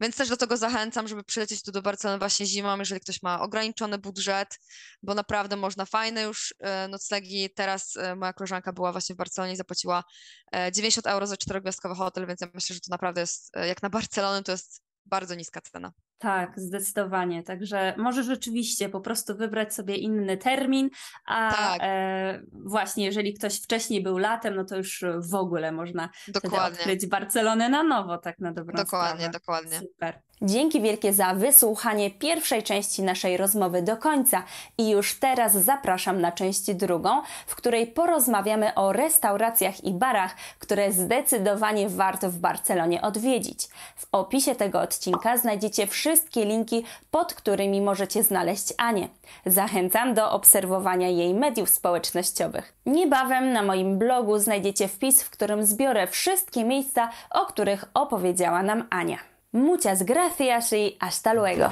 Więc 0.00 0.16
też 0.16 0.28
do 0.28 0.36
tego 0.36 0.56
zachęcam, 0.56 1.08
żeby 1.08 1.24
przylecieć 1.24 1.62
tu 1.62 1.72
do 1.72 1.82
Barcelony 1.82 2.18
właśnie 2.18 2.46
zimą, 2.46 2.78
jeżeli 2.78 3.00
ktoś 3.00 3.22
ma 3.22 3.40
ograniczony 3.40 3.98
budżet, 3.98 4.58
bo 5.02 5.14
naprawdę 5.14 5.56
można 5.56 5.84
fajne 5.84 6.22
już 6.22 6.54
noclegi. 6.88 7.50
Teraz 7.54 7.94
moja 8.16 8.32
koleżanka 8.32 8.72
była 8.72 8.92
właśnie 8.92 9.14
w 9.14 9.18
Barcelonie 9.18 9.52
i 9.52 9.56
zapłaciła 9.56 10.04
e, 10.52 10.72
90 10.72 11.06
euro 11.06 11.26
za 11.26 11.36
czterogwiazdkowy 11.36 11.94
hotel, 11.94 12.26
więc 12.26 12.40
ja 12.40 12.48
myślę, 12.54 12.74
że 12.74 12.80
to 12.80 12.90
naprawdę 12.90 13.20
jest, 13.20 13.50
jak 13.68 13.82
na 13.82 13.90
Barcelonę, 13.90 14.42
to 14.42 14.52
jest 14.52 14.82
bardzo 15.06 15.34
niska 15.34 15.60
cena. 15.60 15.92
Tak, 16.20 16.60
zdecydowanie. 16.60 17.42
Także 17.42 17.94
może 17.98 18.22
rzeczywiście 18.24 18.88
po 18.88 19.00
prostu 19.00 19.36
wybrać 19.36 19.74
sobie 19.74 19.96
inny 19.96 20.36
termin, 20.36 20.90
a 21.26 21.50
Tak. 21.54 21.78
e, 21.82 22.40
właśnie 22.52 23.04
jeżeli 23.04 23.34
ktoś 23.34 23.60
wcześniej 23.62 24.02
był 24.02 24.18
latem, 24.18 24.54
no 24.56 24.64
to 24.64 24.76
już 24.76 25.04
w 25.18 25.34
ogóle 25.34 25.72
można 25.72 26.08
Dokładnie. 26.28 26.78
odkryć 26.78 27.06
Barcelonę 27.06 27.68
na 27.68 27.82
nowo, 27.82 28.18
tak 28.18 28.38
na 28.38 28.52
dobrą 28.52 28.76
Dokładnie, 28.76 29.24
sprawę. 29.26 29.32
dokładnie. 29.38 29.78
Super. 29.78 30.20
Dzięki 30.42 30.80
wielkie 30.80 31.12
za 31.12 31.34
wysłuchanie 31.34 32.10
pierwszej 32.10 32.62
części 32.62 33.02
naszej 33.02 33.36
rozmowy 33.36 33.82
do 33.82 33.96
końca 33.96 34.42
i 34.78 34.90
już 34.90 35.18
teraz 35.18 35.52
zapraszam 35.52 36.20
na 36.20 36.32
część 36.32 36.74
drugą, 36.74 37.22
w 37.46 37.54
której 37.54 37.86
porozmawiamy 37.86 38.74
o 38.74 38.92
restauracjach 38.92 39.84
i 39.84 39.92
barach, 39.92 40.34
które 40.58 40.92
zdecydowanie 40.92 41.88
warto 41.88 42.30
w 42.30 42.38
Barcelonie 42.38 43.02
odwiedzić. 43.02 43.68
W 43.96 44.06
opisie 44.12 44.54
tego 44.54 44.80
odcinka 44.80 45.36
znajdziecie 45.36 45.86
wszystkie 45.86 46.44
linki, 46.44 46.84
pod 47.10 47.34
którymi 47.34 47.80
możecie 47.80 48.22
znaleźć 48.22 48.74
Anię. 48.78 49.08
Zachęcam 49.46 50.14
do 50.14 50.30
obserwowania 50.30 51.08
jej 51.08 51.34
mediów 51.34 51.70
społecznościowych. 51.70 52.74
Niebawem 52.86 53.52
na 53.52 53.62
moim 53.62 53.98
blogu 53.98 54.38
znajdziecie 54.38 54.88
wpis, 54.88 55.22
w 55.22 55.30
którym 55.30 55.64
zbiorę 55.64 56.06
wszystkie 56.06 56.64
miejsca, 56.64 57.10
o 57.30 57.46
których 57.46 57.84
opowiedziała 57.94 58.62
nam 58.62 58.86
Ania. 58.90 59.29
Muchas 59.52 60.04
gracias 60.04 60.72
y 60.72 60.96
hasta 61.00 61.34
luego. 61.34 61.68